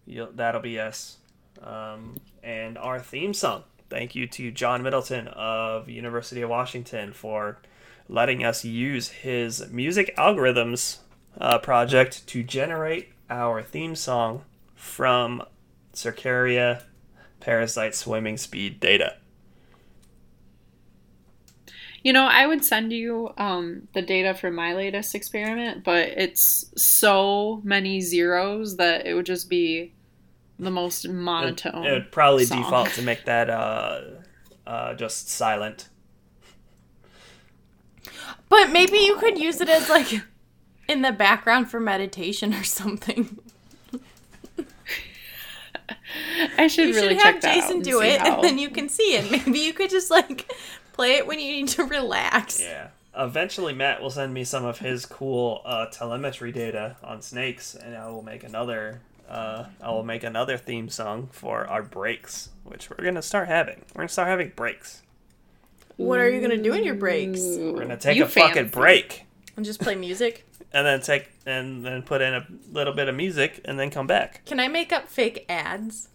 You'll, 0.07 0.31
that'll 0.33 0.59
be 0.61 0.79
us. 0.79 1.17
Um, 1.61 2.17
and 2.41 2.75
our 2.79 2.99
theme 2.99 3.35
song. 3.35 3.63
Thank 3.91 4.15
you 4.15 4.25
to 4.25 4.49
John 4.49 4.81
Middleton 4.81 5.27
of 5.27 5.87
University 5.87 6.41
of 6.41 6.49
Washington 6.49 7.13
for 7.13 7.59
letting 8.09 8.43
us 8.43 8.65
use 8.65 9.09
his 9.09 9.69
music 9.69 10.11
algorithms 10.17 10.97
uh, 11.39 11.59
project 11.59 12.25
to 12.29 12.41
generate 12.41 13.09
our 13.29 13.61
theme 13.61 13.95
song 13.95 14.41
from 14.73 15.43
Cercaria 15.97 16.83
parasite 17.39 17.95
swimming 17.95 18.37
speed 18.37 18.79
data. 18.79 19.17
You 22.03 22.13
know, 22.13 22.25
I 22.25 22.45
would 22.45 22.63
send 22.63 22.93
you 22.93 23.33
um, 23.37 23.87
the 23.93 24.01
data 24.01 24.33
for 24.33 24.51
my 24.51 24.73
latest 24.73 25.15
experiment, 25.15 25.83
but 25.83 26.09
it's 26.09 26.71
so 26.77 27.61
many 27.63 27.99
zeros 27.99 28.77
that 28.77 29.05
it 29.07 29.13
would 29.15 29.25
just 29.25 29.49
be 29.49 29.93
the 30.59 30.71
most 30.71 31.05
It, 31.05 31.11
monotone. 31.11 31.85
it 31.85 31.91
would 31.91 32.11
probably 32.11 32.45
song. 32.45 32.61
default 32.63 32.89
to 32.91 33.01
make 33.01 33.25
that 33.25 33.49
uh, 33.49 34.01
uh, 34.65 34.93
just 34.93 35.29
silent. 35.29 35.89
But 38.49 38.69
maybe 38.71 38.97
you 38.99 39.17
could 39.17 39.37
use 39.37 39.59
it 39.59 39.69
as 39.69 39.89
like 39.89 40.21
in 40.87 41.01
the 41.01 41.11
background 41.11 41.69
for 41.69 41.79
meditation 41.79 42.53
or 42.53 42.63
something. 42.63 43.39
I 46.57 46.67
should 46.67 46.89
You 46.89 46.95
really 46.95 47.15
should 47.15 47.21
check 47.21 47.33
have 47.35 47.41
that 47.43 47.49
out 47.49 47.55
Jason 47.61 47.75
and 47.77 47.83
do 47.83 47.99
see 48.01 48.07
it, 48.07 48.19
how- 48.21 48.35
and 48.35 48.43
then 48.43 48.57
you 48.57 48.69
can 48.69 48.89
see 48.89 49.15
it. 49.15 49.29
Maybe 49.47 49.59
you 49.59 49.73
could 49.73 49.89
just 49.89 50.09
like 50.11 50.51
play 50.93 51.15
it 51.15 51.27
when 51.27 51.39
you 51.39 51.51
need 51.51 51.67
to 51.69 51.83
relax. 51.83 52.61
Yeah. 52.61 52.89
Eventually, 53.15 53.73
Matt 53.73 54.01
will 54.01 54.11
send 54.11 54.33
me 54.33 54.43
some 54.43 54.63
of 54.63 54.77
his 54.79 55.05
cool 55.05 55.61
uh, 55.65 55.87
telemetry 55.87 56.51
data 56.51 56.97
on 57.03 57.21
snakes, 57.23 57.73
and 57.73 57.95
I 57.97 58.07
will 58.09 58.21
make 58.21 58.43
another. 58.43 59.01
Uh, 59.27 59.65
I 59.81 59.89
will 59.89 60.03
make 60.03 60.23
another 60.23 60.55
theme 60.57 60.87
song 60.87 61.27
for 61.31 61.65
our 61.67 61.81
breaks, 61.83 62.49
which 62.63 62.89
we're 62.89 63.03
gonna 63.03 63.21
start 63.23 63.47
having. 63.47 63.83
We're 63.95 64.01
gonna 64.01 64.09
start 64.09 64.27
having 64.27 64.53
breaks. 64.55 65.01
What 65.97 66.19
are 66.19 66.29
you 66.29 66.39
gonna 66.41 66.61
do 66.61 66.73
in 66.73 66.83
your 66.83 66.93
breaks? 66.93 67.39
We're 67.41 67.73
gonna 67.81 67.97
take 67.97 68.17
You 68.17 68.25
a 68.25 68.27
fucking 68.27 68.67
break, 68.69 69.25
And 69.55 69.65
just 69.65 69.81
play 69.81 69.95
music? 69.95 70.45
and 70.73 70.85
then 70.85 71.01
take 71.01 71.29
and 71.45 71.85
then 71.85 72.01
put 72.03 72.21
in 72.21 72.33
a 72.33 72.45
little 72.71 72.93
bit 72.93 73.07
of 73.09 73.15
music, 73.15 73.61
and 73.65 73.79
then 73.79 73.89
come 73.89 74.07
back. 74.07 74.43
Can 74.45 74.59
I 74.59 74.67
make 74.67 74.91
up 74.91 75.07
fake 75.07 75.45
ads? 75.49 76.09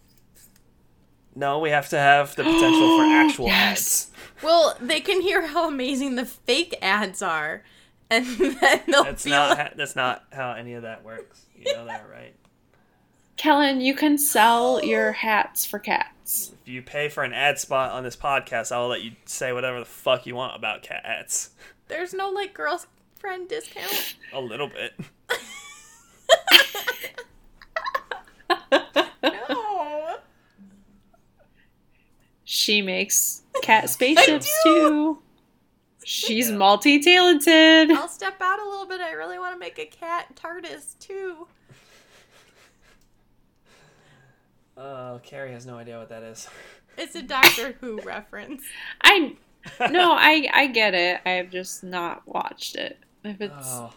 No, 1.35 1.57
we 1.59 1.71
have 1.71 1.89
to 1.89 1.97
have 1.97 2.35
the 2.35 2.43
potential 2.43 2.97
for 2.97 3.03
actual 3.07 3.47
Yes. 3.47 4.11
ads. 4.11 4.11
Well, 4.43 4.77
they 4.79 4.99
can 4.99 5.21
hear 5.21 5.47
how 5.47 5.67
amazing 5.67 6.15
the 6.15 6.25
fake 6.25 6.75
ads 6.81 7.21
are, 7.23 7.63
and 8.09 8.25
then 8.37 8.81
they'll 8.87 9.03
That's 9.03 9.23
be 9.23 9.31
not. 9.31 9.49
like, 9.49 9.57
Ha- 9.69 9.73
that's 9.75 9.95
not 9.95 10.25
how 10.31 10.51
any 10.51 10.73
of 10.73 10.83
that 10.83 11.03
works. 11.03 11.41
You 11.57 11.73
know 11.73 11.85
that, 11.85 12.05
right? 12.11 12.35
Kellen, 13.35 13.81
you 13.81 13.95
can 13.95 14.17
sell 14.19 14.83
your 14.83 15.11
hats 15.13 15.65
for 15.65 15.79
cats. 15.79 16.51
If 16.61 16.67
you 16.67 16.81
pay 16.83 17.09
for 17.09 17.23
an 17.23 17.33
ad 17.33 17.57
spot 17.59 17.91
on 17.91 18.03
this 18.03 18.15
podcast, 18.15 18.71
I'll 18.71 18.87
let 18.87 19.01
you 19.01 19.13
say 19.25 19.51
whatever 19.51 19.79
the 19.79 19.85
fuck 19.85 20.25
you 20.27 20.35
want 20.35 20.55
about 20.55 20.83
cats. 20.83 21.49
"There's 21.87 22.13
no 22.13 22.29
like 22.29 22.53
friend 23.23 23.47
discount? 23.47 24.15
A 24.33 24.41
little 24.41 24.67
bit. 24.67 24.93
no. 29.23 30.17
She 32.43 32.81
makes 32.81 33.43
cat 33.61 33.89
spaceships 33.89 34.53
too. 34.63 35.19
She's 36.03 36.51
multi 36.51 36.99
talented. 36.99 37.91
I'll 37.91 38.09
step 38.09 38.41
out 38.41 38.59
a 38.59 38.65
little 38.67 38.85
bit. 38.85 38.99
I 38.99 39.13
really 39.13 39.39
want 39.39 39.55
to 39.55 39.59
make 39.59 39.79
a 39.79 39.85
cat 39.85 40.35
TARDIS 40.35 40.99
too. 40.99 41.47
Oh, 44.75 45.21
Carrie 45.23 45.53
has 45.53 45.65
no 45.65 45.77
idea 45.77 45.97
what 45.97 46.09
that 46.09 46.23
is. 46.23 46.49
It's 46.97 47.15
a 47.15 47.21
Doctor 47.21 47.77
Who 47.79 48.01
reference. 48.01 48.63
I 49.01 49.37
no, 49.89 50.11
I 50.11 50.49
I 50.53 50.67
get 50.67 50.93
it. 50.93 51.21
I've 51.25 51.49
just 51.51 51.85
not 51.85 52.27
watched 52.27 52.75
it. 52.75 52.99
If 53.23 53.39
it's 53.41 53.53
Oh, 53.67 53.91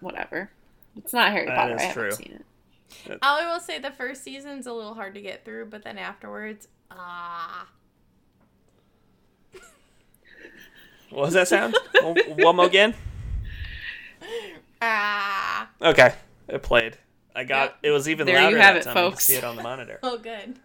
whatever, 0.00 0.50
it's 0.96 1.12
not 1.12 1.30
Harry 1.32 1.46
That 1.46 1.56
Potter. 1.56 1.74
is 1.76 1.80
I 1.80 1.84
haven't 1.84 2.02
true. 2.02 2.10
seen 2.12 2.40
it. 3.06 3.18
I 3.22 3.50
will 3.52 3.60
say 3.60 3.78
the 3.78 3.90
first 3.90 4.22
season's 4.22 4.66
a 4.66 4.72
little 4.72 4.94
hard 4.94 5.14
to 5.14 5.20
get 5.22 5.44
through, 5.44 5.66
but 5.66 5.82
then 5.82 5.96
afterwards, 5.98 6.68
ah. 6.90 7.66
what 11.10 11.22
was 11.26 11.34
that 11.34 11.48
sound? 11.48 11.76
one, 12.02 12.16
one 12.38 12.56
more 12.56 12.66
again. 12.66 12.94
Ah. 14.84 15.68
Okay, 15.80 16.12
it 16.48 16.60
played. 16.64 16.98
I 17.36 17.44
got. 17.44 17.62
Yep. 17.70 17.78
It 17.84 17.90
was 17.92 18.08
even 18.08 18.26
There 18.26 18.34
you 18.36 18.42
louder 18.42 18.58
have 18.60 18.74
that 18.74 18.80
it, 18.80 18.84
time. 18.84 18.96
I 18.96 19.00
could 19.02 19.10
folks. 19.12 19.26
see 19.26 19.34
it 19.36 19.44
on 19.44 19.54
the 19.54 19.62
monitor. 19.62 20.00
Oh, 20.02 20.18
good. 20.18 20.58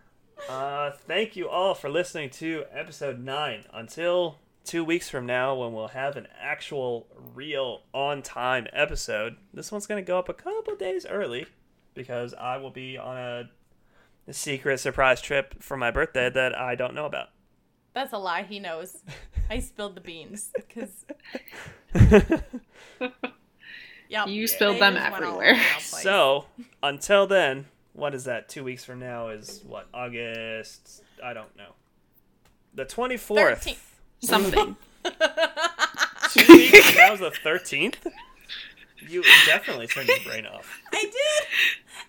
Uh, 0.49 0.89
thank 1.05 1.36
you 1.36 1.47
all 1.47 1.76
for 1.76 1.88
listening 1.88 2.32
to 2.32 2.63
episode 2.72 3.20
nine. 3.24 3.65
Until 3.72 4.39
two 4.68 4.84
weeks 4.84 5.09
from 5.09 5.26
now, 5.26 5.55
when 5.55 5.74
we'll 5.74 5.88
have 5.89 6.15
an 6.18 6.28
actual, 6.39 7.07
real, 7.34 7.82
on-time 7.93 8.68
episode. 8.74 9.38
This 9.53 9.72
one's 9.72 9.88
gonna 9.88 10.01
go 10.01 10.20
up 10.20 10.30
a 10.30 10.34
couple 10.34 10.76
days 10.76 11.05
early 11.05 11.47
because 11.93 12.34
I 12.34 12.57
will 12.57 12.70
be 12.70 12.97
on 12.97 13.18
a, 13.18 13.49
a 14.28 14.34
secret 14.34 14.80
surprise 14.80 15.22
trip 15.22 15.63
for 15.63 15.78
my 15.78 15.89
birthday 15.89 16.30
that 16.30 16.55
I 16.55 16.76
don't 16.76 16.93
know 16.93 17.05
about. 17.05 17.30
That's 17.93 18.13
a 18.13 18.18
lie. 18.18 18.43
He 18.43 18.59
knows. 18.59 18.97
I 19.49 19.59
spilled 19.59 19.95
the 19.95 20.01
beans 20.01 20.51
because 20.55 21.05
yep, 24.09 24.28
You 24.28 24.41
they 24.41 24.47
spilled 24.47 24.80
them 24.80 24.93
just 24.95 25.11
went 25.11 25.24
all 25.24 25.41
everywhere. 25.41 25.51
over 25.51 25.57
the 25.59 25.63
place. 25.63 26.03
So, 26.03 26.45
until 26.84 27.26
then, 27.26 27.65
what 27.93 28.13
is 28.13 28.26
that? 28.26 28.49
Two 28.49 28.63
weeks 28.63 28.86
from 28.86 28.99
now 28.99 29.30
is 29.30 29.63
what? 29.65 29.88
August? 29.93 31.01
I 31.24 31.34
don't 31.34 31.55
know. 31.57 31.72
The 32.76 32.86
24th. 32.86 33.36
Thirteenth. 33.36 33.97
Something. 34.22 34.76
Two 36.32 36.45
weeks? 36.53 36.93
That 36.95 37.11
was 37.11 37.20
the 37.20 37.32
13th? 37.32 37.95
You 39.07 39.24
definitely 39.45 39.88
turned 39.88 40.09
your 40.09 40.20
brain 40.26 40.45
off. 40.45 40.82
I 40.91 41.01
did. 41.01 41.47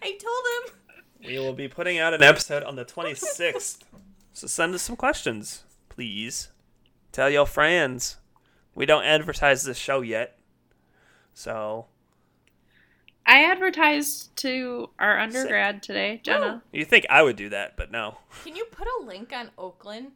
I 0.03 0.19
told 0.19 0.73
him. 0.73 1.27
We 1.27 1.39
will 1.39 1.53
be 1.53 1.69
putting 1.69 1.99
out 1.99 2.15
an 2.15 2.23
episode 2.23 2.63
on 2.63 2.77
the 2.77 2.85
26th. 2.85 3.79
So 4.33 4.47
send 4.47 4.75
us 4.75 4.83
some 4.83 4.97
questions, 4.97 5.65
please. 5.89 6.49
Tell 7.13 7.31
your 7.31 7.47
friends. 7.47 8.17
We 8.75 8.87
don't 8.87 9.05
advertise 9.05 9.65
this 9.65 9.77
show 9.77 10.01
yet. 10.01 10.39
So, 11.35 11.87
I 13.27 13.45
advertised 13.45 14.35
to 14.37 14.91
our 14.99 15.19
undergrad 15.19 15.83
today, 15.83 16.17
oh, 16.19 16.21
Jenna. 16.23 16.63
you 16.73 16.85
think 16.85 17.07
I 17.11 17.23
would 17.23 17.37
do 17.37 17.49
that, 17.51 17.77
but 17.77 17.91
no. 17.91 18.19
Can 18.43 18.57
you 18.57 18.65
put 18.67 18.89
a 18.89 19.05
link 19.05 19.33
on 19.33 19.51
Oakland? 19.59 20.13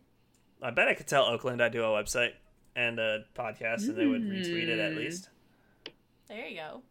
I 0.63 0.71
bet 0.71 0.89
I 0.89 0.95
could 0.95 1.07
tell 1.09 1.25
Oakland 1.25 1.61
I 1.63 1.69
do 1.69 1.83
a 1.83 1.89
website 1.89 2.33
and 2.77 2.99
a 2.99 3.25
podcast 3.35 3.89
and 3.89 3.97
they 3.97 4.07
would 4.07 4.23
retweet 4.23 4.69
it 4.69 4.79
at 4.79 4.93
Mm. 4.93 4.97
least. 4.97 5.29
There 6.29 6.47
you 6.47 6.57
go. 6.57 6.83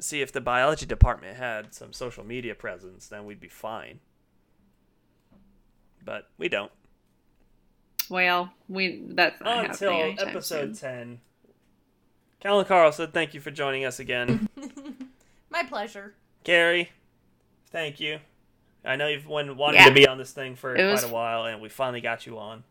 See 0.00 0.20
if 0.22 0.32
the 0.32 0.40
biology 0.40 0.86
department 0.86 1.36
had 1.36 1.72
some 1.74 1.92
social 1.92 2.24
media 2.24 2.54
presence, 2.54 3.06
then 3.08 3.24
we'd 3.24 3.40
be 3.40 3.48
fine. 3.48 4.00
But 6.04 6.28
we 6.38 6.48
don't. 6.48 6.72
Well, 8.08 8.52
we 8.68 9.02
that's 9.08 9.40
not 9.40 9.64
Until 9.70 10.14
episode 10.18 10.76
soon. 10.76 10.90
10. 10.90 11.20
Callan 12.40 12.64
Carlson, 12.66 13.10
thank 13.10 13.34
you 13.34 13.40
for 13.40 13.50
joining 13.50 13.84
us 13.84 13.98
again. 13.98 14.48
My 15.50 15.62
pleasure. 15.64 16.14
Gary, 16.44 16.90
thank 17.70 17.98
you. 17.98 18.18
I 18.84 18.94
know 18.94 19.08
you've 19.08 19.26
been 19.26 19.56
wanting 19.56 19.80
Yeah. 19.80 19.88
to 19.88 19.94
be 19.94 20.06
on 20.06 20.18
this 20.18 20.32
thing 20.32 20.54
for 20.54 20.74
It 20.74 20.78
quite 20.78 20.90
was- 20.92 21.04
a 21.04 21.08
while, 21.08 21.44
and 21.46 21.60
we 21.60 21.68
finally 21.68 22.00
got 22.00 22.26
you 22.26 22.38
on. 22.38 22.62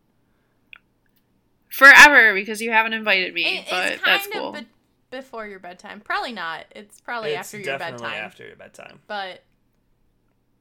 Forever 1.69 2.33
because 2.33 2.61
you 2.61 2.71
haven't 2.71 2.93
invited 2.93 3.33
me, 3.33 3.59
It- 3.59 3.65
but 3.69 3.91
it's 3.93 4.03
that's 4.03 4.27
kind 4.27 4.33
cool. 4.33 4.49
of 4.55 4.61
be- 4.61 4.67
before 5.11 5.47
your 5.47 5.59
bedtime. 5.59 6.01
Probably 6.01 6.31
not. 6.33 6.65
It's 6.71 6.99
probably 7.01 7.31
it's 7.31 7.39
after 7.39 7.57
your 7.57 7.77
definitely 7.77 8.03
bedtime. 8.07 8.23
after 8.25 8.47
your 8.47 8.55
bedtime. 8.55 8.99
But 9.07 9.43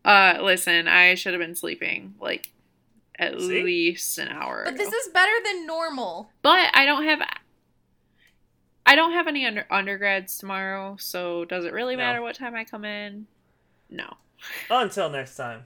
Uh, 0.04 0.38
listen, 0.42 0.86
I 0.88 1.14
should 1.14 1.32
have 1.32 1.40
been 1.40 1.54
sleeping 1.56 2.14
like 2.20 2.50
at 3.18 3.38
See? 3.40 3.62
least 3.62 4.18
an 4.18 4.28
hour. 4.28 4.62
but 4.64 4.74
ago. 4.74 4.84
this 4.84 4.92
is 4.92 5.12
better 5.12 5.32
than 5.44 5.66
normal. 5.66 6.30
But 6.42 6.70
I 6.74 6.84
don't 6.84 7.04
have 7.04 7.22
I 8.86 8.96
don't 8.96 9.12
have 9.12 9.26
any 9.26 9.46
under, 9.46 9.66
undergrads 9.70 10.36
tomorrow, 10.36 10.96
so 11.00 11.46
does 11.46 11.64
it 11.64 11.72
really 11.72 11.96
No. 11.96 12.02
matter 12.02 12.20
what 12.20 12.34
time 12.36 12.54
I 12.54 12.64
come 12.64 12.84
in? 12.84 13.26
No. 13.88 14.18
Until 14.68 15.08
next 15.08 15.36
time. 15.36 15.64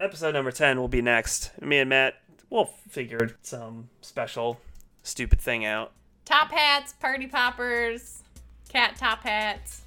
Episode 0.00 0.32
number 0.32 0.50
10 0.50 0.80
will 0.80 0.88
be 0.88 1.02
next. 1.02 1.50
Me 1.60 1.78
and 1.78 1.90
Matt 1.90 2.14
will 2.52 2.66
figure 2.88 3.36
some 3.42 3.88
special, 4.00 4.60
stupid 5.02 5.40
thing 5.40 5.64
out. 5.64 5.92
Top 6.24 6.52
hats, 6.52 6.92
party 6.92 7.26
poppers, 7.26 8.22
cat 8.68 8.96
top 8.96 9.22
hats, 9.22 9.82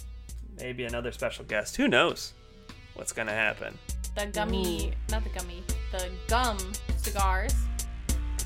Maybe 0.59 0.85
another 0.85 1.11
special 1.11 1.43
guest. 1.45 1.75
Who 1.75 1.87
knows 1.87 2.33
what's 2.93 3.11
going 3.11 3.27
to 3.27 3.33
happen? 3.33 3.77
the 4.15 4.27
gummy, 4.27 4.93
not 5.09 5.23
the 5.25 5.29
gummy, 5.29 5.61
the 5.91 6.09
gum 6.27 6.57
cigars. 6.95 7.53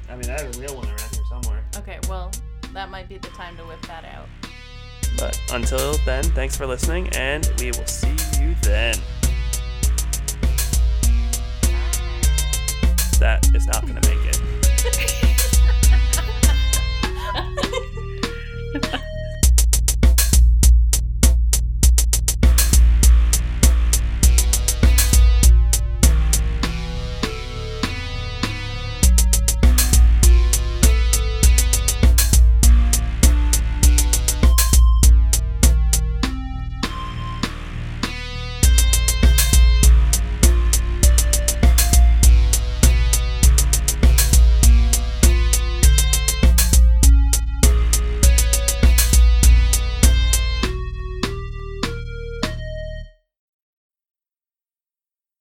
I 0.09 0.15
mean, 0.15 0.27
I 0.27 0.41
have 0.41 0.55
a 0.55 0.59
real 0.59 0.75
one 0.75 0.87
around 0.87 1.15
here 1.15 1.23
somewhere. 1.29 1.63
Okay, 1.77 1.99
well, 2.09 2.31
that 2.73 2.89
might 2.89 3.07
be 3.07 3.19
the 3.19 3.27
time 3.27 3.55
to 3.57 3.63
whip 3.63 3.79
that 3.83 4.03
out. 4.05 4.27
But 5.19 5.39
until 5.53 5.93
then, 6.05 6.23
thanks 6.23 6.57
for 6.57 6.65
listening, 6.65 7.09
and 7.09 7.47
we 7.59 7.67
will 7.67 7.85
see 7.85 8.15
you 8.41 8.55
then. 8.63 8.95
that 13.19 13.53
is 13.53 13.67
not 13.67 13.81
going 13.85 13.99
to 13.99 14.09
make 14.09 14.25
it. 14.25 14.38